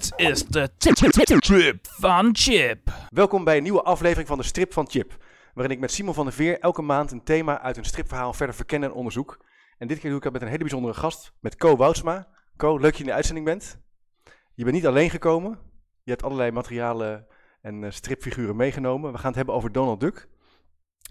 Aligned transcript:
Dit 0.00 0.14
is 0.16 0.44
de 0.44 0.70
trip 0.76 1.78
van 1.82 2.30
Chip. 2.32 2.92
Welkom 3.08 3.44
bij 3.44 3.56
een 3.56 3.62
nieuwe 3.62 3.82
aflevering 3.82 4.28
van 4.28 4.38
de 4.38 4.44
Strip 4.44 4.72
van 4.72 4.88
Chip. 4.88 5.24
Waarin 5.54 5.74
ik 5.74 5.80
met 5.80 5.90
Simon 5.90 6.14
van 6.14 6.24
der 6.24 6.34
Veer 6.34 6.58
elke 6.58 6.82
maand 6.82 7.10
een 7.10 7.22
thema 7.24 7.60
uit 7.60 7.76
een 7.76 7.84
stripverhaal 7.84 8.32
verder 8.32 8.54
verken 8.54 8.82
en 8.82 8.92
onderzoek. 8.92 9.44
En 9.78 9.86
dit 9.88 9.98
keer 9.98 10.08
doe 10.08 10.18
ik 10.18 10.24
dat 10.24 10.32
met 10.32 10.42
een 10.42 10.48
hele 10.48 10.60
bijzondere 10.60 10.94
gast, 10.94 11.32
met 11.40 11.56
Co 11.56 11.76
Woutsma. 11.76 12.28
Co, 12.56 12.72
leuk 12.72 12.82
dat 12.82 12.92
je 12.96 13.00
in 13.00 13.08
de 13.08 13.14
uitzending 13.14 13.46
bent. 13.46 13.78
Je 14.54 14.62
bent 14.64 14.76
niet 14.76 14.86
alleen 14.86 15.10
gekomen. 15.10 15.58
Je 16.02 16.10
hebt 16.10 16.22
allerlei 16.22 16.50
materialen 16.50 17.26
en 17.60 17.84
eh, 17.84 17.90
stripfiguren 17.90 18.56
meegenomen. 18.56 19.12
We 19.12 19.18
gaan 19.18 19.26
het 19.26 19.36
hebben 19.36 19.54
over 19.54 19.72
Donald 19.72 20.00
Duck. 20.00 20.28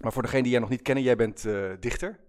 Maar 0.00 0.12
voor 0.12 0.22
degenen 0.22 0.42
die 0.42 0.52
jij 0.52 0.60
nog 0.60 0.70
niet 0.70 0.82
kennen, 0.82 1.04
jij 1.04 1.16
bent 1.16 1.44
eh, 1.44 1.70
dichter. 1.80 2.20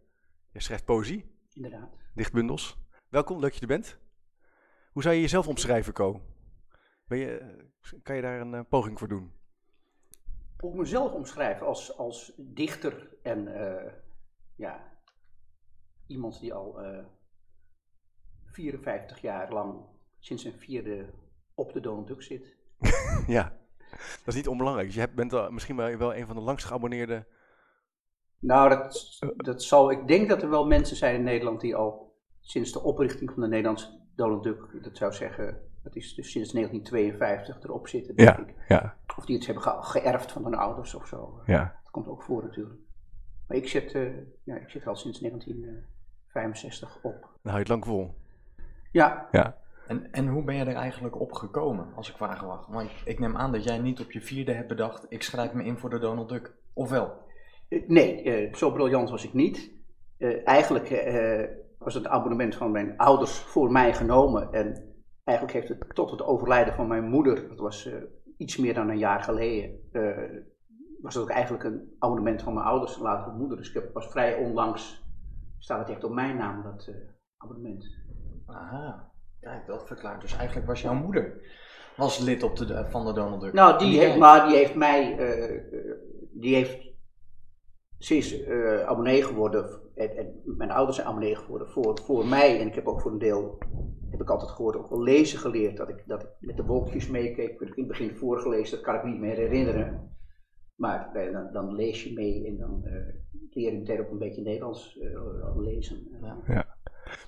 Jij 0.52 0.62
schrijft 0.62 0.86
poëzie, 0.86 1.26
Inderdaad. 1.54 1.90
dichtbundels. 2.14 2.78
Welkom, 3.10 3.40
leuk 3.40 3.52
dat 3.52 3.56
je 3.56 3.62
er 3.62 3.68
bent. 3.68 3.98
Hoe 4.92 5.02
zou 5.02 5.16
je 5.16 5.22
jezelf 5.22 5.48
omschrijven, 5.48 5.94
Co? 5.94 6.22
Ben 7.12 7.20
je, 7.20 7.56
kan 8.04 8.16
je 8.16 8.22
daar 8.22 8.42
een 8.42 8.54
eh, 8.54 8.62
poging 8.70 9.00
voor 9.00 9.08
doen? 9.08 9.32
Hoe 10.60 10.72
ik 10.72 10.78
mezelf 10.78 11.14
omschrijven 11.14 11.68
als, 11.68 11.98
als 11.98 12.34
dichter 12.38 13.18
en 13.24 13.48
eh, 13.48 13.94
ja, 14.56 14.98
iemand 16.08 16.40
die 16.40 16.54
al 16.54 16.82
eh 16.82 17.06
54 18.46 19.22
jaar 19.22 19.54
lang 19.54 19.86
sinds 20.20 20.44
zijn 20.44 20.60
vierde 20.60 21.14
op 21.54 21.74
de 21.74 21.80
Donald 21.80 22.08
Duck 22.08 22.22
zit. 22.22 22.56
Ja, 23.28 23.58
dat 23.90 24.28
is 24.28 24.36
niet 24.36 24.48
onbelangrijk. 24.48 24.88
Dus 24.88 24.96
je 24.96 25.02
hebt- 25.02 25.16
bent 25.16 25.34
al, 25.34 25.52
misschien 25.52 25.76
wel, 25.76 25.98
wel 25.98 26.16
een 26.16 26.28
van 26.28 26.36
de 26.36 26.42
langst 26.42 26.66
geabonneerde. 26.66 27.28
Nou, 28.40 28.70
dat, 28.70 29.20
dat 29.38 29.64
zal, 29.64 29.92
ik 29.92 30.08
denk 30.08 30.30
dat 30.30 30.42
er 30.42 30.50
wel 30.50 30.66
mensen 30.66 30.96
zijn 30.96 31.16
in 31.16 31.24
Nederland 31.24 31.62
die 31.62 31.76
al 31.76 32.20
sinds 32.40 32.72
de 32.72 32.84
oprichting 32.84 33.32
van 33.32 33.42
de 33.42 33.48
Nederlandse 33.48 34.00
Donald 34.16 34.44
Duck, 34.44 34.84
dat 34.84 34.98
zou 34.98 35.14
zeggen, 35.14 35.71
dat 35.84 35.96
is 35.96 36.14
dus 36.16 36.32
sinds 36.32 36.52
1952 36.52 37.64
erop 37.64 37.88
zitten, 37.88 38.16
denk 38.16 38.38
ik. 38.38 38.54
ja, 38.68 38.96
Of 39.18 39.26
die 39.26 39.36
het 39.36 39.46
hebben 39.46 39.64
ge- 39.64 39.78
geërfd 39.82 40.32
van 40.32 40.44
hun 40.44 40.56
ouders 40.56 40.94
of 40.94 41.08
zo. 41.08 41.42
ja. 41.46 41.80
Dat 41.84 41.92
komt 41.92 42.08
ook 42.08 42.24
voor 42.24 42.44
natuurlijk. 42.44 42.80
Maar 43.48 43.58
ik 43.58 43.68
zit, 43.68 43.92
eh, 43.94 44.02
ja, 44.44 44.56
ik 44.56 44.70
zit 44.70 44.82
er 44.82 44.88
al 44.90 44.96
sinds 44.96 45.20
1965 45.20 46.98
op. 47.02 47.22
Dan 47.22 47.30
hou 47.52 47.54
je 47.54 47.60
het 47.60 47.68
lang 47.68 47.86
vol. 47.86 48.14
Ja, 48.92 49.28
Ja. 49.32 49.60
En, 49.88 50.12
en 50.12 50.28
hoe 50.28 50.44
ben 50.44 50.56
je 50.56 50.66
er 50.66 50.76
eigenlijk 50.76 51.20
op 51.20 51.32
gekomen, 51.32 51.88
als 51.96 52.10
ik 52.10 52.16
vragen 52.18 52.48
mag? 52.48 52.68
Want 52.68 52.90
ik 53.06 53.20
neem 53.20 53.38
aan 53.38 53.52
dat 53.52 53.64
jij 53.64 53.78
niet 53.78 54.00
op 54.00 54.12
je 54.12 54.22
vierde 54.22 54.54
hebt 54.54 54.68
bedacht, 54.68 55.06
ik 55.10 55.24
schrijf 55.24 55.54
me 55.54 55.64
in 55.64 55.78
voor 55.78 55.90
de 55.90 56.00
Donald 56.00 56.30
Duck. 56.30 56.54
Of 56.74 56.90
wel? 56.90 57.18
Eh, 57.70 57.88
nee, 57.88 58.22
eh, 58.24 58.54
zo 58.54 58.72
briljant 58.72 59.10
was 59.10 59.24
ik 59.26 59.34
niet. 59.34 59.72
Eh, 60.18 60.48
eigenlijk 60.48 60.90
eh, 60.90 61.48
was 61.78 61.94
het 61.94 62.08
abonnement 62.08 62.56
van 62.56 62.72
mijn 62.72 62.98
ouders 62.98 63.38
voor 63.40 63.72
mij 63.72 63.94
genomen. 63.94 64.54
En 64.54 64.91
eigenlijk 65.24 65.58
heeft 65.58 65.70
het 65.70 65.96
tot 65.96 66.12
het 66.12 66.24
overlijden 66.24 66.74
van 66.74 66.88
mijn 66.88 67.10
moeder, 67.10 67.48
dat 67.48 67.60
was 67.60 67.86
eh, 67.86 67.94
iets 68.38 68.58
meer 68.58 68.74
dan 68.74 68.90
een 68.90 68.98
jaar 68.98 69.24
geleden, 69.24 69.80
eh, 69.92 70.42
was 71.02 71.14
het 71.14 71.24
ook 71.24 71.30
eigenlijk 71.30 71.64
een 71.64 71.96
abonnement 72.00 72.42
van 72.42 72.54
mijn 72.54 72.66
ouders 72.66 72.98
later 72.98 73.26
mijn 73.28 73.40
moeder. 73.40 73.58
Dus 73.58 73.68
ik 73.68 73.74
heb 73.74 73.94
pas 73.94 74.08
vrij 74.08 74.36
onlangs, 74.36 75.04
staat 75.58 75.80
het 75.80 75.90
echt 75.90 76.04
op 76.04 76.12
mijn 76.12 76.38
naam, 76.38 76.64
dat 76.64 76.88
eh, 76.88 76.96
abonnement. 77.38 77.86
Aha, 78.46 79.12
kijk, 79.40 79.68
dat 79.68 79.88
verklaart. 79.88 80.22
Dus 80.22 80.38
eigenlijk 80.38 80.68
was 80.68 80.82
jouw 80.82 80.94
moeder 80.94 81.50
was 81.98 82.20
lid 82.20 82.44
op 82.44 82.56
de, 82.56 82.86
van 82.90 83.06
de 83.06 83.14
Donald 83.14 83.42
Duck. 83.42 83.54
Nou, 83.54 83.78
die 83.78 84.00
heeft, 84.00 84.18
maar 84.18 84.48
die 84.48 84.56
heeft 84.56 84.76
mij, 84.76 85.16
die 86.32 86.56
heeft, 86.56 86.90
ze 87.98 88.16
is 88.16 88.48
abonnee 88.86 89.24
geworden, 89.24 89.82
en, 90.10 90.18
en 90.18 90.42
mijn 90.58 90.72
ouders 90.72 90.96
zijn 90.98 91.08
abonnee 91.08 91.36
geworden 91.36 91.70
voor, 91.70 92.00
voor 92.04 92.26
mij. 92.26 92.60
En 92.60 92.68
ik 92.68 92.76
heb 92.76 92.88
ook 92.88 93.02
voor 93.02 93.12
een 93.12 93.20
deel, 93.20 93.58
heb 94.10 94.22
ik 94.22 94.30
altijd 94.30 94.52
gehoord, 94.52 94.76
ook 94.76 94.90
wel 94.90 95.04
lezen 95.04 95.40
geleerd. 95.40 95.78
Dat 95.78 95.90
ik, 95.90 96.04
dat 96.08 96.22
ik 96.24 96.30
met 96.40 96.58
de 96.58 96.64
wolkjes 96.64 97.08
meekeek. 97.08 97.52
Ik 97.52 97.60
heb 97.60 97.78
in 97.78 97.84
het 97.84 97.88
begin 97.88 98.16
voorgelezen, 98.16 98.76
dat 98.76 98.86
kan 98.86 98.96
ik 98.96 99.04
me 99.04 99.10
niet 99.10 99.20
meer 99.20 99.36
herinneren. 99.36 100.10
Maar 100.76 101.10
dan, 101.32 101.50
dan 101.54 101.76
lees 101.76 102.04
je 102.04 102.14
mee 102.14 102.48
en 102.48 102.58
dan 102.58 102.86
eh, 102.86 102.94
leer 103.50 103.72
je 103.72 103.78
meteen 103.78 104.00
ook 104.00 104.12
een 104.12 104.18
beetje 104.18 104.42
Nederlands 104.42 105.00
eh, 105.00 105.58
lezen. 105.58 106.08
Ja. 106.48 106.66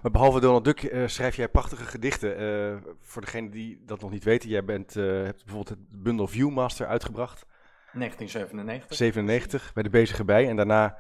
Maar 0.02 0.12
behalve 0.12 0.40
Donald 0.40 0.66
Duck 0.66 0.84
eh, 0.84 1.08
schrijf 1.08 1.36
jij 1.36 1.50
prachtige 1.50 1.84
gedichten. 1.84 2.38
Eh, 2.38 2.76
voor 3.02 3.22
degenen 3.22 3.52
die 3.52 3.82
dat 3.86 4.02
nog 4.02 4.12
niet 4.12 4.24
weten, 4.24 4.50
jij 4.50 4.64
bent, 4.64 4.96
eh, 4.96 5.04
hebt 5.04 5.46
bijvoorbeeld 5.46 5.70
het 5.70 6.04
bundel 6.04 6.28
Viewmaster 6.28 6.88
uitgebracht. 6.88 7.46
1997. 7.94 8.96
97 8.96 9.74
bij 9.74 9.84
de 9.84 9.90
Bezige 9.90 10.26
Bij. 10.26 10.50
En 10.50 10.56
daarna 10.56 10.98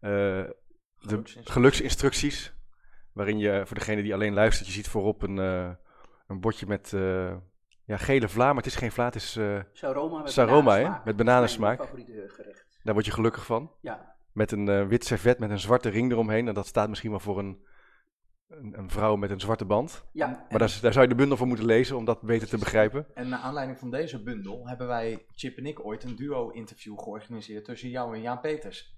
eh, 0.00 0.44
de 1.00 1.22
Geluksinstructies. 1.44 2.54
Waarin 3.12 3.38
je, 3.38 3.62
voor 3.66 3.76
degene 3.76 4.02
die 4.02 4.14
alleen 4.14 4.34
luistert, 4.34 4.66
je 4.66 4.72
ziet 4.72 4.88
voorop 4.88 5.22
een, 5.22 5.38
eh, 5.38 5.70
een 6.26 6.40
bordje 6.40 6.66
met 6.66 6.92
eh, 6.92 7.36
ja, 7.84 7.96
gele 7.96 8.28
vla. 8.28 8.46
Maar 8.46 8.56
het 8.56 8.66
is 8.66 8.76
geen 8.76 8.92
vla, 8.92 9.04
het 9.04 9.14
is, 9.14 9.36
eh, 9.36 9.60
Saroma 9.72 10.22
met 10.22 10.32
Saroma, 10.32 10.76
hè? 10.76 10.82
bananensmaak. 10.82 11.04
Met 11.04 11.16
bananensmaak. 11.16 11.78
Dat 11.78 11.86
is 11.86 11.92
mijn 11.92 12.04
favoriete 12.06 12.34
gerecht. 12.34 12.78
daar 12.82 12.94
word 12.94 13.06
je 13.06 13.12
gelukkig 13.12 13.46
van. 13.46 13.70
Ja. 13.80 14.14
Met 14.32 14.52
een 14.52 14.88
wit 14.88 15.04
servet 15.04 15.38
met 15.38 15.50
een 15.50 15.58
zwarte 15.58 15.88
ring 15.88 16.12
eromheen. 16.12 16.48
En 16.48 16.54
dat 16.54 16.66
staat 16.66 16.88
misschien 16.88 17.10
wel 17.10 17.20
voor 17.20 17.38
een, 17.38 17.64
een, 18.48 18.78
een 18.78 18.90
vrouw 18.90 19.16
met 19.16 19.30
een 19.30 19.40
zwarte 19.40 19.64
band. 19.64 20.04
Ja, 20.12 20.46
Maar 20.48 20.58
daar, 20.58 20.78
daar 20.80 20.92
zou 20.92 21.04
je 21.04 21.10
de 21.10 21.14
bundel 21.14 21.36
voor 21.36 21.46
moeten 21.46 21.66
lezen 21.66 21.96
om 21.96 22.04
dat 22.04 22.22
beter 22.22 22.48
te 22.48 22.58
begrijpen. 22.58 23.06
En 23.14 23.28
naar 23.28 23.40
aanleiding 23.40 23.78
van 23.78 23.90
deze 23.90 24.22
bundel 24.22 24.68
hebben 24.68 24.86
wij, 24.86 25.26
Chip 25.34 25.56
en 25.56 25.66
ik, 25.66 25.84
ooit 25.84 26.04
een 26.04 26.16
duo-interview 26.16 26.98
georganiseerd 26.98 27.64
tussen 27.64 27.88
jou 27.88 28.14
en 28.14 28.20
Jaan 28.20 28.40
Peters. 28.40 28.95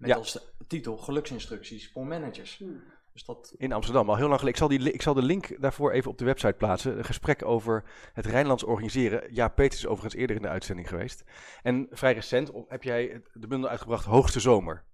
Met 0.00 0.10
Ja. 0.10 0.16
als 0.16 0.52
titel 0.66 0.96
Geluksinstructies 0.96 1.90
voor 1.92 2.06
managers. 2.06 2.58
Hmm. 2.58 2.82
Dus 3.12 3.24
dat, 3.24 3.54
In 3.56 3.72
Amsterdam, 3.72 4.08
al 4.08 4.16
heel 4.16 4.28
lang 4.28 4.40
geleden. 4.40 4.60
Ik 4.62 4.68
zal, 4.68 4.78
die, 4.78 4.92
ik 4.92 5.02
zal 5.02 5.14
de 5.14 5.22
link 5.22 5.60
daarvoor 5.60 5.92
even 5.92 6.10
op 6.10 6.18
de 6.18 6.24
website 6.24 6.52
plaatsen. 6.52 6.98
Een 6.98 7.04
gesprek 7.04 7.44
over 7.44 7.84
het 8.12 8.26
Rijnlands 8.26 8.62
organiseren. 8.64 9.34
Ja, 9.34 9.48
Peters 9.48 9.80
is 9.80 9.86
overigens 9.86 10.14
eerder 10.20 10.36
in 10.36 10.42
de 10.42 10.48
uitzending 10.48 10.88
geweest. 10.88 11.24
En 11.62 11.86
vrij 11.90 12.12
recent 12.14 12.50
heb 12.68 12.82
jij 12.82 13.22
de 13.32 13.46
bundel 13.46 13.70
uitgebracht 13.70 14.04
Hoogste 14.04 14.40
Zomer. 14.40 14.84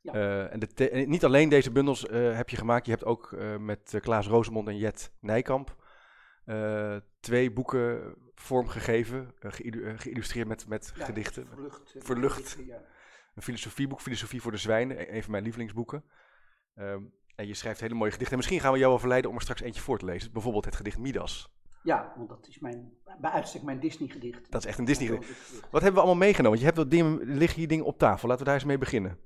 Ja. 0.00 0.12
Eh, 0.12 0.52
en 0.52 0.58
de 0.60 0.66
te- 0.66 0.90
en 0.90 1.08
niet 1.08 1.24
alleen 1.24 1.48
deze 1.48 1.70
bundels 1.70 2.06
eh, 2.06 2.36
heb 2.36 2.48
je 2.48 2.56
gemaakt. 2.56 2.84
Je 2.86 2.92
hebt 2.92 3.04
ook 3.04 3.32
eh, 3.32 3.56
met 3.56 3.98
Klaas 4.00 4.26
Rosemond 4.26 4.68
en 4.68 4.76
Jet 4.76 5.12
Nijkamp 5.20 5.76
eh, 6.44 6.96
twee 7.20 7.52
boeken 7.52 8.14
vormgegeven. 8.34 9.34
geïllu- 9.38 9.98
geïllustreerd 9.98 10.48
met, 10.48 10.66
met 10.68 10.92
Ja, 10.96 11.04
gedichten. 11.04 11.46
Verlucht. 11.48 11.94
Verlucht. 11.98 12.34
gedichten, 12.36 12.66
ja. 12.66 12.82
Een 13.40 13.46
filosofieboek, 13.46 14.00
Filosofie 14.00 14.40
voor 14.40 14.52
de 14.52 14.58
Zwijnen, 14.58 15.00
e- 15.00 15.16
een 15.16 15.22
van 15.22 15.30
mijn 15.30 15.42
lievelingsboeken. 15.42 16.04
Ehm, 16.74 17.02
en 17.34 17.46
je 17.46 17.54
schrijft 17.54 17.80
hele 17.80 17.94
mooie 17.94 18.10
gedichten. 18.10 18.32
En 18.32 18.36
misschien 18.36 18.60
gaan 18.60 18.72
we 18.72 18.78
jou 18.78 18.90
wel 18.90 18.98
verleiden 18.98 19.30
om 19.30 19.36
er 19.36 19.42
straks 19.42 19.60
eentje 19.60 19.80
voor 19.80 19.98
te 19.98 20.04
lezen. 20.04 20.32
Bijvoorbeeld 20.32 20.64
het 20.64 20.76
gedicht 20.76 20.98
Midas. 20.98 21.52
Ja, 21.82 22.12
want 22.16 22.28
dat 22.28 22.46
is 22.48 22.58
mijn, 22.58 22.92
bij 23.20 23.30
uitstek 23.30 23.62
mijn 23.62 23.80
Disney-gedicht. 23.80 24.50
Dat 24.50 24.62
is 24.62 24.68
echt 24.68 24.78
een 24.78 24.84
Disney-gedicht. 24.84 25.60
Wat 25.60 25.82
hebben 25.82 25.92
we 25.92 26.06
allemaal 26.06 26.26
meegenomen? 26.26 26.58
Je 26.58 26.64
hebt 26.64 26.76
wat 26.76 26.90
dingen, 26.90 27.20
er 27.20 27.26
liggen 27.26 27.58
hier 27.58 27.68
dingen 27.68 27.84
op 27.84 27.98
tafel. 27.98 28.28
Laten 28.28 28.44
we 28.44 28.50
daar 28.50 28.58
eens 28.58 28.68
mee 28.68 28.78
beginnen. 28.78 29.18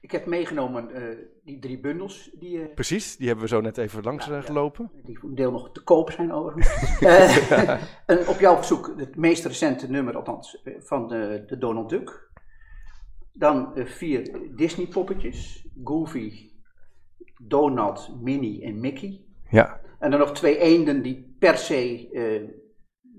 Ik 0.00 0.12
heb 0.12 0.26
meegenomen 0.26 0.90
eh, 0.90 1.16
die 1.44 1.58
drie 1.58 1.80
bundels 1.80 2.30
die, 2.38 2.62
eh, 2.62 2.74
Precies, 2.74 3.16
die 3.16 3.26
hebben 3.26 3.44
we 3.44 3.50
zo 3.50 3.60
net 3.60 3.78
even 3.78 4.02
langs 4.02 4.28
eh, 4.28 4.34
ja. 4.34 4.40
gelopen. 4.40 4.90
die 5.04 5.18
voor 5.18 5.28
een 5.28 5.34
deel 5.34 5.50
nog 5.50 5.72
te 5.72 5.82
koop 5.82 6.10
zijn 6.10 6.32
overigens. 6.32 6.98
En 8.06 8.28
op 8.28 8.38
jouw 8.38 8.56
verzoek 8.56 8.94
het 8.96 9.16
meest 9.16 9.44
recente 9.44 9.90
nummer, 9.90 10.16
althans, 10.16 10.62
van 10.78 11.08
de, 11.08 11.44
de 11.46 11.58
Donald 11.58 11.88
Duck. 11.88 12.25
Dan 13.38 13.74
eh, 13.74 13.84
vier 13.84 14.50
Disney-poppetjes. 14.56 15.68
Goofy, 15.84 16.50
Donald, 17.42 18.16
Minnie 18.20 18.62
en 18.62 18.80
Mickey. 18.80 19.24
Ja, 19.50 19.80
En 19.98 20.10
dan 20.10 20.20
nog 20.20 20.32
twee 20.32 20.58
eenden 20.58 21.02
die 21.02 21.36
per 21.38 21.56
se 21.56 22.10
eh, 22.12 22.48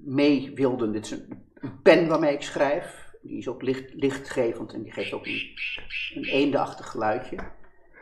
mee 0.06 0.52
wilden. 0.56 0.92
Dit 0.92 1.06
is 1.06 1.12
een, 1.12 1.44
een 1.54 1.82
pen 1.82 2.08
waarmee 2.08 2.34
ik 2.34 2.42
schrijf. 2.42 3.06
Die 3.22 3.38
is 3.38 3.48
ook 3.48 3.62
licht, 3.62 3.94
lichtgevend 3.94 4.74
en 4.74 4.84
die 4.84 4.92
geeft 4.92 5.14
ook 5.14 5.26
een, 5.26 5.42
een 6.14 6.24
eendenachtig 6.24 6.90
geluidje. 6.90 7.38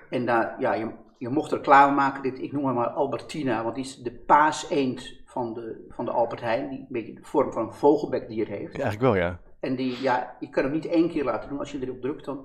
En 0.10 0.26
daar, 0.26 0.56
ja, 0.60 0.74
je, 0.74 0.92
je 1.18 1.30
mocht 1.30 1.52
reclame 1.52 1.96
maken. 1.96 2.24
Dit, 2.24 2.42
ik 2.42 2.52
noem 2.52 2.66
haar 2.66 2.74
maar 2.74 2.88
Albertina, 2.88 3.64
want 3.64 3.76
die 3.76 3.84
is 3.84 3.98
de 3.98 4.12
paaseend 4.12 5.24
van 5.26 5.54
de, 5.54 5.86
van 5.90 6.06
de 6.06 6.12
Albert 6.12 6.42
Heijn. 6.42 6.70
Die 6.70 6.80
een 6.80 6.88
beetje 6.90 7.14
de 7.14 7.24
vorm 7.24 7.52
van 7.52 7.66
een 7.66 7.74
vogelbekdier 7.74 8.48
heeft. 8.48 8.76
ja, 8.78 8.84
eigenlijk 8.84 9.02
wel 9.02 9.16
ja. 9.16 9.40
En 9.60 9.76
die, 9.76 10.02
ja, 10.02 10.38
je 10.40 10.50
kan 10.50 10.64
hem 10.64 10.74
niet 10.74 10.86
één 10.86 11.10
keer 11.10 11.24
laten 11.24 11.50
doen. 11.50 11.60
Als 11.60 11.72
je 11.72 11.80
erop 11.82 12.02
drukt, 12.02 12.26
dan. 12.26 12.36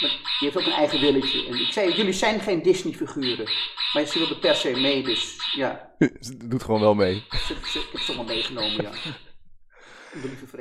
Maar 0.00 0.10
die 0.10 0.50
heeft 0.50 0.56
ook 0.58 0.66
een 0.66 0.72
eigen 0.72 1.00
willetje. 1.00 1.46
En 1.46 1.54
ik 1.54 1.72
zei, 1.72 1.92
jullie 1.94 2.12
zijn 2.12 2.40
geen 2.40 2.62
Disney-figuren. 2.62 3.48
Maar 3.92 4.04
ze 4.04 4.18
wilden 4.18 4.38
per 4.38 4.54
se 4.54 4.70
mee, 4.70 5.02
dus 5.02 5.52
ja. 5.56 5.94
Ze 6.20 6.36
doet 6.48 6.62
gewoon 6.62 6.80
wel 6.80 6.94
mee. 6.94 7.24
Ze, 7.30 7.38
ze, 7.64 7.78
ik 7.78 7.88
heb 7.92 8.00
ze 8.00 8.12
allemaal 8.12 8.34
meegenomen, 8.34 8.82
ja. 8.82 8.90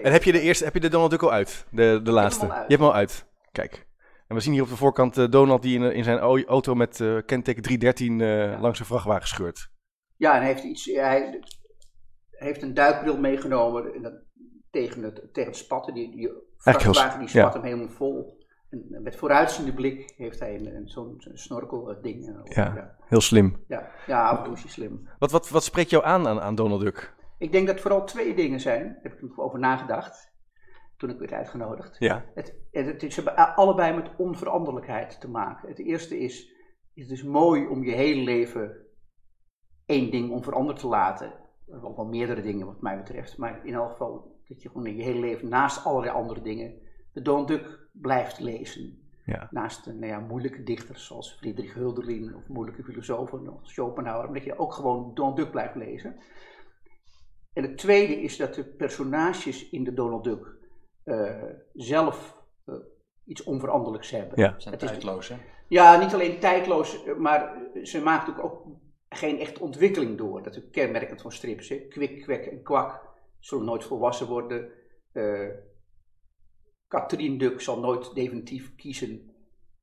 En 0.03 0.11
heb 0.11 0.23
je 0.23 0.31
de 0.31 0.39
eerste, 0.41 0.63
heb 0.63 0.73
je 0.73 0.79
de 0.79 0.87
Donald 0.89 1.11
Duck 1.11 1.21
al 1.23 1.31
uit? 1.31 1.65
De, 1.71 1.99
de 2.03 2.11
laatste? 2.11 2.45
Je 2.45 2.51
hebt 2.53 2.69
hem 2.69 2.81
al 2.81 2.93
uit. 2.93 3.25
Kijk. 3.51 3.87
En 4.27 4.35
we 4.35 4.41
zien 4.41 4.53
hier 4.53 4.61
op 4.61 4.69
de 4.69 4.75
voorkant 4.75 5.17
eh, 5.17 5.25
Donald 5.29 5.61
die 5.61 5.75
in, 5.79 5.91
in 5.93 6.03
zijn 6.03 6.17
au- 6.17 6.45
auto 6.45 6.75
met 6.75 7.01
eh 7.01 7.17
kenteken 7.25 7.61
313 7.63 8.21
eh, 8.21 8.61
langs 8.61 8.79
een 8.79 8.85
vrachtwagen 8.85 9.27
scheurt. 9.27 9.69
Ja, 10.15 10.33
en 10.33 10.39
hij 10.41 10.47
heeft, 10.47 10.63
iets, 10.63 10.85
hij 10.85 11.39
heeft 12.31 12.61
een 12.61 12.73
duikbril 12.73 13.17
meegenomen 13.17 13.93
en 13.93 14.01
dat, 14.01 14.13
tegen, 14.71 15.03
het, 15.03 15.33
tegen 15.33 15.49
het 15.49 15.59
spatten. 15.59 15.93
Die, 15.93 16.11
die 16.11 16.31
vrachtwagen 16.57 17.19
die 17.19 17.29
ja. 17.31 17.41
spat 17.41 17.53
hem 17.53 17.63
helemaal 17.63 17.89
vol. 17.89 18.37
En 18.69 19.01
met 19.03 19.15
vooruitziende 19.15 19.73
blik 19.73 20.13
heeft 20.17 20.39
hij 20.39 20.55
een, 20.55 20.75
een, 20.75 20.89
zo'n 20.89 21.21
snorkelding. 21.33 22.27
eh, 22.27 22.39
op. 22.39 22.47
Ja. 22.47 22.73
ja. 22.75 22.95
Heel 23.05 23.21
slim. 23.21 23.63
Ja, 23.67 23.91
ja, 24.07 24.29
af 24.29 24.37
en 24.37 24.43
toe 24.43 24.53
is 24.53 24.61
hij 24.61 24.71
slim. 24.71 25.07
Wat, 25.19 25.31
wat, 25.31 25.49
wat 25.49 25.63
spreekt 25.63 25.89
jou 25.89 26.03
aan, 26.03 26.27
aan 26.27 26.41
aan 26.41 26.55
Donald 26.55 26.81
Duck? 26.81 27.15
Ik 27.37 27.51
denk 27.51 27.65
dat 27.65 27.75
het 27.75 27.83
vooral 27.83 28.05
twee 28.05 28.35
dingen 28.35 28.59
zijn. 28.59 28.83
Daar 28.83 29.11
heb 29.11 29.21
ik 29.21 29.39
over 29.39 29.59
nagedacht. 29.59 30.31
Toen 30.97 31.09
ik 31.09 31.19
werd 31.19 31.31
uitgenodigd. 31.31 31.95
Ja. 31.99 32.25
Het, 32.35 32.55
het, 32.71 32.85
het 32.85 33.03
is 33.03 33.15
hebben 33.15 33.55
allebei 33.55 33.95
met 33.95 34.11
onveranderlijkheid 34.17 35.21
te 35.21 35.29
maken. 35.29 35.69
Het 35.69 35.79
eerste 35.79 36.19
is, 36.19 36.53
het 36.93 37.09
is 37.09 37.23
mooi 37.23 37.67
om 37.67 37.83
je 37.83 37.91
hele 37.91 38.23
leven 38.23 38.87
één 39.85 40.11
ding 40.11 40.31
onveranderd 40.31 40.79
te 40.79 40.87
laten. 40.87 41.33
Wel, 41.65 41.95
wel 41.95 42.05
meerdere 42.05 42.41
dingen 42.41 42.65
wat 42.65 42.81
mij 42.81 42.97
betreft. 42.97 43.37
Maar 43.37 43.65
in 43.65 43.73
elk 43.73 43.91
geval 43.91 44.38
dat 44.49 44.61
je 44.61 44.67
gewoon 44.69 44.87
in 44.87 44.95
je 44.95 45.03
hele 45.03 45.19
leven 45.19 45.49
naast 45.49 45.85
allerlei 45.85 46.13
andere 46.13 46.41
dingen 46.41 46.73
de 47.13 47.21
Donald 47.21 47.47
Duck 47.47 47.87
blijft 47.91 48.39
lezen. 48.39 49.07
Ja. 49.25 49.47
Naast 49.51 49.87
eh, 49.87 49.93
nou 49.93 50.05
ja, 50.05 50.19
moeilijke 50.19 50.63
dichters 50.63 51.05
zoals 51.05 51.33
Friedrich 51.33 51.73
Hölderlin 51.73 52.35
of 52.35 52.47
moeilijke 52.47 52.83
filosofen 52.83 53.43
zoals 53.43 53.73
Schopenhauer. 53.73 54.27
Omdat 54.27 54.43
je 54.43 54.59
ook 54.59 54.73
gewoon 54.73 55.11
Donald 55.13 55.35
Duck 55.37 55.51
blijft 55.51 55.75
lezen. 55.75 56.15
En 57.53 57.63
het 57.63 57.77
tweede 57.77 58.21
is 58.21 58.37
dat 58.37 58.53
de 58.53 58.63
personages 58.63 59.69
in 59.69 59.83
de 59.83 59.93
Donald 59.93 60.23
Duck 60.23 60.57
eh, 61.03 61.43
zelf 61.73 62.43
eh, 62.65 62.75
iets 63.25 63.43
onveranderlijks 63.43 64.11
hebben. 64.11 64.39
Ja. 64.41 64.53
Ze 64.53 64.61
zijn 64.61 64.73
Het 64.73 64.83
is- 64.83 64.89
tijdloos, 64.89 65.27
hè? 65.27 65.35
Ja, 65.67 65.99
niet 65.99 66.13
alleen 66.13 66.39
tijdloos, 66.39 67.03
maar 67.17 67.57
ze 67.83 68.01
maakt 68.01 68.41
ook 68.41 68.65
geen 69.09 69.39
echte 69.39 69.61
ontwikkeling 69.61 70.17
door. 70.17 70.43
Dat 70.43 70.55
is 70.55 70.63
ook 70.63 70.71
kenmerkend 70.71 71.21
van 71.21 71.31
strips. 71.31 71.69
Hè. 71.69 71.75
Kwik, 71.75 72.21
kwek 72.21 72.45
en 72.45 72.61
kwak 72.63 73.08
zullen 73.39 73.65
nooit 73.65 73.83
volwassen 73.83 74.27
worden. 74.27 74.71
Eh 75.11 75.49
Katrien 76.87 77.37
Duck 77.37 77.61
zal 77.61 77.79
nooit 77.79 78.15
definitief 78.15 78.75
kiezen 78.75 79.33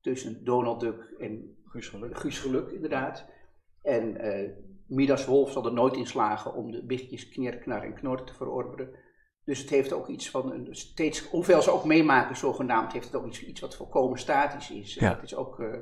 tussen 0.01 0.43
Donald 0.43 0.79
Duck 0.79 1.13
en 1.19 1.57
Guus 1.65 1.87
geluk. 1.87 2.17
Guus 2.17 2.39
Geluk, 2.39 2.71
inderdaad. 2.71 3.25
En 3.81 4.17
eh, 4.17 4.49
Midas 4.87 5.25
Wolf 5.25 5.51
zal 5.51 5.65
er 5.65 5.73
nooit 5.73 5.95
in 5.95 6.05
slagen 6.05 6.53
om 6.53 6.71
de 6.71 6.85
biggetjes 6.85 7.29
kner, 7.29 7.57
knar 7.57 7.83
en 7.83 7.93
knor 7.93 8.23
te 8.23 8.33
verorberen. 8.33 8.89
Dus 9.43 9.59
het 9.59 9.69
heeft 9.69 9.93
ook 9.93 10.07
iets 10.07 10.29
van, 10.29 10.51
een, 10.51 10.67
steeds, 10.75 11.29
hoeveel 11.29 11.61
ze 11.61 11.71
ook 11.71 11.85
meemaken 11.85 12.35
zogenaamd, 12.35 12.93
heeft 12.93 13.05
het 13.05 13.15
ook 13.15 13.27
iets, 13.27 13.43
iets 13.43 13.61
wat 13.61 13.75
volkomen 13.75 14.19
statisch 14.19 14.71
is. 14.71 14.93
Ja. 14.93 15.13
dat 15.13 15.23
is 15.23 15.35
ook 15.35 15.59
eh, 15.59 15.73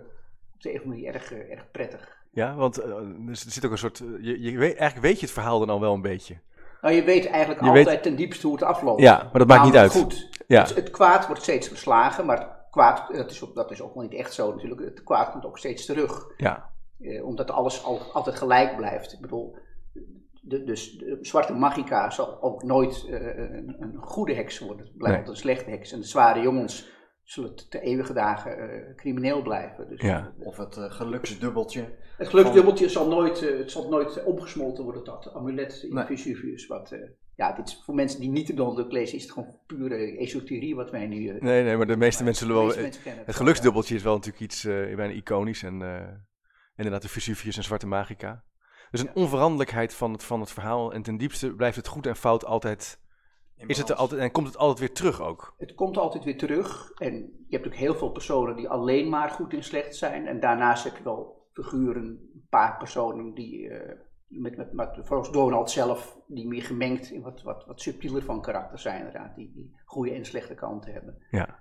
op 0.54 0.62
de 0.62 0.69
een 0.69 0.75
of 0.75 0.83
andere 0.83 1.01
manier 1.01 1.13
erg, 1.13 1.31
eh, 1.31 1.51
erg 1.51 1.72
prettig. 1.72 2.18
Ja, 2.31 2.56
want 2.56 2.77
eh, 2.77 2.92
er 3.27 3.36
zit 3.36 3.66
ook 3.66 3.72
een 3.72 3.77
soort... 3.77 4.00
eh, 4.00 4.07
je, 4.22 4.42
je 4.42 4.57
weet, 4.57 4.75
eigenlijk 4.75 5.07
weet 5.07 5.19
je 5.19 5.25
het 5.25 5.36
verhaal 5.36 5.60
dan 5.60 5.69
al 5.69 5.80
wel 5.80 5.94
een 5.94 6.01
beetje. 6.01 6.38
Nou, 6.86 6.98
je 6.98 7.04
weet 7.04 7.26
eigenlijk 7.28 7.62
Je 7.62 7.68
altijd 7.68 7.86
weet- 7.88 8.04
ten 8.04 8.16
diepste 8.16 8.48
hoe 8.48 8.56
het 8.56 8.66
afloopt. 8.66 9.02
Ja, 9.02 9.18
maar 9.18 9.40
dat 9.40 9.48
maakt 9.48 9.64
niet 9.66 9.76
uit. 9.76 9.92
goed. 9.92 10.30
Ja. 10.48 10.62
Het, 10.62 10.76
het 10.76 10.90
kwaad 10.90 11.28
wordt 11.28 11.42
steeds 11.42 11.68
verslagen, 11.68 12.26
maar 12.26 12.66
kwaad, 12.72 13.08
dat 13.12 13.32
is, 13.32 13.44
ook, 13.44 13.56
dat 13.56 13.72
is 13.72 13.82
ook 13.82 13.94
wel 13.94 14.04
niet 14.04 14.14
echt 14.14 14.34
zo 14.34 14.52
natuurlijk. 14.54 14.82
Het 14.82 15.04
kwaad 15.04 15.32
komt 15.32 15.46
ook 15.46 15.58
steeds 15.58 15.86
terug. 15.86 16.26
Ja. 16.38 16.70
Eh, 17.02 17.26
omdat 17.26 17.52
alles 17.52 17.84
al, 17.84 18.00
altijd 18.14 18.36
gelijk 18.36 18.76
blijft. 18.76 19.14
Ik 19.14 19.20
bedoel, 19.22 19.58
de, 20.42 20.64
dus 20.64 20.98
de 20.98 21.18
zwarte 21.22 21.54
magica 21.54 22.10
zal 22.10 22.38
ook 22.42 22.64
nooit 22.64 23.06
eh, 23.10 23.38
een, 23.38 23.76
een 23.80 23.96
goede 23.98 24.34
heks 24.34 24.60
worden. 24.60 24.86
Het 24.86 24.98
blijft 24.98 25.18
Nee. 25.18 25.28
altijd 25.28 25.28
een 25.46 25.52
slechte 25.52 25.70
heks. 25.70 25.92
En 25.92 26.00
de 26.00 26.06
zware 26.08 26.42
jongens 26.42 26.88
zullen 27.25 27.56
te, 27.56 27.68
te 27.68 27.81
eeuwige 27.81 28.13
dagen 28.13 28.57
eh, 28.57 28.95
crimineel 28.95 29.42
blijven. 29.42 29.89
Dus 29.89 30.01
Ja. 30.01 30.33
Of 30.39 30.57
het 30.57 30.77
eh, 30.77 30.92
geluksdubbeltje. 30.92 31.94
Het 32.18 32.27
geluksdubbeltje 32.27 32.89
zal 32.89 33.07
nooit, 33.07 33.42
eh, 33.42 33.57
het 33.57 33.72
zal 33.72 33.89
nooit 33.89 34.24
opgesmolten 34.24 34.83
worden 34.83 35.04
tot 35.04 35.33
amulet 35.33 35.83
in 35.83 35.94
Nee. 35.94 36.06
Vesuvius. 36.06 36.68
Wat, 36.68 36.92
eh, 36.92 37.00
ja, 37.36 37.51
dit 37.54 37.68
is, 37.68 37.81
voor 37.86 37.95
mensen 37.95 38.19
die 38.19 38.30
niet 38.30 38.48
de 38.48 38.54
Donald 38.54 38.77
Duck 38.77 38.92
lezen, 38.92 39.16
is 39.18 39.24
het 39.24 39.31
gewoon 39.31 39.60
pure 39.68 40.18
esoterie 40.18 40.75
wat 40.75 40.92
wij 40.92 41.07
nu... 41.07 41.38
Nee, 41.39 41.63
nee, 41.63 41.77
maar 41.77 41.88
de 41.88 41.98
meeste 41.98 42.24
mensen 42.24 42.48
zullen 42.48 42.62
de 42.62 42.68
wel... 42.68 42.75
meeste 42.75 42.81
mensen 42.81 43.04
kennen 43.04 43.25
Het 43.25 43.36
geluksdubbeltje 43.36 43.95
is 43.95 44.04
wel 44.04 44.13
natuurlijk 44.13 44.44
iets 44.44 44.66
eh, 44.66 44.95
bijna 44.95 45.13
iconisch. 45.13 45.63
En 45.63 45.81
eh, 45.81 46.07
inderdaad 46.75 47.01
de 47.01 47.10
Vesuvius 47.10 47.57
en 47.57 47.63
Zwarte 47.63 47.88
Magica. 47.88 48.44
Dus 48.92 49.01
een 49.01 49.13
onveranderlijkheid 49.13 49.94
van 49.94 50.12
het, 50.12 50.24
van 50.24 50.39
het 50.39 50.51
verhaal. 50.51 50.94
En 50.94 51.01
ten 51.01 51.18
diepste 51.18 51.56
blijft 51.56 51.75
het 51.75 51.88
goed 51.88 52.07
en 52.07 52.16
fout 52.16 52.45
altijd... 52.45 53.00
in 53.57 53.68
Is 53.68 53.78
het 53.78 53.90
er 53.90 53.96
altijd 53.96 54.22
en 54.22 54.31
komt 54.31 54.48
het 54.48 54.57
altijd 54.57 54.80
weer 54.80 54.94
terug 54.94 55.22
ook? 55.22 55.54
Het 55.57 55.75
komt 55.75 55.98
altijd 55.98 56.24
weer 56.24 56.38
terug. 56.38 56.92
En 56.92 57.13
je 57.48 57.56
hebt 57.56 57.68
ook 57.68 57.75
heel 57.75 57.96
veel 57.96 58.12
personen 58.12 58.56
die 58.56 58.69
alleen 58.69 59.10
maar 59.10 59.30
goed 59.30 59.54
en 59.54 59.63
slecht 59.63 59.96
zijn. 59.96 60.28
En 60.28 60.40
daarnaast 60.40 60.84
heb 60.84 60.98
je 60.98 61.04
wel 61.04 61.48
figuren, 61.54 62.04
een 62.04 62.48
paar 62.50 62.78
personen 62.78 63.34
die, 63.34 63.69
eh, 63.69 63.98
met, 64.28 64.57
met, 64.57 64.74
met, 64.74 65.00
volgens 65.04 65.31
Donald 65.31 65.72
zelf, 65.72 66.18
die 66.28 66.48
meer 66.48 66.63
gemengd 66.63 67.13
en 67.13 67.22
wat, 67.22 67.42
wat, 67.42 67.66
wat 67.66 67.81
subtieler 67.81 68.24
van 68.24 68.42
karakter 68.42 68.80
zijn 68.80 68.98
inderdaad. 68.98 69.36
Die, 69.36 69.52
die 69.54 69.75
goede 69.86 70.12
en 70.12 70.25
slechte 70.25 70.56
kanten 70.56 70.94
hebben. 70.94 71.25
Ja. 71.30 71.60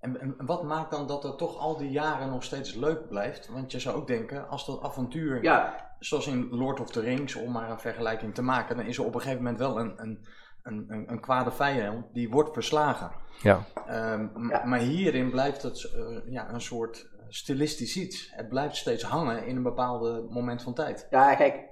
En, 0.00 0.20
en 0.20 0.46
wat 0.46 0.62
maakt 0.62 0.90
dan 0.90 1.06
dat 1.06 1.22
het 1.22 1.38
toch 1.38 1.58
al 1.58 1.76
die 1.76 1.90
jaren 1.90 2.30
nog 2.30 2.44
steeds 2.44 2.74
leuk 2.74 3.08
blijft? 3.08 3.48
Want 3.48 3.72
je 3.72 3.80
zou 3.80 3.96
ook 3.96 4.06
denken, 4.06 4.48
als 4.48 4.66
dat 4.66 4.82
avontuur, 4.82 5.42
Ja, 5.42 5.94
zoals 5.98 6.26
in 6.26 6.48
Lord 6.48 6.80
of 6.80 6.90
the 6.90 7.00
Rings, 7.00 7.34
om 7.34 7.52
maar 7.52 7.70
een 7.70 7.80
vergelijking 7.80 8.34
te 8.34 8.42
maken, 8.42 8.76
dan 8.76 8.86
is 8.86 8.98
er 8.98 9.04
op 9.04 9.14
een 9.14 9.20
gegeven 9.20 9.42
moment 9.42 9.58
wel 9.58 9.80
een, 9.80 10.02
een, 10.02 10.26
een, 10.62 10.84
een, 10.88 11.10
een 11.10 11.20
kwade 11.20 11.50
vijand 11.50 12.06
die 12.14 12.30
wordt 12.30 12.52
verslagen. 12.52 13.10
Ja. 13.42 13.64
Ehm. 13.86 14.28
Maar 14.68 14.78
hierin 14.78 15.30
blijft 15.30 15.62
het 15.62 15.84
eh, 15.94 16.32
ja, 16.32 16.52
een 16.52 16.60
soort 16.60 17.08
stilistisch 17.28 17.96
iets. 17.96 18.30
Het 18.34 18.48
blijft 18.48 18.76
steeds 18.76 19.02
hangen 19.02 19.46
in 19.46 19.56
een 19.56 19.62
bepaalde 19.62 20.26
moment 20.30 20.62
van 20.62 20.74
tijd. 20.74 21.06
ja, 21.10 21.34
kijk. 21.34 21.68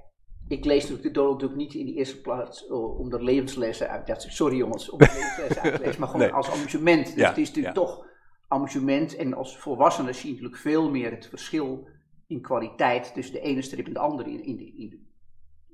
Ik 0.48 0.64
lees 0.64 0.80
natuurlijk 0.82 1.02
de 1.14 1.20
Donald 1.20 1.40
Duck 1.40 1.54
niet 1.54 1.74
in 1.74 1.86
de 1.86 1.92
eerste 1.94 2.20
plaats 2.20 2.66
eh, 2.66 2.98
om 2.98 3.10
de 3.10 3.22
levenslessen 3.22 3.88
uit. 3.90 4.06
Ja, 4.06 4.18
sorry 4.18 4.56
jongens, 4.56 4.90
om 4.90 4.98
de 4.98 5.04
levenslessen 5.14 5.62
uit 5.62 5.74
te 5.74 5.80
lezen, 5.84 6.00
maar 6.00 6.08
gewoon 6.08 6.26
Nee. 6.26 6.34
als 6.34 6.50
amusement. 6.50 7.04
Dus 7.06 7.14
Ja, 7.14 7.28
het 7.28 7.38
is 7.38 7.46
natuurlijk 7.48 7.74
toch 7.74 8.04
amusement. 8.48 9.16
En 9.16 9.34
als 9.34 9.58
volwassenen 9.58 10.14
zie 10.14 10.26
je 10.28 10.34
natuurlijk 10.34 10.60
veel 10.62 10.90
meer 10.90 11.10
het 11.10 11.26
verschil 11.26 11.88
in 12.26 12.40
kwaliteit 12.40 13.14
tussen 13.14 13.34
de 13.34 13.40
ene 13.40 13.62
strip 13.62 13.86
en 13.86 13.92
de 13.92 13.98
andere. 13.98 14.30
In, 14.30 14.44
in, 14.44 14.56
de- 14.56 14.72
in 14.76 14.88
de- 14.90 15.06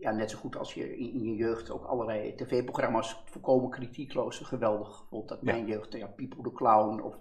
ja, 0.04 0.10
net 0.12 0.30
zo 0.30 0.38
goed 0.38 0.56
als 0.56 0.74
je 0.74 0.96
in, 0.96 1.22
je 1.22 1.34
jeugd 1.34 1.70
ook 1.70 1.84
allerlei 1.84 2.34
tv-programma's 2.34 3.22
volkomen 3.24 3.70
kritiekloos 3.70 4.38
geweldig 4.38 5.05
vond. 5.08 5.29
Dat 5.29 5.43
mijn 5.43 5.67
jeugd, 5.67 5.93
ja, 5.93 6.06
Pipo 6.06 6.43
de 6.43 6.52
Clown 6.52 7.00
of 7.00 7.19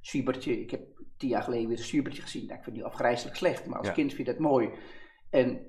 Swiebertje. 0.00 0.60
Ik 0.60 0.70
heb 0.70 0.80
tien 1.16 1.28
jaar 1.28 1.42
geleden 1.42 1.68
weer 1.68 1.78
een 1.78 1.84
Swiebertje 1.84 2.22
gezien. 2.22 2.46
Nou, 2.46 2.58
ik 2.58 2.64
vind 2.64 2.76
die 2.76 2.84
afgrijzelijk 2.84 3.36
slecht, 3.36 3.66
maar 3.66 3.78
als 3.78 3.86
Ja. 3.86 3.92
kind 3.92 4.14
vind 4.14 4.26
je 4.26 4.32
dat 4.32 4.42
mooi. 4.42 4.70
En 5.30 5.60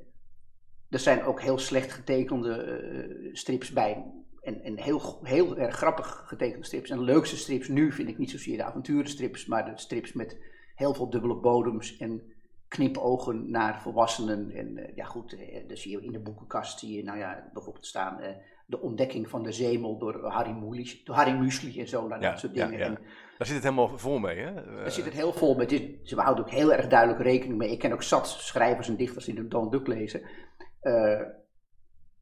er 0.89 0.99
zijn 0.99 1.23
ook 1.23 1.41
heel 1.41 1.57
slecht 1.57 1.91
getekende 1.91 2.53
eh, 2.55 3.33
strips 3.35 3.71
bij. 3.71 4.11
En, 4.41 4.61
en 4.61 4.77
heel, 4.77 5.19
heel 5.23 5.57
erg 5.57 5.75
grappig 5.75 6.23
getekende 6.27 6.65
strips. 6.65 6.89
En 6.89 6.97
de 6.97 7.03
leukste 7.03 7.37
strips 7.37 7.67
nu 7.67 7.91
vind 7.91 8.09
ik 8.09 8.17
niet 8.17 8.31
zozeer 8.31 8.57
de 8.57 8.63
avonturenstrips, 8.63 9.45
maar 9.45 9.65
de 9.65 9.81
strips 9.81 10.13
met 10.13 10.37
heel 10.75 10.93
veel 10.93 11.09
dubbele 11.09 11.35
bodems 11.35 11.97
en 11.97 12.32
knipogen 12.77 13.51
naar 13.51 13.81
volwassenen. 13.81 14.51
En 14.51 14.77
eh, 14.77 14.95
ja 14.95 15.05
goed, 15.05 15.33
eh, 15.37 15.67
dan 15.67 15.77
zie 15.77 15.91
je 15.91 16.03
in 16.05 16.11
de 16.11 16.19
boekenkast 16.19 16.79
zie 16.79 16.95
je 16.95 17.03
nou 17.03 17.17
ja, 17.17 17.49
bijvoorbeeld 17.53 17.85
staan 17.85 18.19
eh, 18.19 18.35
de 18.65 18.81
ontdekking 18.81 19.29
van 19.29 19.43
de 19.43 19.51
zemel 19.51 19.97
door 19.97 20.25
Harry 20.27 20.51
Mulisch, 20.51 21.03
door 21.03 21.15
Harry 21.15 21.31
Muesli 21.37 21.79
en 21.79 21.87
zo, 21.87 22.07
nou, 22.07 22.21
Ja, 22.21 22.29
dat 22.29 22.39
soort 22.39 22.53
dingen. 22.53 22.77
ja. 22.77 22.85
En 22.85 22.97
Daar 23.37 23.47
zit 23.47 23.55
het 23.55 23.63
helemaal 23.63 23.97
vol 23.97 24.17
mee, 24.19 24.37
hè? 24.37 24.53
Daar 24.53 24.91
zit 24.91 25.05
het 25.05 25.13
heel 25.13 25.33
vol 25.33 25.55
met. 25.55 25.69
Dit- 25.69 25.99
Ze 26.03 26.15
houden 26.21 26.43
ook 26.43 26.51
heel 26.51 26.73
erg 26.73 26.87
duidelijk 26.87 27.21
rekening 27.21 27.57
mee. 27.57 27.71
Ik 27.71 27.79
ken 27.79 27.91
ook 27.91 28.03
zat 28.03 28.27
schrijvers 28.27 28.87
en 28.87 28.95
dichters 28.95 29.25
die 29.25 29.35
de 29.35 29.47
Donald 29.47 29.71
Duck 29.71 29.87
lezen. 29.87 30.21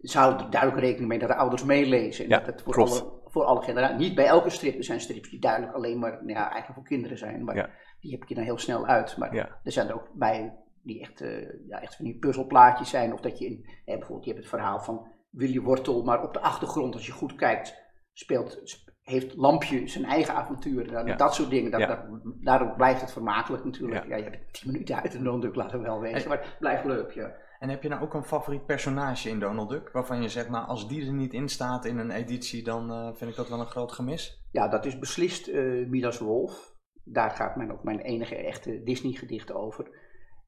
Ze 0.01 0.17
houden 0.17 0.45
er 0.45 0.51
duidelijk 0.51 0.81
rekening 0.81 1.07
mee 1.09 1.19
dat 1.19 1.29
de 1.29 1.35
ouders 1.35 1.63
meelezen. 1.63 2.23
En 2.23 2.29
dat 2.29 2.45
het 2.45 2.61
voor 2.61 2.73
klopt. 2.73 2.91
alle, 3.01 3.11
voor 3.25 3.43
alle 3.43 3.61
generaties. 3.61 3.97
Niet 3.97 4.15
bij 4.15 4.25
elke 4.25 4.49
strip. 4.49 4.77
Er 4.77 4.83
zijn 4.83 5.01
strips 5.01 5.29
die 5.29 5.39
duidelijk 5.39 5.73
alleen 5.73 5.99
maar 5.99 6.11
nou 6.11 6.27
ja, 6.29 6.41
eigenlijk 6.51 6.73
voor 6.73 6.83
kinderen 6.83 7.17
zijn. 7.17 7.43
Maar 7.43 7.55
Ja. 7.55 7.69
Die 8.01 8.11
heb 8.11 8.23
je 8.27 8.35
dan 8.35 8.43
heel 8.43 8.57
snel 8.57 8.85
uit. 8.85 9.17
Maar 9.17 9.35
Ja. 9.35 9.59
er 9.63 9.71
zijn 9.71 9.87
er 9.87 9.93
ook 9.93 10.07
bij 10.13 10.55
die 10.83 11.01
echt, 11.01 11.21
eh, 11.21 11.67
ja, 11.67 11.81
echt 11.81 11.95
van 11.95 12.05
die 12.05 12.17
puzzelplaatjes 12.19 12.89
zijn. 12.89 13.13
Of 13.13 13.19
dat 13.21 13.39
je 13.39 13.45
in, 13.45 13.65
eh, 13.65 13.71
bijvoorbeeld, 13.85 14.23
je 14.25 14.31
hebt 14.31 14.43
het 14.43 14.53
verhaal 14.53 14.79
van 14.79 15.07
Willy 15.29 15.59
Wortel. 15.59 16.03
Maar 16.03 16.23
op 16.23 16.33
de 16.33 16.39
achtergrond, 16.41 16.93
als 16.93 17.05
je 17.05 17.11
goed 17.11 17.35
kijkt, 17.35 17.75
speelt, 18.13 18.59
sp- 18.63 18.89
heeft 19.01 19.35
Lampje 19.35 19.87
zijn 19.87 20.05
eigen 20.05 20.33
avontuur. 20.35 20.91
Nou, 20.91 21.07
Ja. 21.07 21.15
Dat 21.15 21.35
soort 21.35 21.49
dingen. 21.49 21.71
Dat, 21.71 21.79
Ja. 21.79 21.87
dat- 21.87 22.05
daarom 22.43 22.75
blijft 22.75 23.01
het 23.01 23.11
vermakelijk 23.11 23.65
natuurlijk. 23.65 24.07
Ja. 24.07 24.15
Je 24.15 24.23
hebt 24.23 24.53
tien 24.53 24.71
minuten 24.71 25.01
uit 25.01 25.15
en 25.15 25.23
Donald 25.23 25.41
Duck, 25.41 25.55
laten 25.55 25.77
we 25.79 25.85
wel 25.85 25.99
wezen. 25.99 26.29
Maar 26.29 26.39
het 26.39 26.55
blijft 26.59 26.85
leuk, 26.85 27.11
ja. 27.11 27.31
En 27.59 27.69
heb 27.69 27.83
je 27.83 27.89
nou 27.89 28.01
ook 28.01 28.13
een 28.13 28.23
favoriet 28.23 28.65
personage 28.65 29.29
in 29.29 29.39
Donald 29.39 29.69
Duck? 29.69 29.89
Waarvan 29.91 30.21
je 30.21 30.29
zegt, 30.29 30.49
nou 30.49 30.67
als 30.67 30.87
die 30.87 31.05
er 31.05 31.13
niet 31.13 31.33
in 31.33 31.49
staat 31.49 31.85
in 31.85 31.97
een 31.97 32.11
editie, 32.11 32.63
dan 32.63 32.91
eh, 32.91 33.09
vind 33.13 33.29
ik 33.31 33.35
dat 33.37 33.49
wel 33.49 33.59
een 33.59 33.65
groot 33.65 33.91
gemis. 33.91 34.43
Ja, 34.51 34.67
dat 34.67 34.85
is 34.85 34.99
beslist 34.99 35.47
eh 35.47 35.87
Midas 35.87 36.19
Wolf. 36.19 36.70
Daar 37.03 37.31
gaat 37.31 37.55
mijn, 37.55 37.71
ook 37.71 37.83
mijn 37.83 37.99
enige 37.99 38.35
echte 38.35 38.83
Disney-gedicht 38.83 39.51
over. 39.53 39.89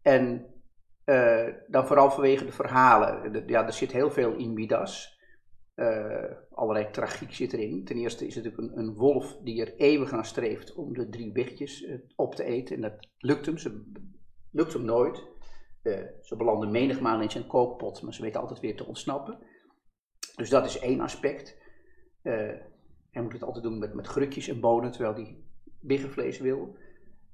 En 0.01 0.53
eh, 1.03 1.47
dan 1.67 1.87
vooral 1.87 2.11
vanwege 2.11 2.45
de 2.45 2.51
verhalen. 2.51 3.43
Ja, 3.47 3.65
er 3.65 3.73
zit 3.73 3.91
heel 3.91 4.11
veel 4.11 4.35
in 4.35 4.53
Midas. 4.53 5.21
Eh, 5.75 6.31
allerlei 6.49 6.91
tragiek 6.91 7.33
zit 7.33 7.53
erin. 7.53 7.85
Ten 7.85 7.97
eerste 7.97 8.27
is 8.27 8.35
het 8.35 8.43
natuurlijk 8.43 8.71
een, 8.71 8.79
een 8.79 8.93
wolf 8.93 9.37
die 9.43 9.61
er 9.65 9.75
eeuwig 9.75 10.11
naar 10.11 10.25
streeft 10.25 10.73
om 10.73 10.93
de 10.93 11.09
drie 11.09 11.31
biggetjes 11.31 11.83
eh, 11.83 11.95
op 12.15 12.35
te 12.35 12.43
eten. 12.43 12.75
En 12.75 12.81
dat 12.81 13.07
lukt 13.17 13.45
hem, 13.45 13.57
ze, 13.57 13.91
lukt 14.51 14.73
hem 14.73 14.85
nooit. 14.85 15.31
Ze 16.21 16.35
belanden 16.37 16.71
menigmaal 16.71 17.21
in 17.21 17.31
zijn 17.31 17.47
kookpot, 17.47 18.01
maar 18.01 18.13
ze 18.13 18.21
weten 18.21 18.41
altijd 18.41 18.59
weer 18.59 18.75
te 18.75 18.85
ontsnappen. 18.85 19.39
Dus 20.35 20.49
dat 20.49 20.65
is 20.65 20.79
één 20.79 20.99
aspect. 20.99 21.57
Hij 22.21 23.21
moet 23.21 23.33
het 23.33 23.43
altijd 23.43 23.63
doen 23.63 23.79
met, 23.79 23.93
met 23.93 24.07
grutjes 24.07 24.47
en 24.47 24.59
bonen, 24.59 24.91
terwijl 24.91 25.13
hij 25.13 25.37
biggenvlees 25.83 26.39
wil. 26.39 26.75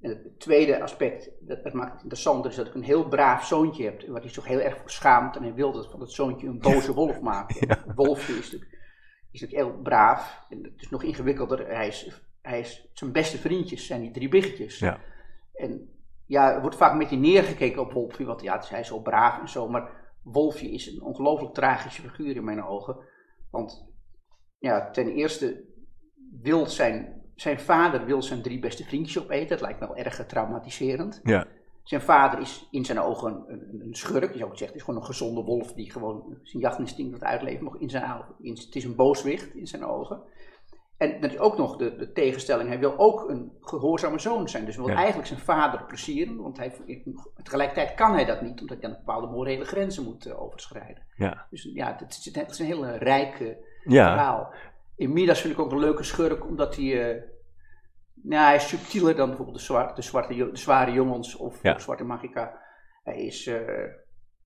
En 0.00 0.10
het 0.10 0.40
tweede 0.40 0.82
aspect, 0.82 1.30
dat, 1.40 1.64
dat 1.64 1.72
maakt 1.72 1.92
het 1.92 2.02
interessanter, 2.02 2.50
is 2.50 2.56
dat 2.56 2.66
ik 2.66 2.74
een 2.74 2.82
heel 2.82 3.08
braaf 3.08 3.46
zoontje 3.46 3.84
heb, 3.84 4.06
waar 4.06 4.20
hij 4.20 4.30
zich 4.30 4.46
heel 4.46 4.60
erg 4.60 4.76
voor 4.76 4.90
schaamt. 4.90 5.36
En 5.36 5.42
hij 5.42 5.54
wil 5.54 5.72
dat 5.72 5.90
van 5.90 6.00
het 6.00 6.10
zoontje 6.10 6.46
een 6.46 6.58
boze 6.58 6.94
wolf 6.94 7.20
maken. 7.20 7.70
Een 7.86 7.94
wolfje 7.94 8.32
is 8.32 8.50
natuurlijk, 8.50 8.78
is 9.30 9.40
natuurlijk 9.40 9.68
heel 9.68 9.82
braaf. 9.82 10.46
En 10.48 10.62
het 10.62 10.82
is 10.82 10.90
nog 10.90 11.02
ingewikkelder. 11.02 11.66
Hij 11.66 11.86
is, 11.86 12.22
hij 12.42 12.60
is, 12.60 12.88
zijn 12.92 13.12
beste 13.12 13.38
vriendjes 13.38 13.86
zijn 13.86 14.00
die 14.00 14.10
drie 14.10 14.28
biggetjes. 14.28 14.78
Ja. 14.78 15.00
En 15.54 15.88
ja, 16.26 16.54
er 16.54 16.60
wordt 16.60 16.76
vaak 16.76 16.96
met 16.96 17.08
die 17.08 17.18
neergekeken 17.18 17.82
op 17.82 17.92
Wolfje, 17.92 18.24
want 18.24 18.42
ja, 18.42 18.62
hij 18.68 18.80
is 18.80 18.86
zo 18.86 19.00
braaf 19.00 19.40
en 19.40 19.48
zo. 19.48 19.68
Maar 19.68 20.12
Wolfje 20.22 20.70
is 20.70 20.86
een 20.86 21.02
ongelooflijk 21.02 21.54
tragische 21.54 22.02
figuur 22.02 22.36
in 22.36 22.44
mijn 22.44 22.64
ogen. 22.64 22.96
Want 23.50 23.88
ja, 24.58 24.90
ten 24.90 25.08
eerste 25.08 25.64
wil 26.42 26.66
zijn, 26.66 27.19
zijn 27.40 27.60
vader 27.60 28.04
wil 28.04 28.22
zijn 28.22 28.42
drie 28.42 28.58
beste 28.58 28.84
vriendjes 28.84 29.22
opeten. 29.22 29.48
Dat 29.48 29.60
lijkt 29.60 29.80
me 29.80 29.86
wel 29.86 29.96
erg 29.96 30.26
traumatiserend. 30.26 31.20
Ja. 31.22 31.46
Zijn 31.82 32.00
vader 32.00 32.40
is 32.40 32.68
in 32.70 32.84
zijn 32.84 33.00
ogen 33.00 33.44
een, 33.48 33.80
een, 33.80 33.94
schurk. 33.94 34.32
Je 34.32 34.38
zou 34.38 34.50
ook 34.50 34.58
zeggen, 34.58 34.66
het 34.66 34.76
is 34.76 34.82
gewoon 34.82 35.00
een 35.00 35.06
gezonde 35.06 35.42
wolf 35.42 35.72
die 35.72 35.90
gewoon 35.90 36.38
zijn 36.42 36.62
jachtinstinct 36.62 37.24
uitleven. 37.24 37.64
Maar 37.64 37.80
in 37.80 37.90
zijn, 37.90 38.24
in, 38.40 38.52
het 38.52 38.74
is 38.74 38.84
een 38.84 38.94
booswicht 38.94 39.54
in 39.54 39.66
zijn 39.66 39.84
ogen. 39.84 40.22
En 40.96 41.20
dat 41.20 41.30
is 41.30 41.38
ook 41.38 41.56
nog 41.56 41.76
de, 41.76 41.96
de 41.96 42.12
tegenstelling. 42.12 42.68
Hij 42.68 42.78
wil 42.78 42.98
ook 42.98 43.28
een 43.28 43.52
gehoorzame 43.60 44.18
zoon 44.18 44.48
zijn. 44.48 44.64
Dus 44.64 44.74
hij 44.74 44.84
wil 44.84 44.92
Ja. 44.92 44.98
eigenlijk 44.98 45.28
zijn 45.28 45.40
vader 45.40 45.84
plezieren. 45.84 46.36
Want 46.36 46.56
hij, 46.56 46.72
tegelijkertijd 47.42 47.94
kan 47.94 48.12
hij 48.12 48.24
dat 48.24 48.42
niet, 48.42 48.60
omdat 48.60 48.80
hij 48.80 48.90
dan 48.90 48.98
bepaalde 49.04 49.26
morele 49.26 49.64
grenzen 49.64 50.04
moet 50.04 50.26
eh, 50.26 50.42
overschrijden. 50.42 51.02
Ja. 51.16 51.46
Dus 51.50 51.70
ja, 51.74 51.96
het 51.98 52.10
is, 52.10 52.34
het 52.34 52.50
is 52.50 52.58
een 52.58 52.66
hele 52.66 52.96
rijke 52.96 53.68
Ja. 53.84 54.12
verhaal. 54.12 54.52
In 55.00 55.12
Midas 55.12 55.40
vind 55.40 55.52
ik 55.52 55.60
ook 55.60 55.72
een 55.72 55.78
leuke 55.78 56.02
schurk, 56.02 56.44
omdat 56.46 56.76
hij. 56.76 57.10
eh, 57.10 57.22
nou, 58.22 58.44
hij 58.44 58.54
is 58.54 58.68
subtieler 58.68 59.16
dan 59.16 59.26
bijvoorbeeld 59.28 59.56
de, 59.58 59.62
zwarte, 59.64 59.94
de, 59.94 60.02
zwarte, 60.02 60.34
de 60.34 60.50
zware 60.52 60.92
jongens 60.92 61.36
of 61.36 61.62
Ja. 61.62 61.78
zwarte 61.78 62.04
magica. 62.04 62.60
Hij 63.04 63.20
is, 63.22 63.46
eh, 63.46 63.54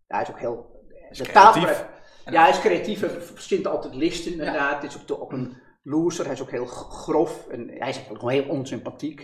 ja, 0.07 0.17
hij 0.17 0.23
is 0.23 0.31
ook 0.31 0.39
heel. 0.39 0.73
De 0.89 1.23
creatief. 1.23 1.33
taalgebruik- 1.33 1.89
Ja, 2.25 2.41
hij 2.41 2.51
is 2.51 2.61
creatief 2.61 3.03
en 3.03 3.11
verzint 3.23 3.67
altijd 3.67 3.95
listen 3.95 4.33
inderdaad. 4.33 4.83
Het 4.83 4.91
is 4.95 5.01
ook, 5.01 5.07
de- 5.07 5.21
ook 5.21 5.33
een 5.33 5.57
loser, 5.83 6.25
hij 6.25 6.35
is 6.35 6.43
ook 6.43 6.51
heel 6.51 6.67
grof 6.67 7.49
en 7.49 7.69
hij 7.69 7.89
is 7.89 7.99
ook 8.11 8.17
gewoon 8.19 8.31
heel 8.33 8.49
onsympathiek. 8.49 9.21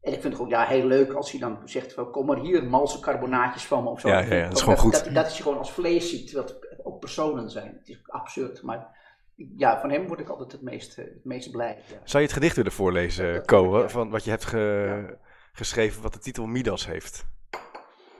En 0.00 0.12
ik 0.12 0.20
vind 0.20 0.22
het 0.24 0.34
gewoon 0.34 0.48
ja, 0.48 0.64
heel 0.64 0.84
leuk 0.86 1.12
als 1.12 1.30
hij 1.30 1.40
dan 1.40 1.58
zegt: 1.64 1.92
van, 1.94 2.10
Kom 2.10 2.26
maar 2.26 2.38
hier, 2.38 2.64
malse 2.64 3.00
carbonaatjes 3.00 3.66
van 3.66 3.82
me 3.82 3.88
of 3.90 4.00
zo. 4.00 4.08
Ja, 4.08 4.18
ja, 4.18 4.34
ja, 4.34 4.44
dat 4.44 4.52
is 4.56 4.62
gewoon 4.62 4.78
goed. 4.78 4.92
Dat, 5.04 5.14
dat, 5.14 5.36
je 5.36 5.42
gewoon 5.42 5.58
als 5.58 5.72
vlees 5.72 6.10
ziet, 6.10 6.26
terwijl 6.26 6.46
het 6.48 6.84
ook 6.84 7.00
personen 7.00 7.50
zijn. 7.50 7.74
Het 7.78 7.88
is 7.88 7.98
absurd, 8.06 8.62
maar 8.62 9.02
ja, 9.36 9.80
van 9.80 9.90
hem 9.90 10.06
word 10.06 10.20
ik 10.20 10.28
altijd 10.28 10.52
het 10.52 10.62
meest, 10.62 10.98
eh, 10.98 11.04
het 11.04 11.24
meest 11.24 11.50
blij. 11.50 11.76
Ja. 11.76 12.00
Zou 12.04 12.22
je 12.22 12.28
het 12.28 12.32
gedicht 12.32 12.56
willen 12.56 12.72
voorlezen, 12.72 13.44
Ko, 13.46 13.78
ja. 13.78 13.88
van 13.88 14.10
wat 14.10 14.24
je 14.24 14.30
hebt 14.30 14.44
ge- 14.44 15.18
geschreven, 15.52 16.02
wat 16.02 16.12
de 16.12 16.18
titel 16.18 16.46
Midas 16.46 16.86
heeft? 16.86 17.26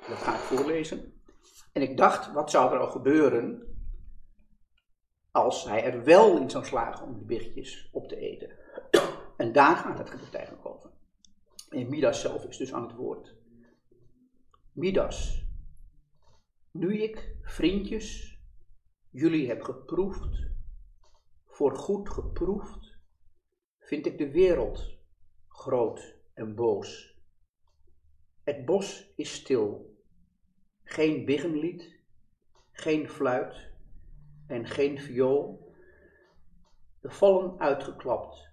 Dat 0.08 0.18
ga 0.18 0.34
ik 0.34 0.40
voorlezen. 0.40 1.12
En 1.72 1.82
ik 1.82 1.96
dacht, 1.96 2.32
wat 2.32 2.50
zou 2.50 2.72
er 2.74 2.80
al 2.80 2.90
gebeuren 2.90 3.62
als 5.30 5.64
hij 5.64 5.84
er 5.84 6.04
wel 6.04 6.38
in 6.40 6.50
zou 6.50 6.64
slagen 6.64 7.06
om 7.06 7.14
die 7.14 7.24
biggetjes 7.24 7.88
op 7.92 8.08
te 8.08 8.16
eten? 8.16 8.50
En 9.36 9.52
daar 9.52 9.76
gaat 9.76 9.98
het 9.98 10.10
gedicht 10.10 10.34
eigenlijk 10.34 10.66
over. 10.66 10.90
En 11.68 11.88
Midas 11.88 12.20
zelf 12.20 12.44
is 12.44 12.56
dus 12.56 12.72
aan 12.72 12.82
het 12.82 12.94
woord. 12.96 13.34
Midas, 14.72 15.46
nu 16.70 17.02
ik, 17.02 17.36
vriendjes, 17.42 18.38
jullie 19.10 19.48
heb 19.48 19.62
geproefd, 19.62 20.46
voor 21.54 21.76
goed 21.76 22.08
geproefd, 22.08 22.96
vind 23.78 24.06
ik 24.06 24.18
de 24.18 24.30
wereld 24.30 24.98
groot 25.48 26.16
en 26.32 26.54
boos. 26.54 27.18
Het 28.42 28.64
bos 28.64 29.12
is 29.16 29.34
stil, 29.34 29.96
geen 30.84 31.24
biggenlied, 31.24 32.00
geen 32.72 33.08
fluit 33.08 33.70
en 34.46 34.66
geen 34.66 34.98
viool. 34.98 35.72
De 37.00 37.10
vallen 37.10 37.58
uitgeklapt, 37.58 38.48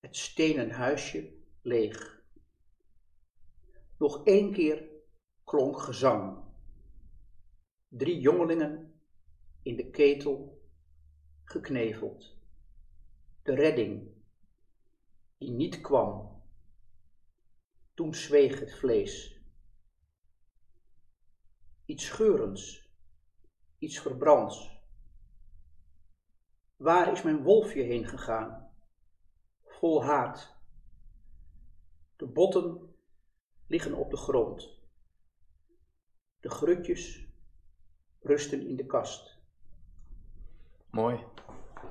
het 0.00 0.16
stenen 0.16 0.70
huisje 0.70 1.32
leeg. 1.62 2.22
Nog 3.98 4.24
één 4.24 4.52
keer 4.52 4.88
klonk 5.44 5.80
gezang. 5.80 6.44
Drie 7.88 8.20
jongelingen 8.20 9.00
in 9.62 9.76
de 9.76 9.90
ketel 9.90 10.49
gekneveld. 11.50 12.36
De 13.42 13.54
redding 13.54 14.08
die 15.38 15.50
niet 15.50 15.80
kwam. 15.80 16.42
Toen 17.94 18.14
zweeg 18.14 18.60
het 18.60 18.74
vlees. 18.74 19.40
Iets 21.84 22.06
scheurends, 22.06 22.90
iets 23.78 24.00
verbrands. 24.00 24.78
Waar 26.76 27.12
is 27.12 27.22
mijn 27.22 27.42
wolfje 27.42 27.82
heen 27.82 28.06
gegaan? 28.06 28.70
Vol 29.64 30.04
haat. 30.04 30.56
De 32.16 32.26
botten 32.26 32.94
liggen 33.66 33.94
op 33.94 34.10
de 34.10 34.16
grond. 34.16 34.78
De 36.40 36.50
grutjes 36.50 37.28
rusten 38.20 38.66
in 38.66 38.76
de 38.76 38.86
kast. 38.86 39.29
Mooi. 40.90 41.18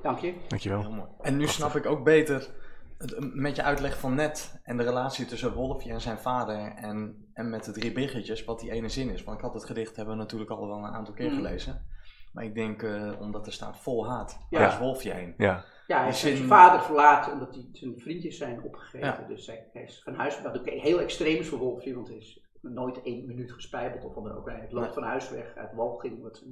Dank 0.02 0.18
je. 0.18 0.34
Dankjewel. 0.48 0.80
Heel 0.80 0.90
mooi. 0.90 1.08
En 1.20 1.36
nu 1.36 1.46
snap 1.46 1.74
ik 1.74 1.86
ook 1.86 2.04
beter, 2.04 2.50
het- 2.98 3.34
met 3.34 3.56
je 3.56 3.62
uitleg 3.62 3.98
van 3.98 4.14
net 4.14 4.60
en 4.62 4.76
de 4.76 4.82
relatie 4.82 5.26
tussen 5.26 5.54
Wolfje 5.54 5.90
en 5.90 6.00
zijn 6.00 6.18
vader 6.18 6.56
en, 6.76 7.26
en 7.34 7.50
met 7.50 7.64
de 7.64 7.72
drie 7.72 7.92
biggetjes, 7.92 8.44
wat 8.44 8.60
die 8.60 8.70
ene 8.72 8.88
zin 8.88 9.10
is. 9.10 9.24
Want 9.24 9.38
ik 9.38 9.44
had 9.44 9.54
het 9.54 9.64
gedicht 9.64 9.96
hebben 9.96 10.14
we 10.14 10.20
natuurlijk 10.20 10.50
al 10.50 10.66
wel 10.66 10.76
een 10.76 10.84
aantal 10.94 11.14
keer 11.14 11.30
Mm. 11.30 11.36
gelezen. 11.36 11.86
Maar 12.32 12.44
ik 12.44 12.54
denk, 12.54 12.82
eh, 12.82 13.12
omdat 13.20 13.46
er 13.46 13.52
staat 13.52 13.78
vol 13.78 14.08
haat, 14.08 14.46
Ja. 14.50 14.58
waar 14.58 14.68
is 14.68 14.78
Wolfje 14.78 15.12
heen? 15.12 15.34
Ja. 15.36 15.64
Ja, 15.86 16.02
hij 16.02 16.12
zin- 16.12 16.36
zijn 16.36 16.48
vader 16.48 16.80
verlaten 16.80 17.32
omdat 17.32 17.54
hij 17.54 17.68
zijn 17.72 17.98
vriendjes 17.98 18.36
zijn 18.38 18.62
opgegeven. 18.62 19.06
Ja. 19.06 19.24
Dus 19.28 19.46
hij, 19.46 19.68
hij 19.72 19.82
is 19.82 20.02
van 20.04 20.14
huis, 20.14 20.42
wat 20.42 20.58
ook 20.58 20.68
heel 20.68 21.00
extreem 21.00 21.38
is 21.38 21.48
voor 21.48 21.58
Wolfje, 21.58 21.94
want 21.94 22.08
hij 22.08 22.16
is 22.16 22.40
nooit 22.60 23.02
één 23.02 23.26
minuut 23.26 23.52
gespijbeld 23.52 24.04
of 24.04 24.14
wat 24.14 24.24
dan 24.24 24.36
ook. 24.36 24.48
Hij 24.48 24.66
loopt 24.70 24.94
van 24.94 25.02
huis 25.02 25.30
weg, 25.30 25.54
uit 25.56 25.74
walging. 25.74 26.22
Wat 26.22 26.44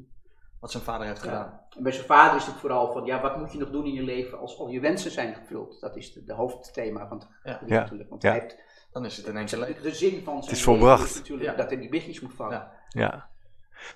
Wat 0.61 0.71
zijn 0.71 0.83
vader 0.83 1.07
heeft 1.07 1.21
gedaan. 1.23 1.61
En 1.77 1.83
bij 1.83 1.93
zijn 1.93 2.07
vader 2.07 2.37
is 2.37 2.47
het 2.47 2.55
vooral 2.55 2.93
van, 2.93 3.05
ja, 3.05 3.21
wat 3.21 3.37
moet 3.37 3.53
je 3.53 3.59
nog 3.59 3.71
doen 3.71 3.85
in 3.85 3.93
je 3.93 4.03
leven 4.03 4.39
als 4.39 4.59
al 4.59 4.69
je 4.69 4.81
wensen 4.81 5.11
zijn 5.11 5.35
gevuld? 5.35 5.81
Dat 5.81 5.97
is 5.97 6.13
de, 6.13 6.25
de 6.25 6.33
hoofdthema 6.33 7.09
van 7.09 7.19
het 7.19 7.29
Ja. 7.43 7.53
gedicht 7.53 7.71
Ja. 7.75 7.81
natuurlijk. 7.81 8.11
Want 8.11 8.23
Ja. 8.23 8.31
hij 8.31 8.41
heeft 8.41 8.57
Dan 8.93 9.05
is 9.05 9.17
het 9.17 9.27
ineens 9.27 9.53
een 9.53 9.75
de, 9.83 9.95
zin 9.95 10.25
van 10.25 10.43
zijn 10.43 10.45
is 10.45 10.49
leven 10.49 10.63
volbracht. 10.63 11.11
is 11.11 11.17
natuurlijk 11.17 11.51
Ja. 11.51 11.57
dat 11.57 11.69
hij 11.71 11.79
die 11.79 11.89
biggetjes 11.89 12.21
moet 12.21 12.35
vangen. 12.35 12.53
Ja. 12.53 12.73
ja. 12.89 13.29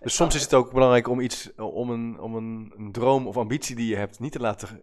Dus 0.01 0.15
soms 0.15 0.35
is 0.35 0.43
het 0.43 0.55
ook 0.55 0.73
belangrijk 0.73 1.09
om 1.09 1.21
iets, 1.21 1.55
om 1.57 1.91
een, 1.91 2.21
om 2.21 2.35
een, 2.35 2.73
een 2.77 2.93
droom 2.93 3.27
of 3.27 3.37
ambitie 3.37 3.77
die 3.77 3.89
je 3.89 3.97
hebt, 3.97 4.21
niet 4.21 4.33
te 4.33 4.41
laten, 4.41 4.83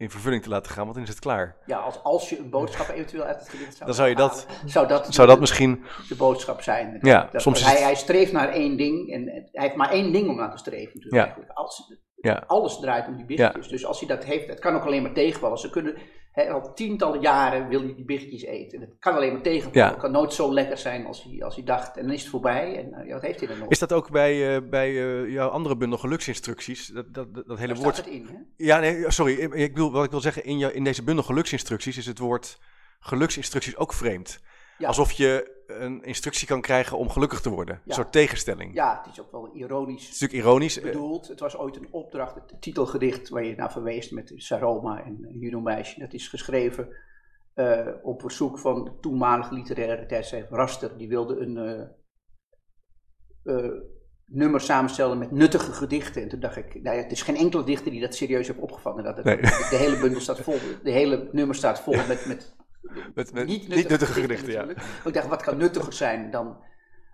in 0.00 0.10
vervulling 0.10 0.42
te 0.42 0.48
laten 0.48 0.72
gaan, 0.72 0.82
want 0.82 0.94
dan 0.94 1.02
is 1.02 1.08
het 1.08 1.18
klaar. 1.18 1.56
Ja, 1.66 1.78
als, 1.78 2.02
als 2.02 2.28
je 2.28 2.38
een 2.38 2.50
boodschap 2.50 2.88
eventueel 2.88 3.22
uit 3.22 3.38
het 3.38 3.48
gedicht 3.48 3.72
zou 3.74 3.84
Dan 3.86 3.94
zou 3.94 4.08
je 4.08 4.14
dat- 4.14 4.46
halen, 4.48 4.68
zou 4.70 4.88
dat, 4.88 5.14
Zou 5.14 5.26
dat 5.26 5.34
de- 5.36 5.40
misschien, 5.40 5.84
de 6.08 6.14
boodschap 6.16 6.62
zijn. 6.62 6.98
Ja, 7.02 7.28
Dat- 7.32 7.42
soms 7.42 7.58
is 7.58 7.64
hij, 7.64 7.74
het- 7.74 7.82
hij 7.82 7.94
streeft 7.94 8.32
naar 8.32 8.48
één 8.48 8.76
ding 8.76 9.12
en 9.12 9.24
hij 9.26 9.48
heeft 9.52 9.74
maar 9.74 9.90
één 9.90 10.12
ding 10.12 10.28
om 10.28 10.36
naar 10.36 10.50
te 10.50 10.58
streven 10.58 10.98
natuurlijk 11.00 11.36
Ja. 11.36 11.52
Als, 11.54 11.94
ja, 12.20 12.44
alles 12.46 12.78
draait 12.78 13.06
om 13.06 13.16
die 13.16 13.24
biggetjes. 13.24 13.68
Dus 13.68 13.86
als 13.86 13.98
hij 14.00 14.08
dat 14.08 14.24
heeft, 14.24 14.46
het 14.46 14.58
kan 14.58 14.74
ook 14.74 14.84
alleen 14.84 15.02
maar 15.02 15.12
tegenvallen. 15.12 15.58
Ze 15.58 15.70
kunnen, 15.70 15.96
al 16.34 16.74
tientallen 16.74 17.20
jaren 17.20 17.68
wil 17.68 17.80
hij 17.80 17.94
die 17.94 18.04
biggetjes 18.04 18.42
eten. 18.42 18.78
En 18.78 18.84
het 18.84 18.96
kan 18.98 19.14
alleen 19.14 19.32
maar 19.32 19.42
tegenvallen. 19.42 19.78
Ja. 19.78 19.90
Het 19.90 20.00
kan 20.00 20.10
nooit 20.10 20.32
zo 20.32 20.52
lekker 20.52 20.78
zijn 20.78 21.06
als 21.06 21.22
hij, 21.22 21.44
als 21.44 21.54
hij 21.54 21.64
dacht. 21.64 21.96
En 21.96 22.02
dan 22.02 22.12
is 22.12 22.20
het 22.20 22.30
voorbij 22.30 22.76
en 22.76 22.92
eh, 22.92 23.06
ja, 23.06 23.12
wat 23.12 23.22
heeft 23.22 23.38
hij 23.38 23.48
dan 23.48 23.58
nog? 23.58 23.68
Is 23.68 23.78
dat 23.78 23.92
ook 23.92 24.10
bij, 24.10 24.56
eh, 24.56 24.62
bij 24.70 24.88
eh, 24.88 25.32
jouw 25.32 25.48
andere 25.48 25.76
bundel 25.76 25.98
geluksinstructies? 25.98 26.86
Dat, 26.86 27.14
dat, 27.14 27.34
dat, 27.34 27.46
dat 27.46 27.58
hele 27.58 27.72
Daar 27.74 27.82
woord. 27.82 27.94
staat 27.94 28.06
het 28.06 28.14
in, 28.14 28.26
hè? 28.26 28.34
Ja, 28.56 28.78
nee, 28.78 29.10
sorry. 29.10 29.32
Ik 29.32 29.54
ik 29.54 29.74
bedoel, 29.74 29.92
wat 29.92 30.04
ik 30.04 30.10
wil 30.10 30.20
zeggen, 30.20 30.44
in, 30.44 30.58
jou, 30.58 30.72
in 30.72 30.84
deze 30.84 31.02
bundel 31.02 31.24
geluksinstructies 31.24 31.96
is 31.96 32.06
het 32.06 32.18
woord 32.18 32.58
geluksinstructies 33.00 33.76
ook 33.76 33.92
vreemd. 33.92 34.40
Ja. 34.80 34.86
Alsof 34.86 35.12
je 35.12 35.58
een 35.66 36.02
instructie 36.04 36.46
kan 36.46 36.60
krijgen 36.60 36.98
om 36.98 37.08
gelukkig 37.08 37.40
te 37.40 37.50
worden. 37.50 37.80
Een 37.86 37.94
soort 37.94 38.12
tegenstelling. 38.12 38.74
Ja, 38.74 39.00
het 39.02 39.12
is 39.12 39.20
ook 39.20 39.30
wel 39.32 39.50
ironisch 39.54 40.04
Het 40.04 40.14
is 40.14 40.20
natuurlijk 40.20 40.48
ironisch. 40.48 40.78
eh, 40.78 40.84
bedoeld. 40.84 41.28
Het 41.28 41.40
was 41.40 41.56
ooit 41.56 41.76
een 41.76 41.88
opdracht, 41.90 42.34
het 42.34 42.60
titelgedicht 42.62 43.28
waar 43.28 43.44
je 43.44 43.54
naar 43.56 43.72
verwees 43.72 44.10
met 44.10 44.32
Saroma 44.36 45.04
en 45.04 45.18
een 45.28 45.38
judo-meisje. 45.38 46.00
Dat 46.00 46.12
is 46.12 46.28
geschreven 46.28 46.88
eh, 47.54 47.86
op 48.02 48.20
verzoek 48.20 48.58
van 48.58 48.84
de 48.84 48.92
toenmalige 49.00 49.54
literaire 49.54 50.06
tijdschrift 50.06 50.50
Raster. 50.50 50.98
Die 50.98 51.08
wilde 51.08 51.36
een, 51.36 51.56
eh, 53.44 53.66
nummers 54.24 54.64
samenstelde 54.64 55.14
met 55.16 55.30
nuttige 55.30 55.72
gedichten. 55.72 56.22
En 56.22 56.28
toen 56.28 56.40
dacht 56.40 56.56
ik, 56.56 56.82
nou 56.82 56.96
ja, 56.96 57.02
het 57.02 57.12
is 57.12 57.22
geen 57.22 57.36
enkele 57.36 57.64
dichter 57.64 57.90
die 57.90 58.00
dat 58.00 58.14
serieus 58.14 58.46
heeft 58.46 58.58
opgevangen. 58.58 59.04
Dat 59.04 59.16
het, 59.16 59.24
Nee. 59.24 59.36
De 59.40 59.76
hele 59.78 59.98
bundel 59.98 60.20
staat 60.20 60.40
vol, 60.40 60.58
de 60.82 60.90
hele 60.90 61.28
nummer 61.32 61.54
staat 61.54 61.80
vol 61.80 61.96
met, 62.08 62.26
met 62.26 62.56
Met, 63.14 63.32
met 63.32 63.46
niet 63.46 63.68
niet 63.68 63.88
nuttige, 63.88 64.20
gedichten, 64.20 64.52
ja. 64.52 64.64
ik 65.04 65.14
dacht, 65.14 65.26
wat 65.28 65.42
kan 65.42 65.56
nuttiger 65.56 65.92
zijn 65.92 66.30
dan, 66.30 66.64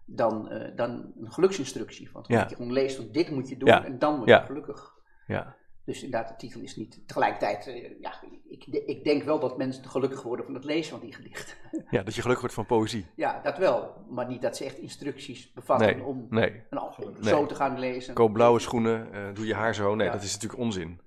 dan, 0.05 0.49
eh, 0.51 0.77
dan 0.77 1.13
een 1.21 1.33
geluksinstructie? 1.33 2.09
Want 2.13 2.27
Ja. 2.29 2.47
je 2.49 2.55
gewoon 2.57 2.73
leest, 2.73 2.97
van 2.97 3.09
dit 3.13 3.31
moet 3.31 3.49
je 3.49 3.57
doen 3.57 3.69
Ja. 3.69 3.85
en 3.85 3.99
dan 3.99 4.17
word 4.17 4.29
Ja. 4.29 4.41
je 4.41 4.47
gelukkig. 4.47 4.95
ja. 5.27 5.57
Dus 5.85 6.03
inderdaad, 6.03 6.29
de 6.29 6.37
titel 6.37 6.61
is 6.61 6.77
niet. 6.77 7.01
Tegelijkertijd, 7.07 7.67
eh, 7.67 8.01
ja, 8.01 8.13
ik, 8.49 8.65
ik 8.67 9.05
denk 9.05 9.23
wel 9.23 9.39
dat 9.41 9.57
mensen 9.59 9.85
gelukkig 9.89 10.23
worden 10.23 10.45
van 10.45 10.55
het 10.55 10.65
lezen 10.65 10.91
van 10.91 11.01
die 11.01 11.15
gedichten. 11.15 11.55
Ja, 11.91 12.03
dat 12.03 12.15
je 12.15 12.21
gelukkig 12.21 12.41
wordt 12.41 12.55
van 12.55 12.67
poëzie. 12.67 13.07
Ja, 13.17 13.41
dat 13.43 13.59
wel. 13.59 14.05
Maar 14.11 14.27
niet 14.27 14.43
dat 14.43 14.57
ze 14.57 14.65
echt 14.65 14.79
instructies 14.79 15.53
bevatten 15.53 15.87
Nee, 15.97 16.05
om 16.05 16.27
nee. 16.31 16.63
een 16.71 16.79
album 16.79 17.13
Nee. 17.13 17.23
zo 17.29 17.47
te 17.47 17.55
gaan 17.55 17.79
lezen. 17.79 18.15
Koop 18.15 18.33
blauwe 18.33 18.59
schoenen, 18.59 19.13
eh, 19.13 19.35
doe 19.35 19.47
je 19.47 19.55
haar 19.55 19.75
zo. 19.75 19.95
Nee, 19.95 20.11
dat 20.11 20.23
is 20.23 20.33
natuurlijk 20.33 20.61
onzin. 20.63 21.01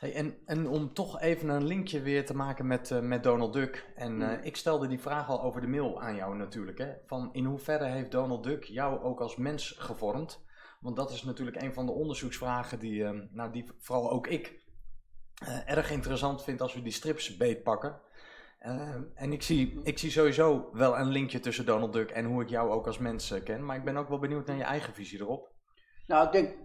Hey, 0.00 0.14
en, 0.14 0.36
en 0.46 0.68
om 0.68 0.92
toch 0.92 1.20
even 1.20 1.48
een 1.48 1.66
linkje 1.66 2.00
weer 2.00 2.26
te 2.26 2.36
maken 2.36 2.66
met, 2.66 2.90
eh, 2.90 3.00
met 3.00 3.22
Donald 3.22 3.52
Duck. 3.52 3.92
En 3.94 4.12
Hmm. 4.12 4.22
eh, 4.22 4.44
ik 4.44 4.56
stelde 4.56 4.86
die 4.86 5.00
vraag 5.00 5.28
al 5.28 5.42
over 5.42 5.60
de 5.60 5.66
mail 5.66 6.00
aan 6.02 6.14
jou 6.14 6.36
natuurlijk. 6.36 6.78
Hè? 6.78 6.92
Van 7.06 7.28
in 7.32 7.44
hoeverre 7.44 7.84
heeft 7.84 8.10
Donald 8.10 8.44
Duck 8.44 8.64
jou 8.64 9.02
ook 9.02 9.20
als 9.20 9.36
mens 9.36 9.74
gevormd? 9.78 10.44
Want 10.80 10.96
dat 10.96 11.10
is 11.10 11.22
natuurlijk 11.22 11.62
een 11.62 11.74
van 11.74 11.86
de 11.86 11.92
onderzoeksvragen 11.92 12.78
die, 12.78 13.04
eh, 13.04 13.18
nou, 13.30 13.52
die 13.52 13.70
vooral 13.78 14.10
ook 14.10 14.26
ik 14.26 14.58
erg 15.66 15.90
interessant 15.90 16.42
vind 16.42 16.60
als 16.60 16.74
we 16.74 16.82
die 16.82 16.92
strips 16.92 17.36
beetpakken. 17.36 18.00
En 19.14 19.32
ik 19.32 19.42
zie, 19.42 19.80
ik 19.82 19.98
zie 19.98 20.10
sowieso 20.10 20.70
wel 20.72 20.98
een 20.98 21.08
linkje 21.08 21.40
tussen 21.40 21.66
Donald 21.66 21.92
Duck 21.92 22.10
en 22.10 22.24
hoe 22.24 22.42
ik 22.42 22.48
jou 22.48 22.70
ook 22.70 22.86
als 22.86 22.98
mens 22.98 23.34
ken. 23.44 23.64
Maar 23.64 23.76
ik 23.76 23.84
ben 23.84 23.96
ook 23.96 24.08
wel 24.08 24.18
benieuwd 24.18 24.46
naar 24.46 24.56
je 24.56 24.62
eigen 24.62 24.94
visie 24.94 25.20
erop. 25.20 25.52
Nou, 26.06 26.26
ik 26.26 26.32
denk 26.32 26.56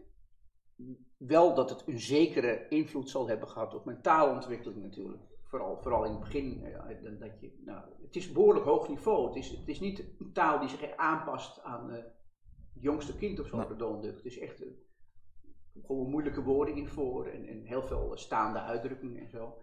wel 1.17 1.53
dat 1.53 1.69
het 1.69 1.83
een 1.87 1.99
zekere 1.99 2.65
invloed 2.69 3.09
zal 3.09 3.27
hebben 3.27 3.47
gehad 3.47 3.73
op 3.73 3.85
mijn 3.85 4.01
taalontwikkeling 4.01 4.81
natuurlijk. 4.81 5.23
Vooral, 5.43 5.77
vooral 5.81 6.03
in 6.05 6.11
het 6.11 6.19
begin. 6.19 6.63
eh, 6.63 7.03
dat- 7.03 7.19
dat 7.19 7.39
je, 7.39 7.61
nou, 7.65 7.85
het 8.01 8.15
is 8.15 8.31
behoorlijk 8.31 8.65
hoog 8.65 8.87
niveau. 8.87 9.27
Het 9.27 9.35
is, 9.35 9.49
het 9.49 9.67
is 9.67 9.79
niet 9.79 9.99
een 10.19 10.31
taal 10.33 10.59
die 10.59 10.69
zich 10.69 10.95
aanpast 10.95 11.61
aan 11.61 11.89
eh, 11.91 11.95
het 12.73 12.83
jongste 12.83 13.15
kind 13.15 13.39
of 13.39 13.47
zo, 13.47 13.75
Duck. 14.01 14.15
Het 14.15 14.25
is 14.25 14.39
echt 14.39 14.61
eh, 14.63 14.69
gewoon 15.85 16.09
moeilijke 16.09 16.43
woorden 16.43 16.75
in 16.75 16.87
voor 16.87 17.25
en, 17.27 17.45
en 17.47 17.63
heel 17.63 17.83
veel 17.83 18.11
staande 18.17 18.59
uitdrukkingen 18.59 19.21
en 19.21 19.29
zo. 19.29 19.57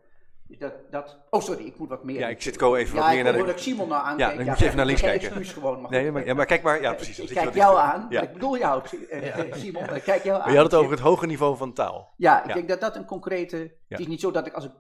Dus 0.46 0.58
dat, 0.58 0.72
dat... 0.90 1.18
Oh, 1.30 1.40
sorry, 1.40 1.64
ik 1.64 1.78
moet 1.78 1.88
wat 1.88 2.04
meer... 2.04 2.18
Ja, 2.18 2.28
ik 2.28 2.42
zit 2.42 2.56
Ko 2.56 2.75
even 2.75 2.94
ja, 2.96 3.02
wat 3.02 3.12
meer 3.12 3.25
naar 3.25 3.32
de... 3.32 3.38
dat 3.38 3.49
ik 3.49 3.58
Simon 3.58 3.88
nou 3.88 4.04
aankijk. 4.04 4.30
Ja, 4.30 4.37
dan 4.37 4.46
moet 4.46 4.58
je 4.58 4.64
even 4.64 4.76
naar 4.76 4.87
links 4.87 5.00
kijken. 5.00 5.28
excuus 5.28 5.52
gewoon. 5.52 5.87
Nee, 5.90 6.12
maar, 6.12 6.26
ja, 6.26 6.34
maar 6.34 6.46
kijk 6.46 6.62
maar. 6.62 6.80
Ja, 6.80 6.92
precies. 6.94 7.18
Ik 7.18 7.28
kijk 7.37 7.54
jou 7.54 7.78
aan, 7.78 8.06
Ja. 8.08 8.20
ik 8.22 8.32
bedoel 8.32 8.58
jou, 8.58 8.82
eh, 9.11 9.38
eh, 9.38 9.52
Simon. 9.52 9.94
Ik 9.94 10.02
kijk 10.02 10.22
jou 10.22 10.34
aan. 10.37 10.42
Maar 10.44 10.50
je 10.50 10.56
had 10.56 10.70
het 10.70 10.80
over 10.80 10.90
het 10.90 11.00
hoge 11.00 11.26
niveau 11.26 11.56
van 11.56 11.72
taal. 11.72 12.14
Ja, 12.16 12.44
ik 12.44 12.54
denk 12.54 12.68
dat 12.68 12.80
dat 12.80 12.96
een 12.96 13.04
concrete... 13.04 13.76
Het 13.88 14.00
is 14.00 14.06
niet 14.06 14.20
zo 14.20 14.30
dat 14.30 14.46
ik 14.46 14.52
als 14.52 14.64
ik 14.64 14.70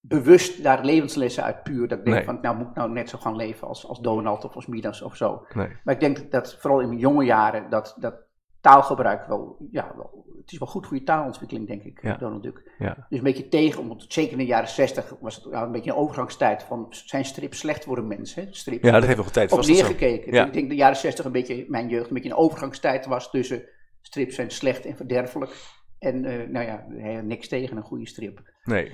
bewust 0.00 0.62
daar 0.62 0.84
levenslessen 0.84 1.44
uit 1.44 1.62
puur, 1.62 1.88
dat 1.88 1.98
ik 1.98 2.04
denk 2.04 2.16
Nee. 2.16 2.24
van, 2.24 2.38
nou 2.42 2.56
moet 2.56 2.68
ik 2.68 2.74
nou 2.74 2.90
net 2.90 3.08
zo 3.08 3.18
gaan 3.18 3.36
leven 3.36 3.68
als, 3.68 3.86
als 3.86 4.00
Donald 4.00 4.44
of 4.44 4.54
als 4.54 4.66
Midas 4.66 5.02
of 5.02 5.16
zo. 5.16 5.46
Nee. 5.54 5.68
Maar 5.84 5.94
ik 5.94 6.00
denk 6.00 6.30
dat 6.30 6.56
vooral 6.60 6.80
in 6.80 6.88
mijn 6.88 7.00
jonge 7.00 7.24
jaren, 7.24 7.70
dat, 7.70 7.96
dat 7.98 8.14
taalgebruik 8.60 9.26
wel, 9.26 9.56
ja, 9.70 9.92
wel, 9.96 10.24
het 10.50 10.60
is 10.60 10.64
wel 10.66 10.68
goed 10.74 10.86
voor 10.86 10.96
je 10.96 11.02
taalontwikkeling, 11.04 11.66
denk 11.66 11.82
ik, 11.82 12.02
Ja. 12.02 12.16
Donald 12.16 12.42
Duck. 12.42 12.72
Ja. 12.78 13.06
Dus 13.08 13.18
een 13.18 13.24
beetje 13.24 13.48
tegen, 13.48 13.80
omdat 13.82 14.04
zeker 14.08 14.32
in 14.32 14.38
de 14.38 14.44
jaren 14.44 14.68
zestig 14.68 15.14
was 15.20 15.34
het 15.36 15.44
een 15.52 15.72
beetje 15.72 15.90
een 15.90 15.96
overgangstijd 15.96 16.62
van 16.62 16.86
zijn 16.90 17.24
strip 17.24 17.54
slecht 17.54 17.84
voor 17.84 17.98
een 17.98 18.06
mens. 18.06 18.34
Hè? 18.34 18.46
Strip 18.50 18.84
Ja, 18.84 18.92
dat 18.92 19.04
heeft 19.04 19.18
een 19.18 19.30
tijd 19.30 19.52
op 19.52 19.66
neergekeken. 19.66 20.32
Ja. 20.32 20.46
Ik 20.46 20.52
denk 20.52 20.68
de 20.68 20.74
jaren 20.74 20.96
60 20.96 21.24
een 21.24 21.32
beetje, 21.32 21.64
mijn 21.68 21.88
jeugd, 21.88 22.08
een 22.08 22.14
beetje 22.14 22.30
een 22.30 22.36
overgangstijd 22.36 23.06
was 23.06 23.30
tussen 23.30 23.68
strips 24.02 24.34
zijn 24.34 24.50
slecht 24.50 24.84
en 24.86 24.96
verderfelijk. 24.96 25.56
En 25.98 26.24
eh, 26.24 26.48
nou 26.48 26.66
ja, 26.66 26.84
niks 27.20 27.48
tegen 27.48 27.76
een 27.76 27.82
goede 27.82 28.06
strip. 28.06 28.42
Nee. 28.64 28.92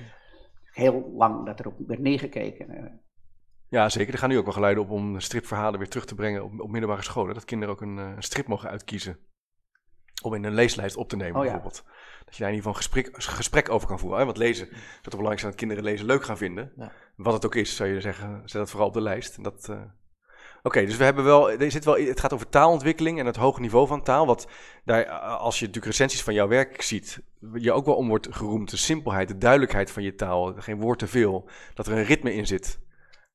Heel 0.71 1.11
lang 1.15 1.45
dat 1.45 1.59
er 1.59 1.67
op 1.67 1.73
werd 1.87 1.99
neergekeken. 2.01 2.69
eh. 2.69 2.83
Ja, 3.69 3.89
zeker. 3.89 4.13
Er 4.13 4.19
gaan 4.19 4.29
nu 4.29 4.37
ook 4.37 4.43
wel 4.45 4.53
geluiden 4.53 4.83
op 4.83 4.89
om 4.89 5.19
stripverhalen 5.19 5.79
weer 5.79 5.89
terug 5.89 6.05
te 6.05 6.15
brengen 6.15 6.43
op, 6.43 6.59
op 6.59 6.69
middelbare 6.69 7.01
scholen. 7.03 7.33
Dat 7.33 7.45
kinderen 7.45 7.73
ook 7.73 7.81
een, 7.81 7.97
eh, 7.99 8.11
een 8.15 8.23
strip 8.23 8.47
mogen 8.47 8.69
uitkiezen. 8.69 9.17
Om 10.21 10.33
in 10.33 10.43
een 10.43 10.53
leeslijst 10.53 10.95
op 10.95 11.09
te 11.09 11.15
nemen, 11.15 11.35
Oh 11.39 11.45
ja. 11.45 11.51
bijvoorbeeld. 11.51 11.83
Dat 12.25 12.35
je 12.35 12.41
daar 12.43 12.51
in 12.51 12.55
ieder 12.55 12.71
geval 12.71 12.93
een 12.93 13.01
gesprek, 13.01 13.23
gesprek 13.23 13.69
over 13.69 13.87
kan 13.87 13.99
voeren. 13.99 14.19
Hè? 14.19 14.25
Want 14.25 14.37
lezen, 14.37 14.67
dat 14.69 14.79
het 15.01 15.15
belangrijk 15.15 15.37
is 15.39 15.43
dat 15.43 15.55
kinderen 15.55 15.83
lezen 15.83 16.05
leuk 16.05 16.23
gaan 16.23 16.37
vinden. 16.37 16.71
Ja. 16.77 16.91
Wat 17.15 17.33
het 17.33 17.45
ook 17.45 17.55
is, 17.55 17.75
zou 17.75 17.89
je 17.89 18.01
zeggen, 18.01 18.41
zet 18.45 18.61
dat 18.61 18.69
vooral 18.69 18.87
op 18.87 18.93
de 18.93 19.01
lijst. 19.01 19.37
En 19.37 19.43
Dat, 19.43 19.69
eh, 19.69 19.81
Oké, 20.63 20.85
dus 20.85 20.97
we 20.97 21.03
hebben 21.03 21.23
wel, 21.23 21.51
er 21.51 21.71
zit 21.71 21.85
wel, 21.85 21.95
het 21.97 22.19
gaat 22.19 22.33
over 22.33 22.49
taalontwikkeling 22.49 23.19
en 23.19 23.25
het 23.25 23.35
hoge 23.35 23.61
niveau 23.61 23.87
van 23.87 24.03
taal. 24.03 24.25
Wat 24.25 24.47
daar, 24.85 25.03
eh, 25.03 25.37
als 25.37 25.59
je 25.59 25.65
natuurlijk 25.65 25.91
recensies 25.91 26.23
van 26.23 26.33
jouw 26.33 26.47
werk 26.47 26.81
ziet, 26.81 27.21
je 27.53 27.71
ook 27.71 27.85
wel 27.85 27.95
om 27.95 28.07
wordt 28.07 28.27
geroemd. 28.31 28.69
De 28.69 28.77
simpelheid, 28.77 29.27
de 29.27 29.37
duidelijkheid 29.37 29.91
van 29.91 30.03
je 30.03 30.15
taal. 30.15 30.53
Geen 30.57 30.79
woord 30.79 30.99
te 30.99 31.07
veel. 31.07 31.49
Dat 31.73 31.87
er 31.87 31.97
een 31.97 32.03
ritme 32.03 32.33
in 32.33 32.47
zit. 32.47 32.79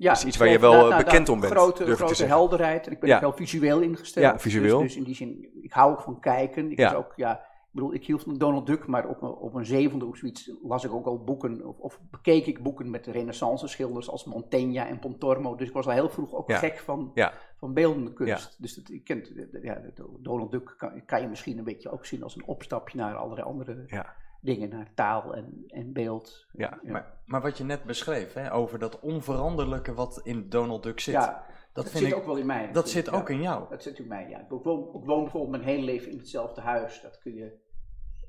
Ja, 0.03 0.13
is 0.13 0.25
iets 0.25 0.37
waar 0.37 0.49
je 0.49 0.59
wel, 0.59 0.73
inderdaad, 0.73 0.99
eh, 0.99 1.05
bekend 1.05 1.27
nou, 1.27 1.33
om 1.33 1.41
bent, 1.41 1.53
Grote, 1.53 1.95
grote 1.97 2.25
helderheid. 2.25 2.87
En 2.87 2.93
ik 2.93 3.01
ben 3.01 3.09
Ja. 3.09 3.15
ook 3.15 3.21
heel 3.23 3.33
visueel 3.33 3.81
ingesteld. 3.81 4.25
Ja, 4.25 4.39
visueel. 4.39 4.79
Dus, 4.79 4.87
dus 4.89 4.97
in 4.97 5.05
die 5.05 5.15
zin, 5.15 5.49
ik 5.63 5.73
hou 5.73 5.93
ook 5.93 6.01
van 6.01 6.21
kijken. 6.21 6.71
Ik 6.71 6.79
Ja. 6.79 6.95
ook, 6.95 7.13
ja, 7.17 7.33
ik 7.39 7.69
bedoel, 7.71 7.95
ik 7.95 8.07
hield 8.07 8.23
van 8.23 8.39
Donald 8.39 8.67
Duck, 8.67 8.87
maar 8.87 9.09
op 9.09 9.23
een, 9.23 9.29
op 9.29 9.55
een 9.55 9.67
zevende 9.67 10.05
of 10.05 10.17
zoiets 10.17 10.51
las 10.63 10.85
ik 10.85 10.93
ook 10.93 11.07
al 11.07 11.25
boeken, 11.25 11.67
of, 11.67 11.79
of 11.79 12.01
bekeek 12.11 12.47
ik 12.47 12.63
boeken 12.63 12.91
met 12.91 13.07
renaissance 13.07 13.67
schilders 13.69 14.11
als 14.11 14.25
Mantegna 14.25 14.87
en 14.87 14.99
Pontormo. 14.99 15.57
Dus 15.57 15.69
ik 15.69 15.75
was 15.75 15.87
al 15.87 15.93
heel 15.93 16.11
vroeg 16.11 16.35
ook 16.35 16.53
gek 16.53 16.79
van, 16.79 17.13
van 17.57 17.75
beeldende 17.75 18.13
kunst. 18.13 18.57
Dus 18.63 18.75
dat, 18.75 18.91
ik 18.91 19.05
kent, 19.05 19.33
ja, 19.63 19.81
Donald 20.19 20.51
Duck 20.51 20.75
kan, 20.77 21.05
kan 21.05 21.21
je 21.21 21.29
misschien 21.29 21.59
een 21.59 21.65
beetje 21.65 21.91
ook 21.91 22.07
zien 22.07 22.23
als 22.23 22.37
een 22.37 22.45
opstapje 22.47 22.99
naar 22.99 23.15
allerlei 23.15 23.47
andere 23.47 23.85
Ja. 23.87 24.15
Dingen, 24.43 24.69
naar 24.69 24.91
taal 24.95 25.35
en, 25.35 25.65
en 25.67 25.93
beeld. 25.93 26.47
Ja, 26.53 26.79
Maar, 26.83 27.19
maar 27.25 27.41
wat 27.41 27.59
je 27.59 27.65
net 27.65 27.85
beschreef, 27.85 28.33
hè, 28.33 28.53
over 28.53 28.79
dat 28.79 29.01
onveranderlijke 29.01 29.95
wat 29.95 30.21
in 30.23 30.49
Donald 30.49 30.83
Duck 30.83 31.01
zit, 31.01 31.15
Ja, 31.15 31.27
dat, 31.73 31.85
dat 31.85 31.89
vind 31.93 32.05
zit 32.05 32.13
ik, 32.13 32.19
ook 32.19 32.27
wel 32.27 32.37
in 32.37 32.47
mij. 32.47 32.73
dat 32.73 32.89
zit 32.89 33.07
ja. 33.07 33.13
ook 33.13 33.31
in 33.31 33.43
jou. 33.43 33.65
Dat 33.71 33.83
zit 33.83 33.99
in 33.99 34.07
mij, 34.09 34.29
ja. 34.29 34.39
Ik 34.41 34.49
woon, 34.49 34.81
ik 35.01 35.05
woon 35.07 35.23
bijvoorbeeld 35.23 35.51
mijn 35.51 35.63
hele 35.63 35.85
leven 35.85 36.11
in 36.11 36.19
hetzelfde 36.19 36.61
huis. 36.61 37.01
Dat 37.03 37.19
kun 37.19 37.35
je 37.35 37.53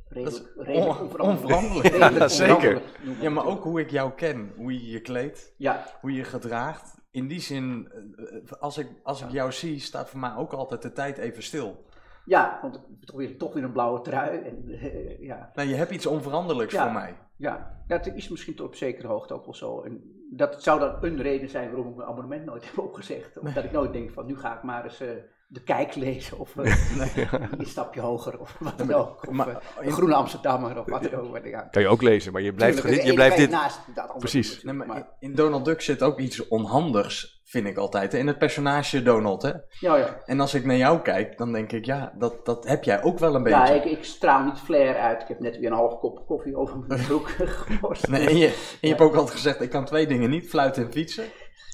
redelijk, 0.07 0.53
redelijk 0.57 0.99
on- 0.99 1.19
onveranderlijk, 1.21 1.87
redelijk 1.87 2.17
Ja, 2.17 2.27
zeker. 2.27 2.81
Ja, 3.21 3.29
maar 3.29 3.45
ook 3.45 3.63
hoe 3.63 3.79
ik 3.79 3.89
jou 3.89 4.11
ken, 4.11 4.53
hoe 4.55 4.73
je 4.73 4.89
je 4.89 5.01
kleedt, 5.01 5.53
Ja, 5.57 5.85
hoe 6.01 6.11
je 6.11 6.17
je 6.17 6.23
gedraagt. 6.23 7.01
In 7.11 7.27
die 7.27 7.39
zin, 7.41 7.91
eh, 7.91 8.35
eh, 8.35 8.41
als 8.59 8.77
ik, 8.77 8.87
als 9.03 9.21
ik 9.21 9.29
jou 9.31 9.51
zie, 9.51 9.79
staat 9.79 10.09
voor 10.09 10.19
mij 10.19 10.35
ook 10.35 10.53
altijd 10.53 10.81
de 10.81 10.91
tijd 10.91 11.17
even 11.17 11.43
stil. 11.43 11.85
Ja, 12.25 12.59
want 12.61 12.75
ik 12.75 12.81
heb 12.89 13.03
toch 13.09 13.15
weer, 13.17 13.37
toch 13.37 13.53
weer 13.53 13.63
een 13.63 13.71
blauwe 13.71 14.01
trui. 14.01 14.37
En, 14.41 14.63
eh, 14.67 15.19
ja, 15.19 15.51
Nou, 15.55 15.67
je 15.69 15.75
hebt 15.75 15.91
iets 15.91 16.05
onveranderlijks 16.05 16.73
Ja. 16.73 16.83
voor 16.83 16.93
mij. 16.93 17.17
ja, 17.37 17.83
dat 17.87 18.07
is 18.07 18.29
misschien 18.29 18.55
tot 18.55 18.67
op 18.67 18.75
zekere 18.75 19.07
hoogte 19.07 19.33
ook 19.33 19.45
wel 19.45 19.55
zo. 19.55 19.81
En 19.81 20.01
dat 20.31 20.63
zou 20.63 20.79
dan 20.79 20.95
een 21.01 21.21
reden 21.21 21.49
zijn 21.49 21.71
waarom 21.71 21.89
ik 21.89 21.95
mijn 21.95 22.09
abonnement 22.09 22.45
nooit 22.45 22.65
heb 22.69 22.77
opgezegd. 22.77 23.37
Omdat 23.39 23.63
ik 23.63 23.71
nooit 23.71 23.93
denk 23.93 24.11
van, 24.11 24.25
nu 24.25 24.37
ga 24.37 24.55
ik 24.55 24.63
maar 24.63 24.83
eens 24.83 24.99
eh, 24.99 25.07
de 25.47 25.63
kijk 25.63 25.95
lezen. 25.95 26.39
Of 26.39 26.55
eh, 26.57 27.33
een 27.57 27.65
stapje 27.65 28.01
hoger, 28.01 28.39
of 28.39 28.57
wat 28.59 28.77
dan 28.77 28.93
ook. 28.93 29.27
Of 29.27 29.33
Maar- 29.33 29.63
een 29.79 29.91
groene 29.91 30.15
Amsterdammer, 30.15 30.79
of 30.79 30.85
wat 30.89 31.03
dan 31.03 31.13
ook. 31.13 31.45
Ja, 31.45 31.61
Kan 31.61 31.81
je 31.81 31.87
ook 31.87 32.01
lezen, 32.01 32.31
maar 32.33 32.41
je 32.41 32.53
blijft, 32.53 32.81
tuurlijk, 32.81 33.03
je 33.03 33.13
blijft 33.13 33.37
dit... 33.37 33.49
naast 33.49 33.79
dat 33.95 34.17
Precies. 34.17 34.63
maar 34.63 34.97
in- 34.97 35.05
in 35.19 35.35
Donald 35.35 35.65
Duck 35.65 35.81
zit 35.81 36.03
ook 36.03 36.19
iets 36.19 36.47
onhandigs, 36.47 37.41
vind 37.43 37.67
ik 37.67 37.77
altijd. 37.77 38.13
In 38.13 38.27
het 38.27 38.37
personage 38.37 39.03
Donald, 39.03 39.41
hè. 39.41 39.51
Ja, 39.79 39.95
ja. 39.95 40.17
En 40.25 40.39
als 40.39 40.53
ik 40.53 40.65
naar 40.65 40.75
jou 40.75 41.01
kijk, 41.01 41.37
dan 41.37 41.51
denk 41.51 41.71
ik, 41.71 41.85
ja, 41.85 42.13
dat, 42.17 42.45
dat 42.45 42.67
heb 42.67 42.83
jij 42.83 43.03
ook 43.03 43.19
wel 43.19 43.35
een 43.35 43.43
Ja, 43.43 43.63
beetje. 43.63 43.89
ik, 43.89 43.97
ik 43.97 44.03
straal 44.03 44.43
niet 44.43 44.59
flair 44.59 44.95
uit. 44.97 45.21
Ik 45.21 45.27
heb 45.27 45.39
net 45.39 45.57
weer 45.57 45.71
een 45.71 45.77
halve 45.77 45.97
kop 45.97 46.25
koffie 46.27 46.55
over 46.55 46.79
mijn 46.87 47.05
broek 47.07 47.27
gemorst. 47.29 48.07
Nee, 48.07 48.27
en 48.27 48.37
je, 48.37 48.47
en 48.47 48.53
je 48.81 48.87
hebt 48.87 49.01
ook 49.01 49.15
altijd 49.15 49.33
gezegd, 49.35 49.61
ik 49.61 49.69
kan 49.69 49.85
twee 49.85 50.07
dingen 50.07 50.29
niet, 50.29 50.49
fluiten 50.49 50.83
en 50.83 50.91
fietsen. 50.91 51.25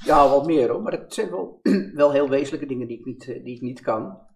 Ja, 0.05 0.29
wel 0.29 0.43
meer 0.43 0.69
hoor. 0.69 0.82
Maar 0.82 0.91
het 0.91 1.13
zijn 1.13 1.29
wel, 1.29 1.60
wel 1.93 2.12
heel 2.12 2.29
wezenlijke 2.29 2.67
dingen 2.67 2.88
die 2.88 2.99
ik 2.99 3.05
niet, 3.05 3.27
eh, 3.27 3.43
die 3.43 3.55
ik 3.55 3.62
niet 3.62 3.82
kan. 3.82 4.27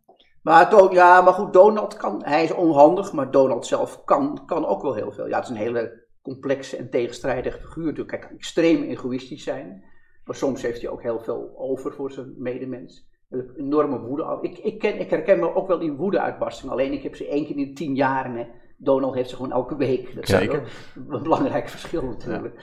Maar, 0.42 0.94
ja, 0.94 1.22
maar 1.22 1.34
goed, 1.34 1.54
Donald 1.54 1.98
kan, 1.98 2.22
hij 2.26 2.44
is 2.44 2.54
onhandig, 2.54 3.14
maar 3.14 3.32
Donald 3.32 3.66
zelf 3.66 4.04
kan, 4.04 4.44
kan 4.46 4.66
ook 4.66 4.82
wel 4.82 4.94
heel 4.94 5.12
veel. 5.12 5.28
Ja, 5.28 5.36
het 5.36 5.44
is 5.44 5.50
een 5.50 5.56
hele 5.56 6.08
complexe 6.22 6.78
en 6.78 6.90
tegenstrijdige 6.90 7.60
figuur. 7.60 7.86
natuurlijk. 7.86 8.12
Hij 8.12 8.20
kan 8.20 8.38
extreem 8.38 8.84
egoïstisch 8.84 9.44
zijn, 9.44 9.84
maar 10.26 10.36
soms 10.36 10.62
heeft 10.62 10.82
hij 10.82 10.90
ook 10.90 11.02
heel 11.02 11.20
veel 11.20 11.54
over 11.58 11.94
voor 11.94 12.12
zijn 12.12 12.34
medemens. 12.38 13.12
Een 13.30 13.54
enorme 13.58 14.00
woede. 14.00 14.38
Ik, 14.42 14.58
ik, 14.58 14.80
ken, 14.80 15.00
ik 15.00 15.10
herken 15.10 15.40
me 15.40 15.56
ook 15.56 15.68
wel 15.68 15.80
in 15.80 15.96
woedeuitbarstingen, 15.96 16.74
alleen 16.74 16.94
ik 16.94 17.04
heb 17.04 17.16
ze 17.16 17.28
één 17.28 17.46
keer 17.46 17.58
in 17.58 17.74
tien 17.74 17.96
jaren. 17.96 18.36
Hè. 18.36 18.48
Donald 18.78 19.16
heeft 19.16 19.30
ze 19.30 19.36
gewoon 19.36 19.52
elke 19.52 19.76
week. 19.76 20.16
Dat 20.16 20.24
is 20.24 20.30
Zeker. 20.30 20.72
wel 21.06 21.18
een 21.18 21.24
belangrijk 21.24 21.70
verschil 21.70 22.04
natuurlijk. 22.04 22.56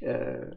Eh, 0.00 0.50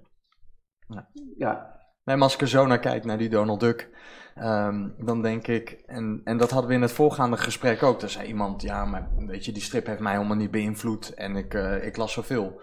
Ja. 0.87 1.09
ja. 1.37 1.79
Nee, 2.03 2.15
maar 2.15 2.23
als 2.25 2.33
ik 2.33 2.41
er 2.41 2.47
zo 2.47 2.65
naar 2.65 2.79
kijk, 2.79 3.03
naar 3.05 3.17
die 3.17 3.29
Donald 3.29 3.59
Duck, 3.59 3.89
ehm, 4.35 4.89
dan 4.97 5.21
denk 5.21 5.47
ik, 5.47 5.69
en, 5.85 6.21
en 6.23 6.37
dat 6.37 6.51
hadden 6.51 6.69
we 6.69 6.75
in 6.75 6.81
het 6.81 6.91
voorgaande 6.91 7.37
gesprek 7.37 7.83
ook, 7.83 7.99
daar 7.99 8.09
zei 8.09 8.27
iemand, 8.27 8.61
ja, 8.61 8.85
maar 8.85 9.09
weet 9.17 9.45
je, 9.45 9.51
die 9.51 9.61
strip 9.63 9.85
heeft 9.85 9.99
mij 9.99 10.13
helemaal 10.13 10.37
niet 10.37 10.51
beïnvloed 10.51 11.13
en 11.13 11.35
ik, 11.35 11.53
eh, 11.53 11.85
ik 11.85 11.97
las 11.97 12.13
zoveel. 12.13 12.61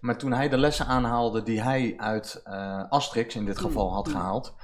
Maar 0.00 0.18
toen 0.18 0.32
hij 0.32 0.48
de 0.48 0.58
lessen 0.58 0.86
aanhaalde 0.86 1.42
die 1.42 1.62
hij 1.62 1.94
uit 1.96 2.40
eh, 2.44 2.90
Asterix 2.90 3.34
in 3.36 3.44
dit 3.44 3.58
geval 3.58 3.92
had 3.92 4.08
gehaald, 4.08 4.54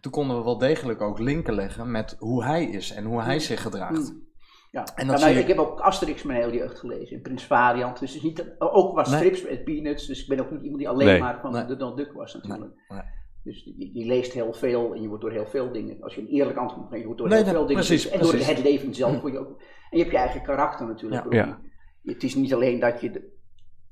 toen 0.00 0.12
konden 0.12 0.36
we 0.36 0.42
wel 0.44 0.58
degelijk 0.58 1.00
ook 1.00 1.18
linken 1.18 1.54
leggen 1.54 1.90
met 1.90 2.16
hoe 2.18 2.44
hij 2.44 2.64
is 2.64 2.90
en 2.92 3.04
hoe 3.04 3.22
hij 3.22 3.38
zich 3.38 3.62
gedraagt. 3.62 4.12
Mm. 4.12 4.24
Ja. 4.70 4.84
En 4.94 5.06
dat 5.06 5.20
je- 5.22 5.30
ik 5.30 5.46
heb 5.46 5.58
ook 5.58 5.80
Asterix 5.80 6.22
mijn 6.22 6.40
hele 6.42 6.56
jeugd 6.56 6.78
gelezen, 6.78 7.16
in 7.16 7.22
Prins 7.22 7.44
Variant. 7.44 7.98
Dus 7.98 8.08
het 8.14 8.22
is 8.22 8.28
niet, 8.28 8.54
ook 8.58 8.94
Nee. 8.94 9.04
strips 9.04 9.42
met 9.42 9.64
Peanuts, 9.64 10.06
dus 10.06 10.22
ik 10.22 10.28
ben 10.28 10.40
ook 10.40 10.50
niet 10.50 10.60
iemand 10.62 10.78
die 10.78 10.88
alleen 10.88 11.06
Nee. 11.06 11.20
maar 11.20 11.38
van 11.40 11.52
Nee. 11.52 11.66
de 11.66 11.76
Donald 11.76 11.96
Duck 11.96 12.12
was 12.12 12.34
natuurlijk. 12.34 12.72
Nee. 12.88 13.00
Dus 13.46 13.64
je, 13.64 13.90
je 13.92 14.06
leest 14.06 14.32
heel 14.32 14.52
veel 14.52 14.94
en 14.94 15.02
je 15.02 15.08
wordt 15.08 15.22
door 15.22 15.32
heel 15.32 15.46
veel 15.46 15.72
dingen, 15.72 16.02
als 16.02 16.14
je 16.14 16.20
een 16.20 16.26
eerlijk 16.28 16.58
antwoord 16.58 16.76
moet 16.80 16.90
geven, 16.90 16.98
je 17.00 17.04
wordt 17.06 17.20
door 17.20 17.28
Nee, 17.28 17.36
heel 17.38 17.46
nee, 17.46 17.56
veel 17.56 17.66
dingen, 17.66 17.84
precies, 17.84 18.08
en 18.10 18.20
door 18.20 18.32
het 18.34 18.62
leven 18.62 18.94
zelf 18.94 19.20
word 19.20 19.32
je 19.32 19.38
ook, 19.38 19.48
en 19.90 19.98
je 19.98 19.98
hebt 19.98 20.10
je 20.10 20.16
eigen 20.18 20.42
karakter 20.42 20.86
natuurlijk. 20.86 21.32
Ja. 21.32 21.60
Het 22.02 22.22
is 22.22 22.34
niet 22.34 22.54
alleen 22.54 22.80
dat 22.80 23.00
je, 23.00 23.10
de- 23.10 23.34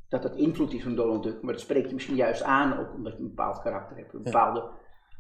dat 0.09 0.23
het 0.23 0.35
invloed 0.35 0.73
is 0.73 0.83
van 0.83 0.95
Donald 0.95 1.23
Duck, 1.23 1.43
maar 1.43 1.53
dat 1.53 1.63
spreekt 1.63 1.89
je 1.89 1.95
misschien 1.95 2.17
juist 2.17 2.43
aan, 2.43 2.79
ook 2.79 2.95
omdat 2.95 3.13
je 3.13 3.19
een 3.19 3.29
bepaald 3.29 3.63
karakter 3.63 3.97
hebt, 3.97 4.15
een 4.15 4.23
bepaalde, 4.23 4.71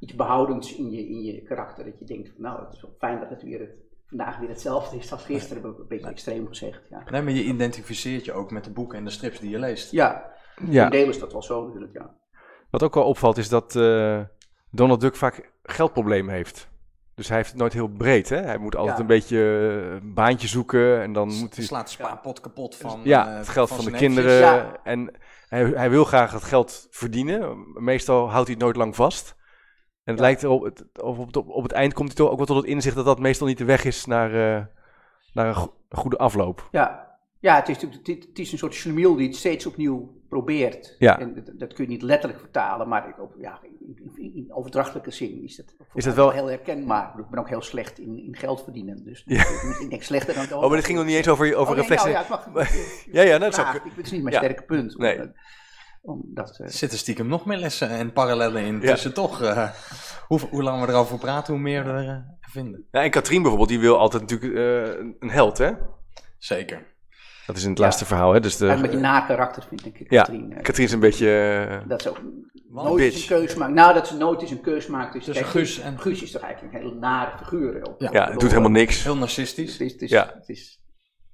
iets 0.00 0.14
behoudends 0.14 0.76
in 0.76 0.90
je, 0.90 1.08
in 1.08 1.22
je 1.22 1.42
karakter, 1.42 1.84
dat 1.84 1.98
je 1.98 2.04
denkt, 2.04 2.28
van, 2.34 2.42
nou, 2.42 2.64
het 2.64 2.72
is 2.72 2.82
wel 2.82 2.94
fijn 2.98 3.20
dat 3.20 3.28
het 3.30 3.42
weer 3.42 3.60
het, 3.60 3.76
vandaag 4.06 4.38
weer 4.38 4.48
hetzelfde 4.48 4.96
is 4.96 5.12
als 5.12 5.24
gisteren, 5.24 5.64
een 5.64 5.84
beetje 5.88 6.08
extreem 6.08 6.46
gezegd. 6.46 6.82
Ja, 6.90 7.02
Nee, 7.10 7.22
maar 7.22 7.32
je 7.32 7.44
identificeert 7.44 8.24
je 8.24 8.32
ook 8.32 8.50
met 8.50 8.64
de 8.64 8.70
boeken 8.72 8.98
en 8.98 9.04
de 9.04 9.10
strips 9.10 9.38
die 9.40 9.50
je 9.50 9.58
leest. 9.58 9.90
ja 9.90 10.32
Ja. 10.68 10.88
deel 10.88 11.08
is 11.08 11.18
dat 11.18 11.32
wel 11.32 11.42
zo 11.42 11.64
natuurlijk, 11.66 11.92
ja. 11.92 12.14
Wat 12.74 12.82
ook 12.82 12.94
wel 12.94 13.04
opvalt 13.04 13.36
is 13.38 13.48
dat 13.48 13.76
eh, 13.76 14.20
Donald 14.70 15.00
Duck 15.00 15.16
vaak 15.16 15.52
geldproblemen 15.62 16.34
heeft. 16.34 16.68
Dus 17.14 17.28
hij 17.28 17.36
heeft 17.36 17.50
het 17.50 17.58
nooit 17.58 17.72
heel 17.72 17.88
breed. 17.88 18.28
Hè? 18.28 18.36
Hij 18.36 18.58
moet 18.58 18.76
altijd 18.76 18.96
Ja. 18.96 19.00
een 19.02 19.08
beetje 19.08 19.36
eh, 19.38 19.92
een 19.92 20.14
baantje 20.14 20.48
zoeken 20.48 21.02
en 21.02 21.12
dan 21.12 21.28
moet 21.34 21.56
hij... 21.56 21.64
slaat 21.64 21.86
de 21.86 21.92
spaarpot 21.92 22.40
kapot 22.40 22.76
van 22.76 23.00
Ja, 23.04 23.30
eh, 23.30 23.36
het 23.36 23.48
geld 23.48 23.68
van, 23.68 23.84
de 23.84 23.90
kinderen. 23.90 24.32
Ja. 24.38 24.76
En 24.84 25.14
hij, 25.48 25.64
hij 25.64 25.90
wil 25.90 26.04
graag 26.04 26.32
het 26.32 26.42
geld 26.44 26.86
verdienen. 26.90 27.56
Meestal 27.74 28.30
houdt 28.30 28.46
hij 28.46 28.54
het 28.54 28.64
nooit 28.64 28.76
lang 28.76 28.96
vast. 28.96 29.34
En 30.04 30.12
het 30.12 30.16
Ja. 30.16 30.22
lijkt 30.22 30.42
erop, 30.42 30.62
het, 30.62 30.84
op, 31.02 31.26
het, 31.26 31.36
op 31.36 31.62
het 31.62 31.72
eind 31.72 31.92
komt 31.92 32.08
hij 32.08 32.16
toch 32.16 32.30
ook 32.30 32.36
wel 32.36 32.46
tot 32.46 32.56
het 32.56 32.66
inzicht 32.66 32.96
dat 32.96 33.04
dat 33.04 33.18
meestal 33.18 33.46
niet 33.46 33.58
de 33.58 33.64
weg 33.64 33.84
is 33.84 34.04
naar, 34.04 34.28
eh, 34.30 34.64
naar 35.32 35.46
een, 35.46 35.54
go- 35.54 35.74
een 35.88 35.98
goede 35.98 36.18
afloop. 36.18 36.68
Ja, 36.70 37.16
ja 37.40 37.54
het, 37.54 37.68
is, 37.68 37.74
natuurlijk- 37.74 38.06
het, 38.06 38.24
het 38.28 38.38
is 38.38 38.52
een 38.52 38.58
soort 38.58 38.74
schlemiel 38.74 39.14
die 39.16 39.26
het 39.26 39.36
steeds 39.36 39.66
opnieuw 39.66 40.22
probeert. 40.38 40.94
Ja. 40.98 41.18
En 41.20 41.34
dat, 41.34 41.50
dat 41.58 41.72
kun 41.72 41.84
je 41.84 41.90
niet 41.90 42.02
letterlijk 42.02 42.40
vertalen, 42.40 42.88
maar 42.88 43.08
ik, 43.08 43.14
ja, 43.38 43.58
in, 43.62 44.10
in, 44.16 44.34
in 44.34 44.52
overdrachtelijke 44.54 45.10
zin 45.10 45.42
is 45.42 45.56
dat, 45.56 45.74
Is 45.94 46.04
dat 46.04 46.14
wel- 46.14 46.30
heel 46.30 46.46
herkenbaar. 46.46 47.18
Ik 47.18 47.28
ben 47.30 47.38
ook 47.40 47.48
heel 47.48 47.62
slecht 47.62 47.98
in, 47.98 48.18
in 48.26 48.36
geld 48.36 48.62
verdienen, 48.62 49.04
dus 49.04 49.22
Ja. 49.26 49.40
ik, 49.80 49.86
denk 49.90 50.02
slechter 50.02 50.34
dan 50.34 50.58
Oh, 50.58 50.66
maar 50.68 50.76
dit 50.76 50.84
ging 50.84 50.98
nog 50.98 51.06
niet 51.06 51.16
eens 51.16 51.28
over, 51.28 51.46
over 51.56 51.60
Oh, 51.60 51.68
nee, 51.68 51.76
reflectie. 51.78 52.12
nou, 52.12 52.24
ja, 52.28 52.50
mag, 52.52 52.68
Ja, 53.12 53.22
ja, 53.22 53.38
dat 53.38 53.52
is 53.52 53.58
ook- 53.58 53.74
Ik- 53.74 53.82
Het 53.96 54.06
is 54.06 54.12
niet 54.12 54.22
mijn 54.22 54.34
Ja. 54.34 54.40
sterke 54.42 54.62
punt. 54.62 54.98
Nee. 54.98 55.20
Om, 55.20 56.20
omdat, 56.20 56.58
eh, 56.58 56.66
Er 56.66 56.72
zitten 56.72 56.98
stiekem 56.98 57.26
nog 57.26 57.46
meer 57.46 57.58
lessen 57.58 57.88
en 57.88 58.12
parallellen 58.12 58.62
in. 58.64 58.80
Ja. 58.80 58.90
Tussen 58.90 59.14
toch, 59.14 59.42
eh, 59.42 59.70
hoe, 60.26 60.40
hoe 60.50 60.62
langer 60.62 60.86
we 60.86 60.92
erover 60.92 61.18
praten, 61.18 61.52
hoe 61.54 61.62
meer 61.62 61.84
we 61.84 61.90
er 61.90 62.08
eh, 62.08 62.16
vinden. 62.40 62.86
Ja, 62.90 63.02
en 63.02 63.10
Katrien 63.10 63.40
bijvoorbeeld, 63.40 63.70
die 63.70 63.80
wil 63.80 63.98
altijd 63.98 64.22
natuurlijk 64.22 64.54
eh, 64.54 64.98
een- 64.98 65.16
een 65.18 65.30
held, 65.30 65.58
hè? 65.58 65.72
Zeker. 66.38 66.92
Dat 67.46 67.56
is 67.56 67.62
in 67.62 67.68
het 67.68 67.78
Ja. 67.78 67.84
laatste 67.84 68.04
verhaal, 68.04 68.32
hè? 68.32 68.40
Dus 68.40 68.56
de, 68.56 68.68
en 68.68 68.80
met 68.80 68.90
die 68.90 69.00
na-karakter 69.00 69.64
vind 69.68 69.86
ik 69.86 70.06
ja, 70.10 70.22
Katrien. 70.22 70.52
eh, 70.52 70.62
Katrien 70.62 70.86
is 70.86 70.92
een 70.92 71.00
beetje... 71.00 71.30
eh, 71.70 71.88
dat 71.88 72.02
ze 72.02 72.08
ook 72.08 72.20
Want- 72.68 72.88
nooit 72.88 73.02
eens 73.02 73.14
bitch. 73.14 73.30
een 73.30 73.36
keus 73.46 73.54
maakt. 73.54 73.72
Nou, 73.74 73.94
dat 73.94 74.06
ze 74.08 74.16
nooit 74.16 74.40
eens 74.40 74.50
een 74.50 74.60
keus 74.60 74.86
maakt. 74.86 75.12
Dus 75.12 75.24
Tussen 75.24 75.46
Guus 75.46 75.80
en- 75.80 75.98
Guus 76.00 76.22
is 76.22 76.30
toch 76.30 76.42
eigenlijk 76.42 76.74
een 76.74 76.80
hele 76.80 76.94
nare 76.94 77.38
figuur. 77.38 77.86
ook. 77.88 77.94
Ja. 78.00 78.08
ja, 78.12 78.30
het 78.30 78.40
doet 78.40 78.48
helemaal 78.50 78.70
niks. 78.70 79.02
Heel 79.02 79.10
Het 79.12 79.20
narcistisch. 79.20 79.78
is, 79.78 79.92
het 79.92 80.02
is, 80.02 80.10
Ja. 80.10 80.30
het 80.38 80.48
is 80.48 80.80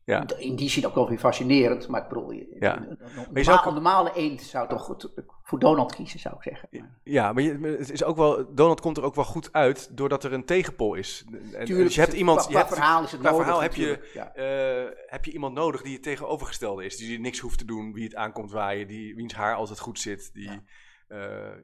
Ja. 0.04 0.24
in 0.38 0.56
die 0.56 0.68
zin 0.70 0.86
ook 0.86 0.94
wel 0.94 1.08
weer 1.08 1.18
fascinerend, 1.18 1.88
maar 1.88 2.02
ik 2.02 2.08
bedoel, 2.08 2.30
je, 2.30 2.56
Ja. 2.60 2.86
een, 3.32 3.48
ook- 3.48 3.64
normale 3.64 4.12
eend 4.14 4.42
zou 4.42 4.68
toch 4.68 4.82
goed 4.82 5.10
voor 5.42 5.58
Donald 5.58 5.94
kiezen, 5.94 6.20
zou 6.20 6.34
ik 6.34 6.42
zeggen. 6.42 6.98
Ja, 7.04 7.32
maar 7.32 7.42
je, 7.42 7.58
maar 7.58 7.70
het 7.70 7.90
is 7.90 8.04
ook 8.04 8.16
wel, 8.16 8.54
Donald 8.54 8.80
komt 8.80 8.96
er 8.96 9.02
ook 9.02 9.14
wel 9.14 9.24
goed 9.24 9.52
uit 9.52 9.96
doordat 9.96 10.24
er 10.24 10.32
een 10.32 10.44
tegenpol 10.44 10.94
is. 10.94 11.24
En, 11.26 11.64
tuurlijk, 11.64 11.86
dus 11.86 11.94
je 11.94 12.00
hebt 12.00 12.12
iemand, 12.12 12.40
qua, 12.40 12.50
je 12.50 12.56
hebt, 12.56 12.68
verhaal 12.68 13.02
is 13.02 13.12
het 13.12 13.22
nodig 13.22 13.38
verhaal 13.38 13.62
heb 13.62 13.74
je, 13.74 14.10
ja. 14.14 14.34
eh, 14.34 14.90
heb 15.06 15.24
je 15.24 15.32
iemand 15.32 15.54
nodig 15.54 15.82
die 15.82 15.92
het 15.92 16.02
tegenovergestelde 16.02 16.84
is. 16.84 16.96
Die 16.96 17.20
niks 17.20 17.38
hoeft 17.38 17.58
te 17.58 17.64
doen, 17.64 17.92
wie 17.92 18.04
het 18.04 18.14
aankomt 18.14 18.50
waaien, 18.50 18.86
die, 18.88 19.14
wiens 19.14 19.34
haar 19.34 19.54
altijd 19.54 19.78
goed 19.80 19.98
zit, 19.98 20.30
die 20.32 20.50
ja. 20.50 20.62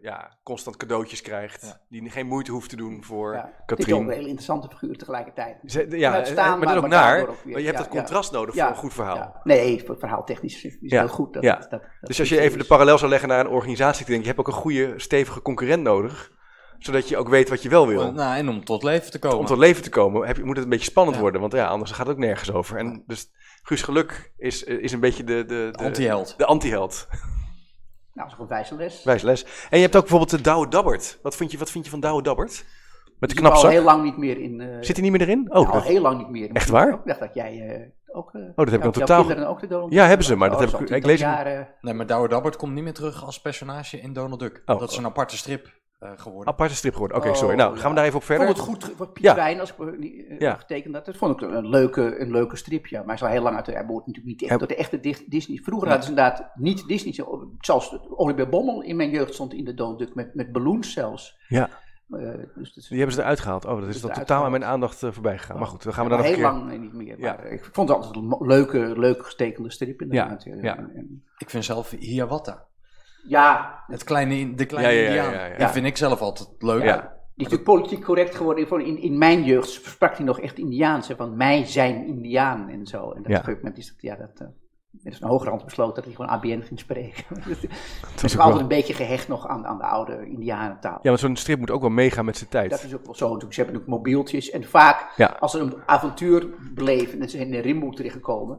Ja, 0.00 0.36
constant 0.42 0.76
cadeautjes 0.76 1.20
krijgt, 1.22 1.62
Ja. 1.62 1.80
die 1.88 2.10
geen 2.10 2.26
moeite 2.26 2.50
hoeft 2.52 2.70
te 2.70 2.76
doen 2.76 3.04
voor 3.04 3.32
Ja. 3.34 3.52
Is 3.76 3.92
ook 3.92 4.00
een 4.00 4.08
hele 4.08 4.20
interessante 4.28 4.68
figuur 4.68 4.96
tegelijkertijd. 4.96 5.56
Ze- 5.64 5.86
ja, 5.90 6.12
Uitstaan, 6.12 6.58
maar 6.58 6.66
dat 6.68 6.76
ook 6.76 6.80
maar 6.80 6.90
naar, 6.90 7.16
daardoor 7.16 7.28
ook 7.34 7.42
weer- 7.44 7.52
maar 7.52 7.60
je 7.60 7.66
hebt 7.66 7.78
dat 7.78 7.88
contrast 7.88 8.32
nodig 8.32 8.54
voor 8.54 8.64
een 8.66 8.74
goed 8.74 8.94
verhaal. 8.94 9.16
Ja. 9.16 9.40
Nee, 9.44 9.82
voor 9.86 9.98
verhaal 9.98 10.24
technisch 10.24 10.64
is 10.64 10.76
heel 10.80 11.08
goed. 11.08 11.32
Dat, 11.32 11.42
dat, 11.42 11.60
dat, 11.60 11.70
dat 11.70 11.82
Dus 12.00 12.18
als 12.18 12.28
je 12.28 12.40
even 12.40 12.58
de 12.58 12.64
parallel 12.64 12.98
zou 12.98 13.10
leggen 13.10 13.28
naar 13.28 13.40
een 13.40 13.48
organisatie, 13.48 13.98
dan 14.04 14.06
denk 14.14 14.18
je, 14.24 14.28
je 14.30 14.34
hebt 14.36 14.48
ook 14.48 14.54
een 14.54 14.60
goede, 14.62 14.94
stevige 14.96 15.42
concurrent 15.42 15.82
nodig, 15.82 16.32
zodat 16.78 17.08
je 17.08 17.16
ook 17.16 17.28
weet 17.28 17.48
wat 17.48 17.62
je 17.62 17.68
wel 17.68 17.86
wil. 17.86 18.12
Nou, 18.12 18.36
en 18.36 18.48
om 18.48 18.64
tot 18.64 18.82
leven 18.82 19.10
te 19.10 19.18
komen. 19.18 19.38
om 19.38 19.46
tot 19.46 19.58
leven 19.58 19.82
te 19.82 19.90
komen, 19.90 20.26
heb 20.26 20.36
je, 20.36 20.44
moet 20.44 20.54
het 20.56 20.64
een 20.64 20.70
beetje 20.70 20.90
spannend 20.90 21.16
Ja. 21.16 21.22
worden. 21.22 21.40
Want 21.40 21.52
ja, 21.52 21.66
anders 21.66 21.90
gaat 21.90 22.06
het 22.06 22.16
ook 22.16 22.22
nergens 22.22 22.52
over. 22.52 22.76
En 22.78 23.02
dus 23.06 23.30
Guus 23.62 23.82
Geluk 23.82 24.32
is, 24.36 24.62
is 24.62 24.92
een 24.92 25.00
beetje 25.00 25.24
de... 25.24 25.44
de, 25.44 25.68
de 25.72 25.84
Anti-held. 25.84 26.34
De 26.38 26.46
anti-held. 26.46 27.06
Nou, 28.16 28.28
dat 28.28 28.36
is 28.38 28.42
een 28.42 28.48
wijze 28.48 28.74
les. 28.74 29.04
Wijs 29.04 29.22
les. 29.22 29.42
En 29.70 29.76
je 29.76 29.82
hebt 29.82 29.96
ook 29.96 30.00
bijvoorbeeld 30.02 30.30
de 30.30 30.40
Douwe 30.40 30.68
Dabbert. 30.68 31.18
Wat 31.22 31.36
vind 31.36 31.50
je, 31.50 31.58
wat 31.58 31.70
vind 31.70 31.84
je 31.84 31.90
van 31.90 32.00
Douwe 32.00 32.22
Dabbert? 32.22 32.64
Met 33.18 33.30
de 33.30 33.36
Die 33.36 33.44
al 33.44 33.50
knapzak. 33.50 33.70
heel 33.70 33.82
lang 33.82 34.02
niet 34.04 34.16
meer 34.16 34.38
in... 34.40 34.60
eh, 34.60 34.76
Zit 34.80 34.96
hij 34.96 35.02
niet 35.02 35.12
meer 35.12 35.20
erin? 35.20 35.46
Oh, 35.48 35.66
al 35.66 35.72
dat- 35.72 35.84
heel 35.84 36.00
lang 36.00 36.18
niet 36.18 36.28
meer. 36.28 36.50
Echt 36.52 36.68
waar? 36.68 36.88
Ik 36.92 37.00
dacht 37.04 37.20
dat 37.20 37.34
jij 37.34 37.68
eh, 37.68 38.16
ook... 38.16 38.34
eh, 38.34 38.40
dat 38.56 38.66
heb 38.66 38.74
ik 38.74 38.82
dan 38.82 38.92
totaal- 38.92 39.24
kinderen 39.24 39.48
ook 39.48 39.60
de 39.60 39.66
Donald 39.66 39.92
Ja, 39.92 40.06
hebben 40.06 40.26
ze, 40.26 40.36
maar 40.36 40.50
dat 40.50 40.62
Oh, 40.64 40.70
heb 40.70 40.80
ik- 40.80 40.90
ik 40.90 41.04
lees 41.04 41.24
Nee, 41.80 41.94
maar 41.94 42.06
Douwe 42.06 42.28
Dabbert 42.28 42.56
komt 42.56 42.72
niet 42.74 42.84
meer 42.84 42.92
terug 42.94 43.24
als 43.24 43.40
personage 43.40 44.00
in 44.00 44.12
Donald 44.12 44.40
Duck. 44.40 44.62
Oh. 44.66 44.78
dat 44.80 44.90
is 44.90 44.96
een 44.96 45.04
aparte 45.04 45.36
strip 45.36 45.72
geworden. 46.00 46.46
aparte 46.52 46.74
strip 46.74 46.92
geworden. 46.92 47.16
Oké, 47.16 47.28
Oh, 47.28 47.34
sorry. 47.34 47.56
Nou, 47.56 47.76
gaan 47.76 47.90
we 47.90 47.96
daar 47.96 48.04
even 48.04 48.16
op 48.16 48.20
Ik 48.22 48.26
verder. 48.26 48.56
vond 48.56 48.82
het 48.82 48.94
goed 48.96 49.12
Piet 49.12 49.22
Ja. 49.24 49.34
Wijn, 49.34 49.60
als 49.60 49.74
ik 49.74 49.78
eh, 49.78 50.38
Ja. 50.38 50.54
getekend 50.54 50.94
had. 50.94 51.04
Dat 51.04 51.16
vond 51.16 51.42
ik 51.42 51.48
een 51.50 51.68
leuke, 51.68 52.20
een 52.20 52.30
leuke 52.30 52.56
strip, 52.56 52.86
ja. 52.86 52.98
Maar 52.98 53.06
hij 53.06 53.14
is 53.14 53.22
al 53.22 53.28
heel 53.28 53.42
lang 53.42 53.56
uit, 53.56 53.66
hij 53.66 53.86
behoort 53.86 54.06
natuurlijk 54.06 54.40
niet 54.40 54.50
echt 54.50 54.58
tot 54.60 54.68
de 54.68 54.76
echte 54.76 55.00
Dis- 55.00 55.24
Disney. 55.26 55.56
Vroeger 55.62 55.88
Ja. 55.88 55.94
hadden 55.94 56.14
ze 56.14 56.22
inderdaad 56.22 56.50
niet 56.56 56.86
Disney. 56.88 57.26
Zelfs 57.60 57.98
Oliver 58.10 58.48
Bommel 58.48 58.82
in 58.82 58.96
mijn 58.96 59.10
jeugd 59.10 59.34
stond 59.34 59.52
in 59.54 59.64
de 59.64 59.74
Donald 59.74 59.98
Duck 59.98 60.14
met, 60.14 60.34
met 60.34 60.52
balloons 60.52 60.92
zelfs. 60.92 61.38
Ja, 61.48 61.68
Eh, 62.10 62.18
dus 62.54 62.76
is 62.76 62.88
die 62.88 62.96
hebben 62.98 63.14
ze 63.16 63.20
eruit 63.22 63.40
gehaald. 63.40 63.64
Oh, 63.64 63.80
dat 63.80 63.88
is 63.88 64.00
dan 64.00 64.12
totaal 64.12 64.44
aan 64.44 64.50
mijn 64.50 64.64
aandacht 64.64 65.02
eh, 65.02 65.10
voorbij 65.12 65.38
gegaan. 65.38 65.58
Maar 65.58 65.66
goed, 65.66 65.82
dan 65.82 65.92
gaan 65.92 66.04
we 66.04 66.10
Ja, 66.10 66.16
daar 66.16 66.26
nog 66.26 66.36
een 66.36 66.42
heel 66.42 66.50
keer... 66.52 66.60
lang 66.60 66.72
eh, 66.72 66.80
niet 66.80 66.92
meer. 66.92 67.18
Ja. 67.20 67.32
Maar 67.34 67.44
eh, 67.44 67.52
ik 67.52 67.68
vond 67.72 67.88
het 67.88 67.98
altijd 67.98 68.16
een 68.24 68.36
leuke, 68.46 68.78
leuke 68.98 69.22
gestekende 69.24 69.70
strip 69.70 70.02
inderdaad. 70.02 70.44
Ja, 70.44 70.54
ja. 70.60 70.76
en- 70.76 70.90
en- 70.94 71.24
Ik 71.38 71.50
vind 71.50 71.64
zelf 71.64 71.90
Hiawatha. 71.90 72.65
Ja, 73.28 73.82
Het 73.86 74.04
kleine, 74.04 74.54
de 74.54 74.66
kleine 74.66 74.92
Ja, 74.92 74.98
ja, 74.98 75.02
ja, 75.02 75.22
indiaan. 75.24 75.32
ja, 75.32 75.46
ja. 75.46 75.56
Die 75.56 75.66
vind 75.66 75.86
ik 75.86 75.96
zelf 75.96 76.20
altijd 76.20 76.48
leuk. 76.58 76.82
Ja. 76.82 76.96
Die 77.34 77.46
is 77.46 77.52
natuurlijk 77.52 77.78
politiek 77.78 78.04
correct 78.04 78.34
geworden. 78.34 78.68
Van 78.68 78.80
In, 78.80 78.98
in 79.02 79.18
mijn 79.18 79.44
jeugd 79.44 79.68
sprak 79.70 80.16
hij 80.16 80.24
nog 80.26 80.40
echt 80.40 80.58
Indiaans. 80.58 81.08
hè, 81.08 81.16
Van 81.16 81.36
mij 81.36 81.64
zijn 81.64 82.06
Indiaan 82.06 82.68
en 82.68 82.86
zo. 82.86 82.96
En 82.96 83.02
dat 83.02 83.14
Ja. 83.14 83.18
op 83.20 83.26
een 83.28 83.34
gegeven 83.36 83.56
moment 83.56 83.78
is 83.78 83.86
dat, 83.88 83.96
ja, 84.02 84.16
dat. 84.16 84.30
eh, 84.40 84.46
er 85.04 85.12
is 85.12 85.20
een 85.20 85.28
hogerhand 85.28 85.64
besloten 85.64 85.94
dat 85.94 86.04
hij 86.04 86.12
gewoon 86.14 86.30
ABN 86.30 86.60
ging 86.66 86.78
spreken. 86.80 87.24
is 87.50 87.60
dus 87.60 87.64
ook 87.64 88.30
ik 88.32 88.36
altijd 88.38 88.38
wel- 88.52 88.58
een 88.60 88.68
beetje 88.68 88.94
gehecht 88.94 89.28
nog 89.28 89.46
aan, 89.46 89.66
aan 89.66 89.78
de 89.78 89.84
oude 89.84 90.26
Indianentaal. 90.28 90.98
Ja, 91.02 91.08
want 91.08 91.20
zo'n 91.20 91.36
strip 91.36 91.58
moet 91.58 91.70
ook 91.70 91.80
wel 91.80 91.90
meegaan 91.90 92.24
met 92.24 92.36
zijn 92.36 92.50
tijd. 92.50 92.70
Dat 92.70 92.82
is 92.84 92.94
ook 92.94 93.04
wel 93.04 93.14
zo. 93.14 93.24
Natuurlijk, 93.26 93.54
ze 93.54 93.60
hebben 93.60 93.80
natuurlijk 93.80 94.04
mobieltjes. 94.04 94.50
En 94.50 94.64
vaak, 94.64 95.12
Ja. 95.16 95.36
als 95.40 95.52
ze 95.52 95.58
een 95.58 95.74
avontuur 95.86 96.46
beleven 96.74 97.20
en 97.20 97.28
ze 97.28 97.36
zijn 97.36 97.48
in 97.48 97.52
de 97.52 97.60
rimboek 97.60 97.94
terechtgekomen. 97.96 98.58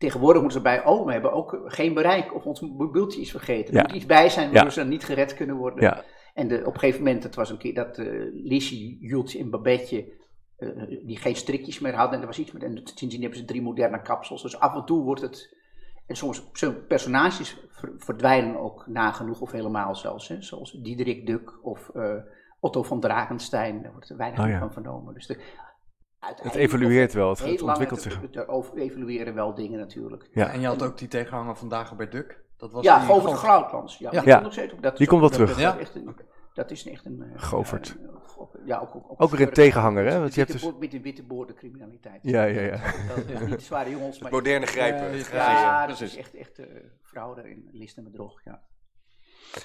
Tegenwoordig 0.00 0.42
moeten 0.42 0.58
ze 0.60 0.64
bij, 0.66 0.84
oh, 0.84 1.06
we 1.06 1.12
hebben 1.12 1.32
ook 1.32 1.60
geen 1.64 1.94
bereik 1.94 2.34
of 2.34 2.44
ons 2.44 2.60
mobieltje 2.60 3.20
is 3.20 3.30
vergeten. 3.30 3.74
Er 3.74 3.82
moet 3.82 3.96
iets 3.96 4.06
bij 4.06 4.28
zijn 4.28 4.52
waardoor 4.52 4.72
ze 4.72 4.80
dan 4.80 4.88
niet 4.88 5.04
gered 5.04 5.34
kunnen 5.34 5.56
worden. 5.56 5.82
Ja. 5.82 6.04
En 6.34 6.48
de, 6.48 6.62
op 6.64 6.74
een 6.74 6.80
gegeven 6.80 7.02
moment, 7.04 7.22
het 7.22 7.34
was 7.34 7.50
een 7.50 7.58
keer 7.58 7.74
dat 7.74 7.98
eh 7.98 8.06
Lissy, 8.32 8.96
Jultje 9.00 9.38
en 9.38 9.50
Babetje, 9.50 10.12
eh, 10.56 10.68
die 11.06 11.18
geen 11.18 11.36
strikjes 11.36 11.78
meer 11.78 11.94
hadden. 11.94 12.14
En 12.14 12.20
er 12.20 12.26
was 12.26 12.38
iets 12.38 12.52
met, 12.52 12.62
en 12.62 12.80
sindsdien 12.84 13.20
hebben 13.20 13.38
ze 13.38 13.44
drie 13.44 13.62
moderne 13.62 14.02
kapsels. 14.02 14.42
Dus 14.42 14.58
af 14.58 14.74
en 14.74 14.84
toe 14.84 15.02
wordt 15.02 15.20
het, 15.20 15.56
en 16.06 16.16
soms 16.16 16.50
personages 16.88 17.56
ver- 17.70 17.94
verdwijnen 17.96 18.60
ook 18.60 18.86
nagenoeg 18.86 19.40
of 19.40 19.50
helemaal 19.52 19.94
zelfs. 19.96 20.28
Hè, 20.28 20.42
zoals 20.42 20.72
Diederik 20.82 21.26
Duk 21.26 21.64
of 21.66 21.88
eh, 21.94 22.14
Otto 22.60 22.82
van 22.82 23.00
Drakenstein, 23.00 23.82
daar 23.82 23.92
wordt 23.92 24.10
er 24.10 24.16
weinig 24.16 24.40
Oh, 24.40 24.48
ja. 24.48 24.58
van 24.58 24.72
vernomen. 24.72 25.14
Dus 25.14 25.26
de, 25.26 25.38
Het 26.20 26.54
evolueert 26.54 27.12
wel, 27.12 27.28
het, 27.28 27.38
het 27.38 27.62
ontwikkelt 27.62 28.02
zich. 28.02 28.20
Er 28.32 28.48
over- 28.48 28.76
evolueren 28.78 29.34
wel 29.34 29.54
dingen 29.54 29.78
natuurlijk. 29.78 30.28
Ja. 30.32 30.50
En 30.52 30.60
je 30.60 30.66
had 30.66 30.82
ook 30.82 30.98
die 30.98 31.08
tegenhanger 31.08 31.56
van 31.56 31.68
Dagobert 31.68 32.12
Duck. 32.12 32.40
Dat 32.56 32.72
was 32.72 32.84
Ja, 32.84 32.98
die 32.98 33.06
Govert 33.06 33.24
Govert- 33.34 33.40
Grootlands. 33.50 33.98
Ja, 33.98 34.08
Ja. 34.12 34.20
die 34.20 34.28
Ja. 34.28 34.32
komt 34.34 34.44
nog 34.44 34.52
steeds 34.52 34.72
op. 34.72 34.82
Dat 34.82 34.92
Die 34.92 35.00
is 35.02 35.08
komt 35.08 35.22
ook- 35.22 35.28
wel 35.28 35.38
terug. 35.46 35.58
Dat, 35.62 35.74
is 35.74 35.80
echt 35.80 35.94
een, 35.94 36.16
dat 36.54 36.70
is 36.70 36.86
echt 36.88 37.04
een... 37.06 37.22
eh, 37.34 37.42
Govert. 37.42 37.96
ja, 37.98 38.04
een- 38.04 38.66
ja, 38.66 38.78
ook, 38.78 38.94
ook, 38.94 39.22
Ook 39.22 39.30
weer 39.30 39.46
een 39.46 39.52
tegenhanger, 39.52 40.04
hè? 40.06 40.18
Want 40.18 40.34
je 40.34 40.40
hebt 40.40 40.52
Witte 40.52 40.66
dus- 40.70 40.78
Met 40.80 40.90
de 40.90 41.00
witte 41.00 41.22
boordencriminaliteit. 41.22 42.18
Ja, 42.22 42.42
ja, 42.44 42.60
ja. 42.60 42.80
Dat 43.28 43.40
niet 43.40 43.50
de 43.58 43.60
zware 43.64 43.90
jongens, 43.90 44.18
maar... 44.18 44.30
Moderne 44.32 44.66
grijpen. 44.66 45.10
Eh, 45.10 45.20
ja. 45.32 45.50
Ja, 45.52 45.86
dat 45.86 46.00
is 46.00 46.16
echt, 46.16 46.34
echt 46.34 46.58
eh, 46.58 46.66
fraude 47.02 47.40
en 47.40 47.68
list 47.72 47.96
en 47.96 48.04
bedrog, 48.04 48.40
ja. 48.44 48.62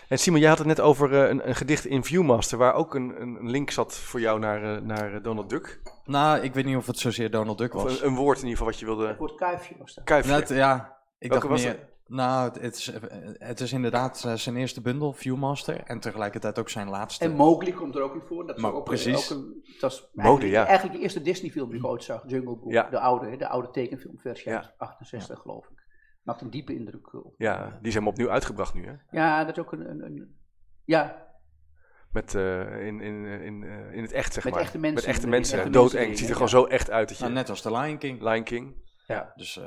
En 0.09 0.19
Simon, 0.19 0.39
jij 0.39 0.49
had 0.49 0.57
het 0.57 0.67
net 0.67 0.79
over 0.79 1.13
eh, 1.23 1.29
een, 1.29 1.47
een 1.49 1.55
gedicht 1.55 1.85
in 1.85 2.03
Viewmaster, 2.03 2.57
waar 2.57 2.73
ook 2.73 2.95
een, 2.95 3.21
een 3.21 3.49
link 3.49 3.71
zat 3.71 3.95
voor 3.95 4.19
jou 4.19 4.39
naar, 4.39 4.75
eh, 4.75 4.81
naar 4.81 5.13
eh, 5.15 5.23
Donald 5.23 5.49
Duck. 5.49 5.81
Nou, 6.05 6.39
ik 6.39 6.53
weet 6.53 6.65
niet 6.65 6.75
of 6.77 6.87
het 6.87 6.97
zozeer 6.99 7.31
Donald 7.31 7.57
Duck 7.57 7.73
Of 7.75 7.83
was. 7.83 8.01
een, 8.01 8.07
een 8.07 8.15
woord 8.15 8.37
in 8.41 8.47
ieder 8.47 8.57
geval 8.57 8.71
wat 8.71 8.79
je 8.79 8.85
wilde... 8.85 9.07
Het 9.07 9.17
woord 9.17 9.35
kuifje 9.35 9.75
was 9.79 9.93
dat. 9.93 10.03
Kuifje. 10.03 10.31
Het- 10.31 10.49
ja, 10.49 10.97
ik 11.19 11.29
Welke 11.29 11.47
dacht 11.47 11.61
was 11.63 11.63
meer 11.73 11.93
Nou, 12.07 12.43
het- 12.43 12.61
het 12.61 12.75
is, 12.75 12.91
het 13.37 13.59
is 13.59 13.73
inderdaad 13.73 14.31
zijn 14.35 14.55
eerste 14.55 14.81
bundel, 14.81 15.13
Viewmaster. 15.13 15.81
En 15.83 15.99
tegelijkertijd 15.99 16.59
ook 16.59 16.69
zijn 16.69 16.89
laatste. 16.89 17.25
En 17.25 17.31
Mowgli 17.35 17.73
komt 17.73 17.95
er 17.95 18.01
ook 18.01 18.13
in 18.13 18.21
voor. 18.27 18.47
Dat 18.47 18.57
is 18.57 18.63
ook, 18.63 18.83
precies. 18.83 19.31
Ook 19.31 19.37
een, 19.37 19.63
dat 19.79 19.91
is 19.91 19.99
Mode, 20.13 20.27
eigenlijk, 20.29 20.53
ja. 20.53 20.65
eigenlijk 20.65 20.97
de 20.97 21.03
eerste 21.03 21.21
Disney-film 21.21 21.69
die 21.69 21.77
ik 21.79 21.85
ooit 21.85 22.03
zag, 22.03 22.23
Jungle 22.27 22.55
Book. 22.55 22.71
Ja. 22.71 22.89
De 22.89 22.99
oude, 22.99 23.29
hè, 23.29 23.37
de 23.37 23.47
oude 23.47 23.69
tekenfilmversie 23.71 24.51
Ja. 24.51 24.55
uit 24.57 24.71
68 24.77 25.39
geloof 25.39 25.65
ik. 25.65 25.74
Maakt 26.25 26.41
een 26.41 26.49
diepe 26.49 26.75
indruk 26.75 27.13
op. 27.13 27.33
Ja, 27.37 27.77
die 27.81 27.91
helemaal 27.91 28.11
opnieuw 28.11 28.29
uitgebracht 28.29 28.73
nu, 28.73 28.85
hè? 28.85 28.93
Ja, 29.11 29.43
dat 29.43 29.57
is 29.57 29.63
ook 29.63 29.71
een... 29.71 29.89
een, 29.89 30.01
een 30.05 30.35
ja, 30.85 31.27
Met, 32.11 32.35
eh, 32.35 32.85
in, 32.85 33.01
in, 33.01 33.25
in, 33.25 33.63
eh, 33.63 33.91
in 33.93 34.01
het 34.01 34.11
echt, 34.11 34.33
zeg 34.33 34.43
Met 34.43 34.53
maar. 34.53 34.61
echte 34.61 34.77
mensen. 34.77 34.95
Met 34.95 35.05
echte 35.05 35.21
Met 35.27 35.29
mensen. 35.29 35.57
echte 35.57 35.69
Doodeng. 35.71 35.91
mensen 35.93 36.09
Het 36.09 36.17
ziet 36.19 36.27
er 36.27 36.33
gewoon 36.33 36.49
zo 36.49 36.65
echt 36.65 36.89
uit 36.91 37.07
dat 37.07 37.17
je... 37.17 37.23
Nou, 37.23 37.35
net 37.35 37.49
als 37.49 37.61
de 37.61 37.71
Lion 37.71 37.97
King. 37.97 38.21
Lion 38.21 38.43
King. 38.43 38.75
Ja, 39.07 39.33
dus, 39.35 39.57
eh, 39.57 39.63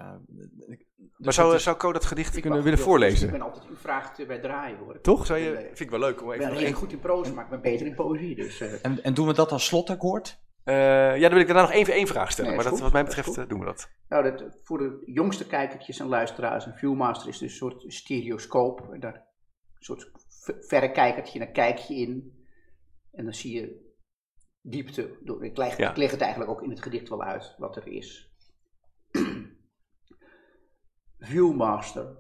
ik- 0.66 0.87
Maar 0.99 1.09
dus 1.16 1.35
zou, 1.35 1.55
is- 1.55 1.62
zou 1.62 1.77
Co 1.77 1.92
dat 1.92 2.05
gedicht 2.05 2.37
ik 2.37 2.42
kunnen 2.42 2.62
willen 2.62 2.79
voorlezen? 2.79 3.27
Ik 3.27 3.33
ben 3.33 3.40
altijd, 3.42 3.64
u 3.71 3.77
vraagt 3.77 4.18
eh, 4.21 4.27
bij 4.27 4.38
draaien 4.40 4.79
hoor. 4.79 5.01
Toch? 5.01 5.27
Zou 5.27 5.38
je, 5.38 5.49
Ik 5.49 5.55
ben, 5.55 5.62
vind 5.64 5.81
ik 5.81 5.90
wel 5.90 5.99
leuk 5.99 6.23
om 6.23 6.27
ik 6.29 6.35
even 6.35 6.49
ben 6.49 6.57
heel 6.57 6.66
één... 6.66 6.75
goed 6.75 6.92
in 6.92 6.99
proza, 6.99 7.33
maar 7.33 7.44
ik 7.44 7.51
ben 7.51 7.61
beter 7.61 7.87
in 7.87 7.94
poëzie. 7.94 8.35
Dus, 8.35 8.61
eh, 8.61 8.73
en, 8.85 9.03
en 9.03 9.14
doen 9.14 9.27
we 9.27 9.33
dat 9.35 9.53
als 9.53 9.66
slotakkoord? 9.66 10.40
Eh, 10.64 10.75
ja, 11.16 11.21
dan 11.21 11.31
wil 11.31 11.40
ik 11.40 11.47
daarna 11.47 11.62
nog 11.62 11.73
even 11.73 11.94
één 11.94 12.07
vraag 12.07 12.31
stellen. 12.31 12.51
Nee, 12.51 12.61
maar 12.61 12.71
dat, 12.71 12.81
wat 12.81 12.92
mij 12.92 13.03
Dat 13.05 13.14
betreft 13.14 13.38
eh, 13.38 13.49
doen 13.49 13.59
we 13.59 13.64
dat. 13.64 13.90
Nou, 14.09 14.31
dat, 14.31 14.61
voor 14.62 14.79
de 14.79 15.03
jongste 15.05 15.47
kijkertjes 15.47 15.99
en 15.99 16.07
luisteraars, 16.07 16.66
een 16.66 16.75
Viewmaster 16.75 17.29
is 17.29 17.38
dus 17.38 17.51
een 17.51 17.57
soort 17.57 17.85
stereoscoop. 17.87 18.97
Daar 19.01 19.14
een 19.14 19.85
soort 19.85 20.11
verrekijkertje, 20.66 21.38
dan 21.38 21.53
kijk 21.53 21.79
je 21.79 21.94
in. 21.94 22.47
En 23.12 23.25
dan 23.25 23.35
zie 23.35 23.61
je 23.61 23.94
diepte. 24.62 25.18
Door, 25.21 25.44
ik, 25.44 25.57
leg, 25.57 25.77
Ja. 25.77 25.90
ik 25.90 25.97
leg 25.97 26.11
het 26.11 26.21
eigenlijk 26.21 26.51
ook 26.51 26.62
in 26.62 26.71
het 26.71 26.83
gedicht 26.83 27.09
wel 27.09 27.23
uit, 27.23 27.55
wat 27.59 27.77
er 27.77 27.87
is. 27.87 28.33
Viewmaster. 31.18 32.16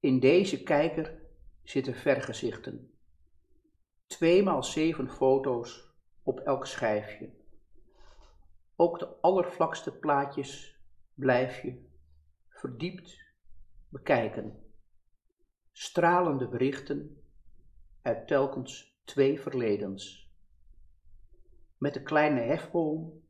In 0.00 0.20
deze 0.20 0.62
kijker 0.62 1.20
zitten 1.62 1.94
vergezichten. 1.94 2.98
Tweemaal 4.06 4.62
zeven 4.62 5.10
foto's 5.10 5.89
op 6.22 6.40
elk 6.40 6.66
schijfje. 6.66 7.30
Ook 8.76 8.98
de 8.98 9.06
allervlakste 9.20 9.92
plaatjes 9.92 10.80
blijf 11.14 11.62
je 11.62 11.88
verdiept 12.48 13.18
bekijken. 13.88 14.62
Stralende 15.72 16.48
berichten 16.48 17.22
uit 18.02 18.26
telkens 18.26 19.00
twee 19.04 19.40
verledens. 19.40 20.30
Met 21.78 21.94
de 21.94 22.02
kleine 22.02 22.40
hefboom 22.40 23.22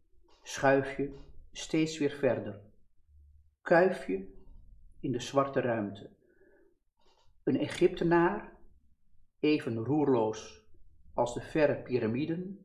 schuif 0.42 0.96
je 0.96 1.18
steeds 1.52 1.98
weer 1.98 2.10
verder. 2.10 2.60
Kuif 3.62 4.06
je 4.06 4.38
in 5.00 5.12
de 5.12 5.20
zwarte 5.20 5.60
ruimte. 5.60 6.10
Een 7.44 7.58
Egyptenaar, 7.58 8.56
even 9.40 9.84
roerloos 9.84 10.64
als 11.14 11.34
de 11.34 11.40
verre 11.40 11.82
piramiden, 11.82 12.64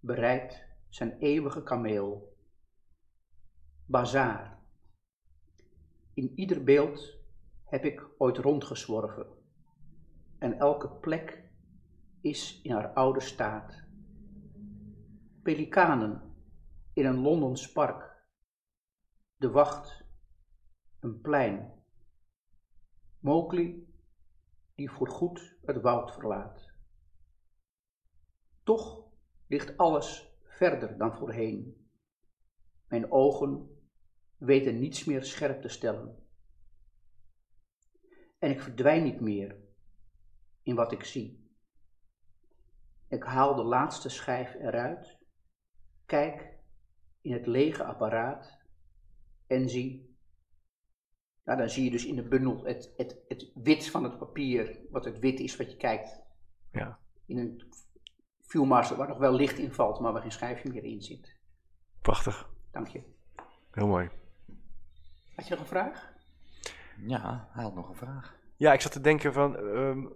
bereikt 0.00 0.64
zijn 0.88 1.18
eeuwige 1.18 1.62
kameel. 1.62 2.36
Bazaar. 3.86 4.58
In 6.14 6.32
ieder 6.34 6.64
beeld 6.64 7.16
heb 7.64 7.84
ik 7.84 8.06
ooit 8.18 8.36
rondgezworven. 8.36 9.26
En 10.38 10.58
elke 10.58 10.88
plek 10.88 11.50
is 12.20 12.60
in 12.62 12.72
haar 12.72 12.92
oude 12.92 13.20
staat. 13.20 13.84
Pelikanen 15.42 16.34
in 16.92 17.06
een 17.06 17.20
Londens 17.20 17.72
park. 17.72 18.26
De 19.36 19.50
wacht, 19.50 20.04
een 21.00 21.20
plein. 21.20 21.72
Mowgli 23.18 23.92
die 24.74 24.90
voorgoed 24.90 25.56
het 25.64 25.80
woud 25.80 26.12
verlaat. 26.12 26.70
Toch 28.62 29.07
ligt 29.48 29.76
alles 29.76 30.36
verder 30.42 30.98
dan 30.98 31.16
voorheen. 31.16 31.86
Mijn 32.88 33.12
ogen 33.12 33.78
weten 34.36 34.78
niets 34.78 35.04
meer 35.04 35.24
scherp 35.24 35.62
te 35.62 35.68
stellen. 35.68 36.26
En 38.38 38.50
ik 38.50 38.60
verdwijn 38.60 39.02
niet 39.02 39.20
meer 39.20 39.56
in 40.62 40.74
wat 40.74 40.92
ik 40.92 41.04
zie. 41.04 41.46
Ik 43.08 43.22
haal 43.22 43.54
de 43.54 43.62
laatste 43.62 44.08
schijf 44.08 44.54
eruit, 44.54 45.18
kijk 46.06 46.56
in 47.20 47.32
het 47.32 47.46
lege 47.46 47.84
apparaat 47.84 48.58
en 49.46 49.68
zie. 49.68 50.16
Nou, 51.44 51.58
dan 51.58 51.70
zie 51.70 51.84
je 51.84 51.90
dus 51.90 52.06
in 52.06 52.16
de 52.16 52.28
bundel 52.28 52.64
het, 52.64 52.92
het, 52.96 53.18
het 53.28 53.50
wit 53.54 53.90
van 53.90 54.04
het 54.04 54.18
papier, 54.18 54.80
wat 54.90 55.04
het 55.04 55.18
wit 55.18 55.40
is 55.40 55.56
wat 55.56 55.70
je 55.70 55.76
kijkt. 55.76 56.20
Ja. 56.72 56.98
In 57.26 57.38
een 57.38 57.62
Viewmaster 58.48 58.96
waar 58.96 59.08
nog 59.08 59.18
wel 59.18 59.32
licht 59.32 59.58
in 59.58 59.72
valt, 59.72 60.00
maar 60.00 60.12
waar 60.12 60.22
geen 60.22 60.32
schijfje 60.32 60.68
meer 60.72 60.84
in 60.84 61.02
zit. 61.02 61.36
Prachtig. 62.02 62.48
Dank 62.72 62.86
je. 62.88 63.02
Heel 63.70 63.86
mooi. 63.86 64.08
Had 65.36 65.46
je 65.48 65.50
nog 65.54 65.60
een 65.62 65.68
vraag? 65.68 66.08
Ja, 66.96 67.48
hij 67.52 67.62
had 67.64 67.74
nog 67.74 67.88
een 67.88 67.94
vraag. 67.96 68.34
Ja, 68.56 68.72
ik 68.72 68.80
zat 68.80 68.92
te 68.92 69.00
denken 69.00 69.32
van... 69.32 69.56
ehm, 69.56 70.06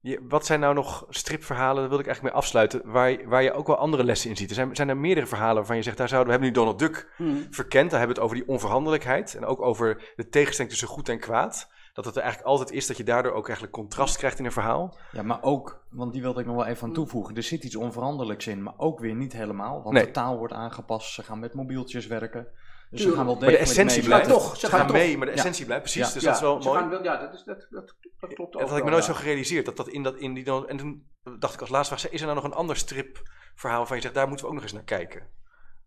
je, 0.00 0.26
wat 0.28 0.46
zijn 0.46 0.60
nou 0.60 0.74
nog 0.74 1.06
stripverhalen, 1.08 1.80
daar 1.80 1.88
wilde 1.88 2.02
ik 2.02 2.08
eigenlijk 2.08 2.34
mee 2.34 2.42
afsluiten, 2.44 2.90
waar, 2.92 3.10
je- 3.10 3.26
waar 3.28 3.42
je 3.42 3.52
ook 3.52 3.66
wel 3.66 3.76
andere 3.76 4.04
lessen 4.04 4.30
in 4.30 4.36
ziet. 4.36 4.48
Er 4.48 4.54
zijn, 4.54 4.76
zijn 4.76 4.88
er 4.88 4.96
meerdere 4.96 5.26
verhalen 5.26 5.54
waarvan 5.56 5.76
je 5.76 5.82
zegt, 5.82 5.96
daar 5.96 6.08
zouden 6.08 6.32
we 6.32 6.38
hebben 6.38 6.48
nu 6.58 6.64
Donald 6.64 6.78
Duck 6.78 7.12
verkend. 7.50 7.90
Daar 7.90 7.98
hebben 7.98 8.16
we 8.16 8.22
het 8.22 8.30
over 8.30 8.36
die 8.36 8.48
onveranderlijkheid 8.54 9.34
en 9.34 9.44
ook 9.44 9.60
over 9.60 10.12
de 10.16 10.28
tegenstelling 10.28 10.70
tussen 10.70 10.88
goed 10.88 11.08
en 11.08 11.18
kwaad. 11.18 11.70
Dat 11.92 12.04
het 12.04 12.16
er 12.16 12.22
eigenlijk 12.22 12.50
altijd 12.52 12.70
is 12.70 12.86
dat 12.86 12.96
je 12.96 13.04
daardoor 13.04 13.32
ook 13.32 13.44
eigenlijk 13.46 13.76
contrast 13.76 14.16
krijgt 14.16 14.38
in 14.38 14.44
een 14.44 14.52
verhaal. 14.52 14.98
Ja, 15.12 15.22
maar 15.22 15.42
ook, 15.42 15.84
want 15.90 16.12
die 16.12 16.22
wilde 16.22 16.40
ik 16.40 16.46
nog 16.46 16.56
wel 16.56 16.66
even 16.66 16.86
aan 16.88 16.94
toevoegen. 16.94 17.36
Er 17.36 17.42
zit 17.42 17.64
iets 17.64 17.76
onveranderlijks 17.76 18.46
in, 18.46 18.62
maar 18.62 18.74
ook 18.76 18.98
weer 19.00 19.14
niet 19.14 19.32
helemaal. 19.32 19.82
Want 19.82 19.94
Nee. 19.94 20.04
de 20.04 20.10
taal 20.10 20.38
wordt 20.38 20.52
aangepast, 20.52 21.12
ze 21.12 21.22
gaan 21.22 21.38
met 21.38 21.54
mobieltjes 21.54 22.06
werken. 22.06 22.46
Dus 22.90 23.00
ze 23.02 23.06
gaan 23.12 23.16
wel 23.16 23.24
Maar 23.24 23.34
de 23.34 23.40
degelijk 23.40 23.68
essentie 23.70 23.98
mee 23.98 24.06
blijft. 24.08 24.28
toch, 24.28 24.56
Ze, 24.56 24.66
ze 24.66 24.66
gaan, 24.66 24.92
mee, 24.92 25.16
maar 25.16 25.26
de 25.26 25.32
Ja. 25.32 25.38
essentie 25.38 25.64
blijft 25.64 25.82
precies. 25.82 26.06
Ja. 26.08 26.12
Dus 26.14 26.22
ja, 26.22 26.28
dat 26.28 26.36
is 26.36 26.42
wel 26.42 26.62
ze 26.62 26.68
mooi. 26.68 26.80
gaan 26.80 26.90
wel- 26.90 27.02
ja, 27.02 27.16
dat, 27.16 27.34
is, 27.34 27.42
dat, 27.44 27.66
dat, 27.70 27.94
dat 28.20 28.32
klopt 28.34 28.54
ook 28.54 28.60
dat 28.60 28.68
had 28.68 28.78
ik 28.78 28.84
me 28.84 28.90
nooit 28.90 29.06
ja. 29.06 29.12
zo 29.12 29.18
gerealiseerd. 29.18 29.64
Dat 29.64 29.76
dat 29.76 29.88
in, 29.88 30.02
dat 30.02 30.16
in 30.16 30.34
die 30.34 30.44
dan, 30.44 30.68
en 30.68 30.76
toen 30.76 31.06
dacht 31.38 31.54
ik 31.54 31.60
als 31.60 31.68
laatste 31.70 31.98
vraag, 31.98 32.12
is 32.12 32.20
er 32.20 32.26
nou 32.26 32.38
nog 32.38 32.48
een 32.50 32.56
ander 32.58 32.76
stripverhaal 32.76 33.78
waarvan 33.78 33.96
je 33.96 34.02
zegt, 34.02 34.14
daar 34.14 34.26
moeten 34.28 34.44
we 34.44 34.50
ook 34.50 34.56
nog 34.56 34.64
eens 34.66 34.72
naar 34.76 34.82
kijken? 34.82 35.22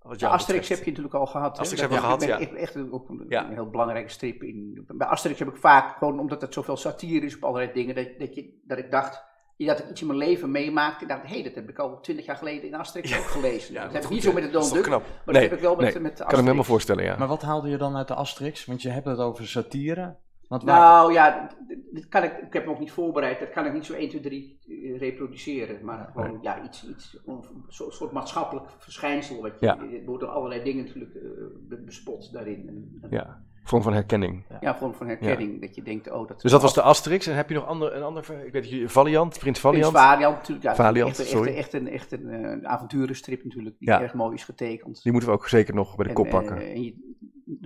Ja, 0.03 0.29
Asterix 0.29 0.45
betreft. 0.45 0.69
heb 0.69 0.79
je 0.83 0.85
natuurlijk 0.89 1.15
al 1.15 1.25
gehad. 1.25 1.55
hè. 1.55 1.61
Asterix 1.61 1.81
Dat 1.81 1.91
hebben 1.91 2.09
we 2.11 2.17
ben 2.17 2.27
gehad, 2.37 2.51
ik 2.51 2.57
Echt, 2.57 2.91
ook 2.91 3.09
een, 3.09 3.25
Ja. 3.29 3.45
een 3.47 3.53
heel 3.53 3.69
belangrijke 3.69 4.09
strip 4.09 4.43
in. 4.43 4.83
Bij 4.87 5.07
Asterix 5.07 5.39
heb 5.39 5.47
ik 5.47 5.57
vaak, 5.57 5.97
gewoon 5.97 6.19
omdat 6.19 6.41
het 6.41 6.53
zoveel 6.53 6.77
satire 6.77 7.25
is 7.25 7.35
op 7.35 7.43
allerlei 7.43 7.73
dingen, 7.73 7.95
dat, 7.95 8.07
dat, 8.17 8.35
je, 8.35 8.61
dat 8.67 8.77
ik 8.77 8.91
dacht, 8.91 9.23
dat 9.57 9.79
ik 9.79 9.89
iets 9.89 10.01
in 10.01 10.07
mijn 10.07 10.19
leven 10.19 10.51
meemaakte. 10.51 11.05
Dacht, 11.05 11.21
hé, 11.21 11.27
hey, 11.33 11.43
dat 11.43 11.55
heb 11.55 11.69
ik 11.69 11.79
al 11.79 11.99
twintig 12.01 12.25
jaar 12.25 12.35
geleden 12.35 12.63
in 12.67 12.75
Asterix 12.75 13.09
Ja. 13.09 13.17
ook 13.17 13.23
gelezen. 13.23 13.73
Ja, 13.73 13.83
dat 13.83 13.91
dat 13.93 14.01
heb 14.01 14.03
ik 14.03 14.09
niet 14.09 14.23
zo 14.23 14.33
met 14.33 14.43
de 14.51 14.69
Duck, 14.73 14.83
knap? 14.83 15.01
maar 15.01 15.33
Nee, 15.33 15.33
dat 15.33 15.43
heb 15.43 15.53
ik 15.53 15.59
wel 15.59 15.75
met, 15.75 15.93
nee, 15.93 16.03
met 16.03 16.17
de 16.17 16.23
Kan 16.23 16.25
ik 16.25 16.29
me 16.31 16.41
helemaal 16.41 16.47
Asterix. 16.49 16.67
voorstellen, 16.67 17.03
ja. 17.03 17.17
Maar 17.17 17.27
wat 17.27 17.41
haalde 17.41 17.69
je 17.69 17.77
dan 17.77 17.97
uit 17.97 18.07
de 18.07 18.13
Asterix? 18.15 18.65
Want 18.65 18.81
je 18.81 18.89
hebt 18.89 19.05
het 19.05 19.19
over 19.19 19.47
satire. 19.47 20.15
Want 20.53 20.65
waar- 20.65 20.79
Nou 20.79 21.13
ja, 21.13 21.49
dit- 21.91 22.07
kan 22.07 22.23
ik, 22.23 22.31
ik 22.37 22.53
heb 22.53 22.63
hem 22.63 22.73
ook 22.73 22.79
niet 22.79 22.91
voorbereid, 22.91 23.39
dat 23.39 23.49
kan 23.49 23.65
ik 23.65 23.73
niet 23.73 23.85
zo 23.85 23.93
1, 23.93 24.09
2, 24.09 24.21
3 24.21 24.57
eh, 24.67 24.97
reproduceren. 24.99 25.85
Maar 25.85 26.09
gewoon, 26.13 26.39
ja, 26.41 26.63
iets, 26.63 26.89
iets 26.89 27.19
een 27.25 27.43
soort, 27.67 28.11
maatschappelijk 28.11 28.65
verschijnsel. 28.77 29.41
Wat 29.41 29.51
je, 29.59 29.65
Ja. 29.65 29.77
Er 29.77 30.05
worden 30.05 30.29
allerlei 30.33 30.63
dingen 30.63 30.85
natuurlijk 30.85 31.15
eh, 31.15 31.21
be- 31.69 31.81
bespot 31.85 32.31
daarin. 32.33 32.67
En, 32.67 32.99
en- 33.01 33.09
Ja, 33.09 33.43
vorm 33.63 33.81
van 33.81 33.93
herkenning. 33.93 34.45
Ja, 34.61 34.75
vorm 34.75 34.93
van 34.93 35.07
herkenning. 35.07 35.61
Dat 35.61 35.75
je 35.75 35.83
denkt, 35.83 36.11
oh, 36.11 36.27
dat 36.27 36.41
Dus 36.41 36.51
dat 36.51 36.61
was 36.61 36.73
de 36.73 36.81
Asterix. 36.81 37.27
En 37.27 37.35
heb 37.35 37.49
je 37.49 37.55
nog 37.55 37.65
ander, 37.65 37.95
een 37.95 38.03
ander, 38.03 38.45
ik 38.45 38.51
weet 38.51 38.71
niet, 38.71 38.91
Valiant, 38.91 39.29
Prins 39.39 39.41
Prins 39.41 39.59
Valiant? 39.59 39.97
Valiant 39.97 40.35
natuurlijk. 40.35 40.63
Ja, 40.65 40.75
Valiant, 40.75 41.19
echt, 41.19 41.27
sorry. 41.29 41.55
echt 41.55 41.73
een, 41.73 41.87
echt 41.87 42.11
een, 42.11 42.29
eh, 42.29 42.39
een 42.51 42.67
avonturenstrip 42.67 43.43
natuurlijk, 43.43 43.75
die 43.79 43.89
Ja. 43.89 44.01
erg 44.01 44.13
mooi 44.13 44.33
is 44.35 44.43
getekend. 44.43 45.03
Die 45.03 45.11
moeten 45.11 45.29
we 45.29 45.35
ook 45.35 45.47
zeker 45.47 45.73
nog 45.75 45.95
bij 45.95 46.03
de 46.03 46.09
En, 46.09 46.15
kop 46.15 46.29
pakken. 46.29 46.57
en 46.57 46.83
je, 46.83 47.12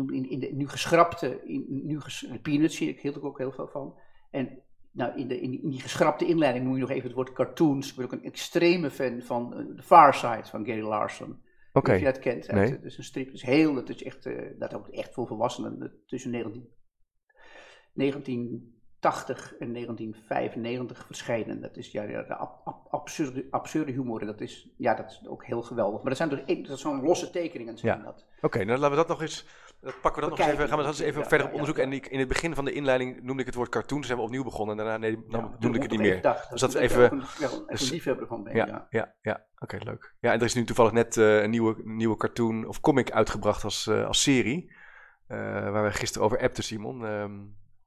in, 0.05 0.29
in 0.29 0.39
de 0.39 0.47
nu 0.53 0.67
geschrapte, 0.67 1.41
in, 1.45 1.65
nu 1.85 1.99
ges, 2.01 2.19
de 2.31 2.39
Peanuts 2.39 2.75
zie 2.75 2.89
ik, 2.89 3.01
hield 3.01 3.15
ik 3.15 3.23
ook 3.23 3.37
heel 3.37 3.51
veel 3.51 3.67
van. 3.67 3.99
En 4.31 4.61
nou, 4.91 5.17
in, 5.19 5.27
de, 5.27 5.39
in, 5.41 5.51
die, 5.51 5.61
in 5.61 5.69
die 5.69 5.81
geschrapte 5.81 6.25
inleiding 6.25 6.65
noem 6.65 6.73
je 6.73 6.79
nog 6.81 6.89
even 6.89 7.03
het 7.03 7.13
woord 7.13 7.31
cartoons. 7.33 7.89
Ik 7.89 7.95
ben 7.95 8.05
ook 8.05 8.11
een 8.11 8.23
extreme 8.23 8.91
fan 8.91 9.21
van 9.21 9.53
eh, 9.53 9.75
The 9.75 9.83
Far 9.83 10.13
Side 10.13 10.45
van 10.45 10.65
Gary 10.65 10.81
Larson. 10.81 11.41
Oké, 11.73 11.93
je 11.93 12.03
dat 12.03 12.19
kent. 12.19 12.51
Nee. 12.51 12.71
Het 12.71 12.83
is 12.83 12.97
een 12.97 13.03
strip, 13.03 13.25
het 13.25 13.35
is 13.35 13.41
heel, 13.41 13.73
dat 13.73 13.89
is 13.89 14.03
echt, 14.03 14.25
eh, 14.25 14.59
dat 14.59 14.73
ook 14.73 14.87
echt 14.87 15.13
voor 15.13 15.27
volwassenen. 15.27 15.79
Dat 15.79 15.91
Tussen 16.05 16.31
19, 16.31 16.67
1980 17.93 19.55
en 19.59 19.71
1995 19.73 21.05
verschenen. 21.05 21.61
Dat 21.61 21.77
is 21.77 21.91
ja, 21.91 22.03
ja, 22.03 22.23
de 22.23 22.35
ab- 22.35 22.61
ab- 22.63 22.87
absurde, 22.89 23.47
absurde 23.49 23.91
humor. 23.91 24.25
Dat 24.25 24.41
is, 24.41 24.73
ja, 24.77 24.93
dat 24.93 25.05
is 25.11 25.27
ook 25.27 25.45
heel 25.45 25.61
geweldig. 25.61 25.97
Maar 26.01 26.15
dat 26.15 26.17
zijn 26.17 26.29
dus 26.45 26.67
dat 26.67 26.79
zijn 26.79 27.01
losse 27.01 27.29
tekeningen. 27.29 27.77
Zijn 27.77 27.97
Ja. 27.97 28.03
dat. 28.03 28.25
Oké, 28.41 28.57
dan 28.65 28.67
laten 28.67 28.89
we 28.89 28.95
dat 28.95 29.07
nog 29.07 29.21
eens. 29.21 29.47
Dat 29.87 30.01
pakken 30.01 30.23
we 30.23 30.29
dat 30.29 30.37
nog 30.37 30.47
eens 30.47 30.55
even. 30.57 30.67
Gaan 30.67 30.77
we 30.77 30.83
dat 30.83 30.93
eens 30.93 31.01
even 31.03 31.21
Ja, 31.21 31.27
verder 31.27 31.45
op 31.47 31.51
onderzoeken. 31.53 31.83
En 31.83 31.93
ik- 31.93 32.05
in 32.07 32.19
het 32.19 32.27
begin 32.27 32.55
van 32.55 32.65
de 32.65 32.71
inleiding 32.71 33.21
noemde 33.23 33.39
ik 33.41 33.45
het 33.45 33.55
woord 33.55 33.69
cartoon. 33.69 33.97
Dus 33.99 34.07
hebben 34.07 34.25
we 34.25 34.31
opnieuw 34.31 34.49
begonnen. 34.49 34.77
En 34.79 34.83
daarna 34.85 34.97
nee, 35.07 35.25
dan 35.27 35.55
noemde 35.59 35.77
ik 35.77 35.81
het 35.83 35.91
niet 35.91 35.99
meer. 35.99 36.21
dag. 36.21 36.47
Dus 36.47 36.61
dat 36.61 36.69
is 36.69 36.75
even- 36.81 37.11
een, 37.11 37.21
echt 37.21 37.67
dus- 37.69 37.87
een 37.87 37.93
liefhebber 37.93 38.27
van 38.27 38.43
ben. 38.43 38.55
Ja, 38.55 38.65
Ja. 38.65 38.87
ja, 38.89 39.13
ja. 39.21 39.45
Oké, 39.59 39.77
leuk. 39.83 40.13
Ja, 40.19 40.31
en 40.33 40.39
er 40.39 40.45
is 40.45 40.53
nu 40.53 40.63
toevallig 40.63 40.91
net 40.91 41.17
eh, 41.17 41.41
een 41.41 41.49
nieuwe, 41.49 41.75
nieuwe 41.83 42.17
cartoon 42.17 42.67
of 42.67 42.79
comic 42.79 43.11
uitgebracht 43.11 43.63
als, 43.63 43.87
eh, 43.87 44.05
als 44.05 44.21
serie. 44.21 44.75
eh, 45.27 45.37
waar 45.71 45.83
we 45.83 45.91
gisteren 45.91 46.25
over 46.27 46.39
appten, 46.41 46.63
Simon. 46.63 47.05
Ehm, 47.05 47.31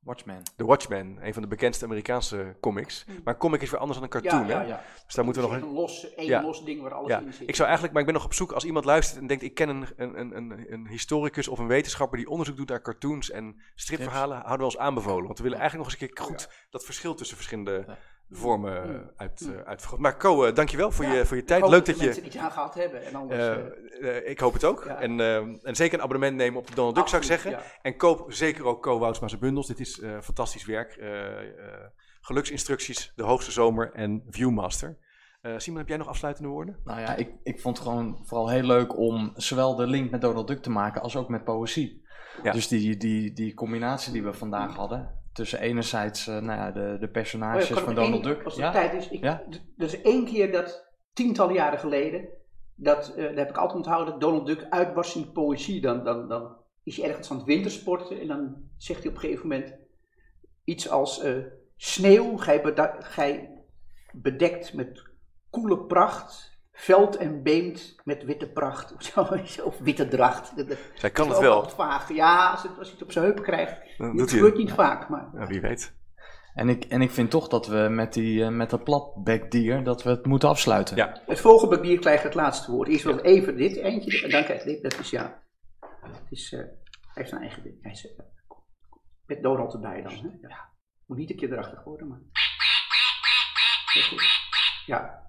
Watchmen. 0.00 0.42
The 0.56 0.64
Watchmen, 0.64 1.18
een 1.20 1.32
van 1.32 1.42
de 1.42 1.48
bekendste 1.48 1.84
Amerikaanse 1.84 2.56
comics. 2.60 3.04
Maar 3.24 3.34
een 3.34 3.40
comic 3.40 3.62
is 3.62 3.70
weer 3.70 3.80
anders 3.80 3.98
dan 3.98 4.08
een 4.08 4.20
cartoon, 4.20 4.46
ja, 4.46 4.60
hè? 4.60 4.66
ja. 4.66 4.82
Dus 5.04 5.14
daar 5.14 5.24
moeten 5.24 5.42
we 5.42 5.48
nog 5.48 5.62
een... 5.62 5.72
los, 5.72 6.14
één 6.14 6.42
los 6.42 6.64
ding 6.64 6.82
waar 6.82 6.94
alles 6.94 7.22
in 7.22 7.32
zit. 7.32 7.48
ik 7.48 7.54
zou 7.54 7.68
eigenlijk, 7.68 7.92
maar 7.92 8.00
ik 8.00 8.06
ben 8.06 8.14
nog 8.14 8.24
op 8.24 8.34
zoek 8.34 8.52
als 8.52 8.64
iemand 8.64 8.84
luistert 8.84 9.20
en 9.20 9.26
denkt: 9.26 9.42
ik 9.42 9.54
ken 9.54 9.68
een, 9.68 9.86
een, 9.96 10.20
een, 10.20 10.36
een, 10.36 10.72
een 10.72 10.86
historicus 10.86 11.48
of 11.48 11.58
een 11.58 11.66
wetenschapper 11.66 12.18
die 12.18 12.28
onderzoek 12.28 12.56
doet 12.56 12.68
naar 12.68 12.82
cartoons 12.82 13.30
en 13.30 13.60
stripverhalen, 13.74 14.36
houden 14.36 14.58
we 14.58 14.64
ons 14.64 14.78
aanbevolen. 14.78 15.24
Want 15.26 15.38
we 15.38 15.44
willen 15.44 15.58
eigenlijk 15.58 15.88
nog 15.88 16.00
eens 16.00 16.08
een 16.08 16.14
keer 16.14 16.26
goed 16.26 16.66
dat 16.70 16.84
verschil 16.84 17.14
tussen 17.14 17.36
verschillende. 17.36 17.96
Vormen 18.30 18.88
Mm. 18.88 18.94
uh, 18.94 19.00
uit, 19.16 19.40
uh, 19.40 19.56
uitvergroten. 19.56 20.02
Maar 20.02 20.16
Co, 20.16 20.46
uh, 20.46 20.54
dankjewel 20.54 20.90
voor, 20.90 21.04
Ja, 21.04 21.12
je, 21.12 21.26
voor 21.26 21.36
je 21.36 21.42
ik 21.42 21.48
tijd. 21.48 21.60
hoop 21.60 21.70
Leuk 21.70 21.84
dat 21.84 21.94
dat 21.94 22.04
je. 22.04 22.10
mensen 22.10 22.26
iets 22.26 22.36
aan 22.36 22.50
gehad 22.50 22.74
hebben. 22.74 23.04
En 23.06 23.14
anders, 23.14 23.40
Uh, 23.40 23.52
eh, 23.52 23.62
uh, 24.00 24.28
ik 24.28 24.40
hoop 24.40 24.52
het 24.52 24.64
ook. 24.64 24.84
Ja. 24.86 25.00
En, 25.00 25.18
uh, 25.18 25.36
en 25.36 25.76
zeker 25.76 25.94
een 25.98 26.04
abonnement 26.04 26.36
nemen 26.36 26.60
op 26.60 26.66
de 26.66 26.74
Donald 26.74 26.94
Duck, 26.94 27.08
zou 27.08 27.22
ik 27.22 27.28
zeggen. 27.28 27.50
ja. 27.50 27.62
En 27.82 27.96
koop 27.96 28.32
zeker 28.32 28.64
ook 28.64 28.82
Co 28.82 28.98
Woutsma's 28.98 29.38
bundels. 29.38 29.66
Dit 29.66 29.80
is 29.80 29.98
uh, 29.98 30.20
fantastisch 30.20 30.64
werk. 30.64 30.98
geluksinstructies, 32.20 33.12
de 33.16 33.22
hoogste 33.22 33.50
zomer 33.52 33.92
en 33.92 34.22
Viewmaster. 34.28 34.98
Uh, 35.42 35.52
Simon, 35.56 35.78
heb 35.78 35.88
jij 35.88 35.96
nog 35.96 36.08
afsluitende 36.08 36.48
woorden? 36.48 36.76
Nou 36.84 37.00
ja, 37.00 37.14
ik, 37.16 37.30
ik 37.42 37.60
vond 37.60 37.78
het 37.78 37.86
gewoon 37.86 38.20
vooral 38.24 38.50
heel 38.50 38.62
leuk 38.62 38.96
om 38.98 39.32
zowel 39.34 39.76
de 39.76 39.86
link 39.86 40.10
met 40.10 40.20
Donald 40.20 40.46
Duck 40.46 40.62
te 40.62 40.70
maken 40.70 41.02
als 41.02 41.16
ook 41.16 41.28
met 41.28 41.44
poëzie. 41.44 42.04
Ja. 42.42 42.52
Dus 42.52 42.68
die, 42.68 42.96
die, 42.96 43.32
die 43.32 43.54
combinatie 43.54 44.12
die 44.12 44.22
we 44.22 44.32
vandaag 44.32 44.74
hadden, 44.76 45.19
tussen 45.32 45.60
enerzijds 45.60 46.26
uh, 46.28 46.34
nou 46.38 46.58
ja, 46.58 46.70
de, 46.70 46.96
de 47.00 47.08
personages 47.08 47.70
Oh 47.70 47.76
ja, 47.76 47.82
van 47.84 47.94
Donald 47.94 48.24
één- 48.26 48.34
Duck. 48.34 48.44
Als 48.44 48.54
Ja? 48.56 48.70
tijd 48.72 48.92
is. 48.94 49.08
Ik, 49.08 49.22
Ja? 49.22 49.42
Er 49.76 49.84
is 49.84 50.00
één 50.02 50.24
keer 50.24 50.52
dat, 50.52 50.88
tientallen 51.12 51.54
jaren 51.54 51.78
geleden, 51.78 52.28
dat, 52.74 53.14
eh, 53.14 53.24
daar 53.24 53.34
heb 53.34 53.48
ik 53.48 53.56
altijd 53.56 53.76
onthouden, 53.78 54.18
Donald 54.18 54.46
Duck 54.46 54.66
uitbarst 54.70 55.16
in 55.16 55.32
poëzie. 55.32 55.80
Dan, 55.80 56.04
dan, 56.04 56.28
dan 56.28 56.56
is 56.82 56.96
hij 56.96 57.08
ergens 57.08 57.30
aan 57.30 57.36
het 57.36 57.46
wintersporten 57.46 58.20
en 58.20 58.26
dan 58.26 58.56
zegt 58.76 59.00
hij 59.02 59.08
op 59.08 59.14
een 59.14 59.20
gegeven 59.22 59.48
moment 59.48 59.74
iets 60.64 60.88
als 60.88 61.20
eh, 61.20 61.36
sneeuw, 61.76 62.36
gij 62.36 63.50
bedekt 64.12 64.74
met 64.74 65.02
koele 65.50 65.78
pracht, 65.86 66.58
veld 66.80 67.16
en 67.16 67.42
beemt 67.42 67.94
met 68.04 68.24
witte 68.24 68.48
pracht. 68.48 68.94
Of, 68.94 69.02
zo, 69.46 69.62
of 69.62 69.78
witte 69.78 70.08
dracht. 70.08 70.52
Zij 70.94 71.10
kan 71.10 71.28
het 71.28 71.38
wel. 71.38 71.68
vaag. 71.68 72.12
Ja, 72.12 72.50
als, 72.50 72.62
het, 72.62 72.78
als 72.78 72.86
hij 72.86 72.96
het 72.96 73.02
op 73.02 73.12
zijn 73.12 73.24
heupen 73.24 73.42
krijgt. 73.42 73.98
Dat 73.98 74.16
doet 74.16 74.30
hij 74.30 74.38
gebeurt 74.38 74.56
niet 74.56 74.72
vaak, 74.72 75.08
maar... 75.08 75.30
Ja, 75.34 75.46
wie 75.46 75.60
weet. 75.60 75.98
En, 76.54 76.68
ik, 76.68 76.84
en 76.84 77.02
ik 77.02 77.10
vind 77.10 77.30
toch 77.30 77.48
dat 77.48 77.66
we 77.66 77.88
met, 77.90 78.12
die, 78.12 78.44
eh, 78.44 78.50
met 78.50 78.70
dat 78.70 78.84
platbekdier, 78.84 79.84
dat 79.84 80.02
we 80.02 80.10
het 80.10 80.26
moeten 80.26 80.48
afsluiten. 80.48 80.96
Ja. 80.96 81.22
Het 81.26 81.40
volgende 81.40 81.80
bier 81.80 81.98
krijgt 81.98 82.22
het 82.22 82.34
laatste 82.34 82.70
woord. 82.70 82.88
Eerst 82.88 83.04
wel 83.04 83.20
even 83.20 83.56
dit 83.56 83.76
eentje 83.76 84.22
en 84.22 84.30
dan 84.30 84.44
krijgt 84.44 84.64
dit. 84.64 84.82
Dat 84.82 84.98
is 84.98 85.10
ja. 85.10 85.42
Het 86.02 86.30
is, 86.30 86.52
eh, 86.52 86.58
hij 86.60 86.68
heeft 87.14 87.28
zijn 87.28 87.40
eigen 87.40 87.62
ding. 87.62 87.82
Hij 87.82 87.92
is, 87.92 88.06
eh, 88.06 88.24
met 89.26 89.42
Donald 89.42 89.72
erbij 89.72 90.02
dan. 90.02 90.12
Hè? 90.12 90.48
Ja. 90.48 90.68
Moet 91.06 91.18
niet 91.18 91.30
een 91.30 91.36
keer 91.36 91.52
erachter 91.52 91.82
worden, 91.84 92.08
maar. 92.08 92.20
Heel 93.92 94.02
goed. 94.02 94.24
Ja. 94.86 95.28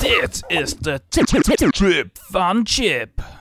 Dit 0.00 0.44
is 0.46 0.74
de 0.74 1.00
trip 1.08 2.08
van 2.28 2.60
Chip. 2.64 3.26